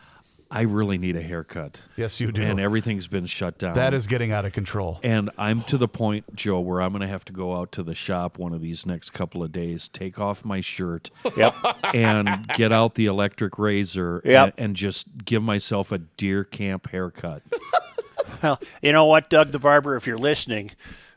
I 0.51 0.61
really 0.61 0.99
need 0.99 1.15
a 1.15 1.23
haircut. 1.23 1.81
Yes, 1.97 2.19
you 2.21 2.31
do. 2.31 2.43
And 2.43 2.59
everything's 2.59 3.07
been 3.07 3.25
shut 3.25 3.57
down. 3.57 3.73
That 3.73 3.95
is 3.95 4.05
getting 4.05 4.31
out 4.31 4.45
of 4.45 4.53
control. 4.53 4.99
And 5.01 5.31
I'm 5.39 5.63
to 5.63 5.77
the 5.77 5.87
point, 5.87 6.35
Joe, 6.35 6.59
where 6.59 6.81
I'm 6.83 6.91
going 6.91 7.01
to 7.01 7.07
have 7.07 7.25
to 7.25 7.33
go 7.33 7.55
out 7.57 7.71
to 7.73 7.83
the 7.83 7.95
shop 7.95 8.37
one 8.37 8.53
of 8.53 8.61
these 8.61 8.85
next 8.85 9.09
couple 9.09 9.41
of 9.43 9.51
days, 9.51 9.87
take 9.87 10.19
off 10.19 10.45
my 10.45 10.61
shirt, 10.61 11.09
Yep. 11.35 11.55
and 11.95 12.47
get 12.49 12.71
out 12.71 12.93
the 12.93 13.07
electric 13.07 13.57
razor 13.57 14.21
Yep. 14.23 14.53
and, 14.57 14.65
and 14.67 14.75
just 14.75 15.07
give 15.25 15.41
myself 15.41 15.91
a 15.91 15.97
deer 15.97 16.43
camp 16.43 16.91
haircut. 16.91 17.41
well, 18.43 18.59
you 18.81 18.91
know 18.91 19.05
what, 19.05 19.29
Doug 19.29 19.51
the 19.51 19.59
barber, 19.59 19.95
if 19.95 20.07
you're 20.07 20.17
listening, 20.17 20.71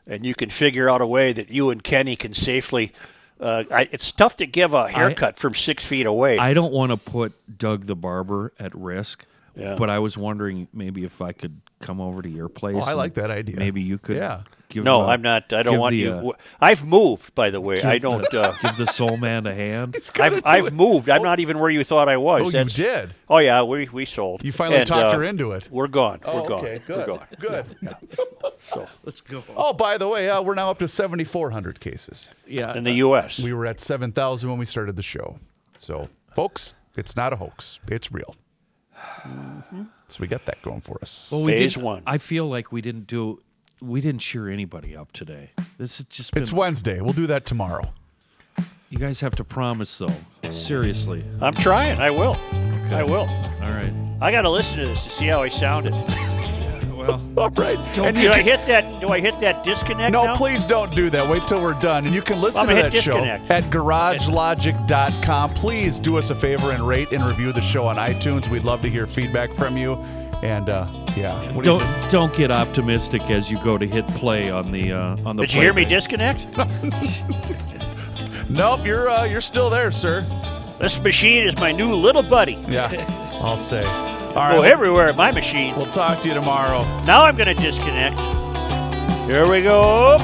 and 0.07 0.25
you 0.25 0.35
can 0.35 0.49
figure 0.49 0.89
out 0.89 1.01
a 1.01 1.07
way 1.07 1.33
that 1.33 1.49
you 1.49 1.69
and 1.69 1.83
Kenny 1.83 2.15
can 2.15 2.33
safely 2.33 2.93
uh, 3.39 3.63
I, 3.71 3.87
it's 3.91 4.11
tough 4.11 4.35
to 4.37 4.45
give 4.45 4.73
a 4.73 4.89
haircut 4.89 5.37
from 5.37 5.53
six 5.53 5.85
feet 5.85 6.05
away. 6.05 6.37
I 6.37 6.53
don't 6.53 6.73
want 6.73 6.91
to 6.91 6.97
put 6.97 7.33
Doug 7.57 7.85
the 7.85 7.95
barber 7.95 8.53
at 8.59 8.75
risk. 8.75 9.25
Yeah. 9.55 9.75
But 9.75 9.89
I 9.89 9.99
was 9.99 10.17
wondering 10.17 10.67
maybe 10.73 11.03
if 11.03 11.21
I 11.21 11.31
could 11.31 11.59
come 11.79 11.99
over 11.99 12.21
to 12.21 12.29
your 12.29 12.49
place. 12.49 12.75
Oh, 12.77 12.89
I 12.89 12.93
like 12.93 13.15
that 13.15 13.31
idea. 13.31 13.57
Maybe 13.57 13.81
you 13.81 13.97
could. 13.97 14.17
Yeah. 14.17 14.41
Give 14.69 14.83
no, 14.83 15.01
I'm 15.01 15.23
not. 15.23 15.51
I 15.51 15.63
don't 15.63 15.79
want 15.79 15.93
the, 15.93 15.97
you. 15.97 16.11
uh, 16.13 16.31
I've 16.61 16.85
moved, 16.85 17.33
by 17.33 17.49
the 17.49 17.59
way. 17.59 17.81
I 17.81 17.97
don't. 17.97 18.31
Uh, 18.31 18.53
give 18.61 18.77
the 18.77 18.85
soul 18.85 19.17
man 19.17 19.47
a 19.47 19.53
hand. 19.53 19.97
I've, 20.19 20.45
I've 20.45 20.73
moved. 20.73 21.09
I'm 21.09 21.23
not 21.23 21.39
even 21.39 21.57
where 21.57 21.71
you 21.71 21.83
thought 21.83 22.07
I 22.07 22.17
was. 22.17 22.53
Oh, 22.53 22.59
you 22.59 22.65
did? 22.65 23.15
Oh 23.27 23.39
yeah, 23.39 23.63
we 23.63 23.89
we 23.89 24.05
sold. 24.05 24.45
You 24.45 24.51
finally 24.51 24.77
And, 24.77 24.87
talked 24.87 25.13
uh, 25.13 25.17
her 25.17 25.23
into 25.23 25.53
it. 25.53 25.67
We're 25.71 25.87
gone. 25.87 26.19
Oh, 26.23 26.43
we're 26.43 26.47
gone. 26.49 26.59
okay, 26.59 26.81
We're 26.87 27.05
good. 27.05 27.05
gone. 27.07 27.25
Good. 27.39 27.95
So 28.59 28.87
Let's 29.03 29.21
go. 29.21 29.41
Oh, 29.57 29.73
by 29.73 29.97
the 29.97 30.07
way, 30.07 30.29
uh, 30.29 30.41
we're 30.43 30.53
now 30.53 30.69
up 30.69 30.77
to 30.79 30.87
7,400 30.87 31.79
cases. 31.79 32.29
Yeah. 32.45 32.75
in 32.77 32.83
the 32.83 32.93
U.S. 32.93 33.39
We 33.39 33.53
were 33.53 33.65
at 33.65 33.79
7,000 33.79 34.49
when 34.49 34.59
we 34.59 34.65
started 34.65 34.95
the 34.95 35.01
show. 35.03 35.39
So, 35.79 36.09
folks, 36.35 36.75
it's 36.95 37.15
not 37.15 37.33
a 37.33 37.37
hoax. 37.37 37.79
It's 37.87 38.11
real. 38.11 38.35
So 40.11 40.17
we 40.21 40.27
got 40.27 40.45
that 40.47 40.59
going 40.63 40.81
for 40.81 40.97
us. 41.03 41.29
Well, 41.31 41.43
we 41.43 41.51
Phase 41.51 41.75
did- 41.75 41.83
one. 41.83 42.01
I 42.07 42.17
feel 42.17 42.47
like 42.49 42.71
we 42.71 42.81
didn't 42.81 43.05
do. 43.05 43.39
We 43.81 44.01
didn't 44.01 44.19
cheer 44.21 44.49
anybody 44.49 44.95
up 44.95 45.11
today. 45.11 45.51
This 45.77 45.97
has 45.97 46.05
just 46.05 46.33
been. 46.33 46.43
It's 46.43 46.51
Wednesday. 46.51 46.99
We'll 47.01 47.13
do 47.13 47.27
that 47.27 47.45
tomorrow. 47.45 47.93
You 48.89 48.97
guys 48.97 49.21
have 49.21 49.35
to 49.35 49.43
promise 49.43 49.97
though. 49.97 50.11
Seriously. 50.49 51.23
I'm 51.41 51.53
trying. 51.53 51.99
I 51.99 52.09
will. 52.09 52.35
I 52.91 53.03
will. 53.03 53.27
All 53.61 53.71
right. 53.71 53.93
I 54.21 54.31
got 54.31 54.41
to 54.41 54.49
listen 54.49 54.79
to 54.79 54.85
this 54.85 55.03
to 55.05 55.09
see 55.09 55.27
how 55.27 55.41
I 55.41 55.49
sounded. 55.49 55.93
Well, 56.99 57.21
All 57.37 57.49
right. 57.51 57.77
and 57.97 58.13
Do 58.13 58.21
you 58.21 58.29
I 58.29 58.39
can- 58.39 58.43
hit 58.43 58.65
that? 58.67 58.99
Do 58.99 59.07
I 59.09 59.21
hit 59.21 59.39
that 59.39 59.63
disconnect? 59.63 60.11
no, 60.11 60.25
now? 60.25 60.35
please 60.35 60.65
don't 60.65 60.93
do 60.93 61.09
that. 61.11 61.29
Wait 61.29 61.47
till 61.47 61.61
we're 61.63 61.79
done. 61.79 62.05
And 62.05 62.13
you 62.13 62.21
can 62.21 62.41
listen 62.41 62.59
I'm 62.59 62.67
to 62.67 62.73
gonna 62.73 62.83
that 62.83 62.93
hit 62.93 63.03
show 63.03 63.13
disconnect. 63.13 63.49
at 63.49 63.63
garagelogic.com. 63.71 65.53
Please 65.53 65.97
do 66.01 66.17
us 66.17 66.29
a 66.29 66.35
favor 66.35 66.71
and 66.73 66.85
rate 66.85 67.13
and 67.13 67.23
review 67.25 67.53
the 67.53 67.61
show 67.61 67.87
on 67.87 67.95
iTunes. 67.95 68.49
We'd 68.49 68.63
love 68.65 68.81
to 68.81 68.89
hear 68.89 69.07
feedback 69.07 69.53
from 69.53 69.77
you. 69.77 69.93
And 70.41 70.69
uh, 70.69 70.87
yeah, 71.17 71.51
what 71.51 71.63
do 71.65 71.73
you 71.73 71.79
don't 71.79 71.79
think? 72.01 72.11
don't 72.11 72.33
get 72.35 72.49
optimistic 72.51 73.21
as 73.23 73.51
you 73.51 73.61
go 73.63 73.77
to 73.77 73.85
hit 73.85 74.07
play 74.09 74.49
on 74.49 74.71
the 74.71 74.93
uh, 74.93 75.17
on 75.25 75.35
the. 75.35 75.43
Did 75.43 75.53
you 75.53 75.61
hear 75.61 75.73
me 75.73 75.85
disconnect? 75.85 76.45
Nope, 78.51 78.83
you're 78.83 79.07
uh, 79.09 79.25
you're 79.25 79.41
still 79.41 79.69
there, 79.69 79.91
sir. 79.91 80.25
this 80.79 80.99
machine 81.03 81.43
is 81.43 81.55
my 81.57 81.71
new 81.71 81.93
little 81.93 82.23
buddy. 82.23 82.53
Yeah, 82.67 82.89
I'll 83.43 83.57
say. 83.57 83.83
All 83.83 84.33
right, 84.35 84.55
Go 84.55 84.63
everywhere. 84.63 85.13
My 85.13 85.31
machine. 85.31 85.75
we'll 85.75 85.91
talk 85.91 86.19
to 86.21 86.27
you 86.29 86.33
tomorrow. 86.33 86.81
Now 87.05 87.25
I'm 87.25 87.35
going 87.35 87.55
to 87.55 87.61
disconnect. 87.61 88.19
Here 89.29 89.47
we 89.47 89.61
go. 89.61 90.17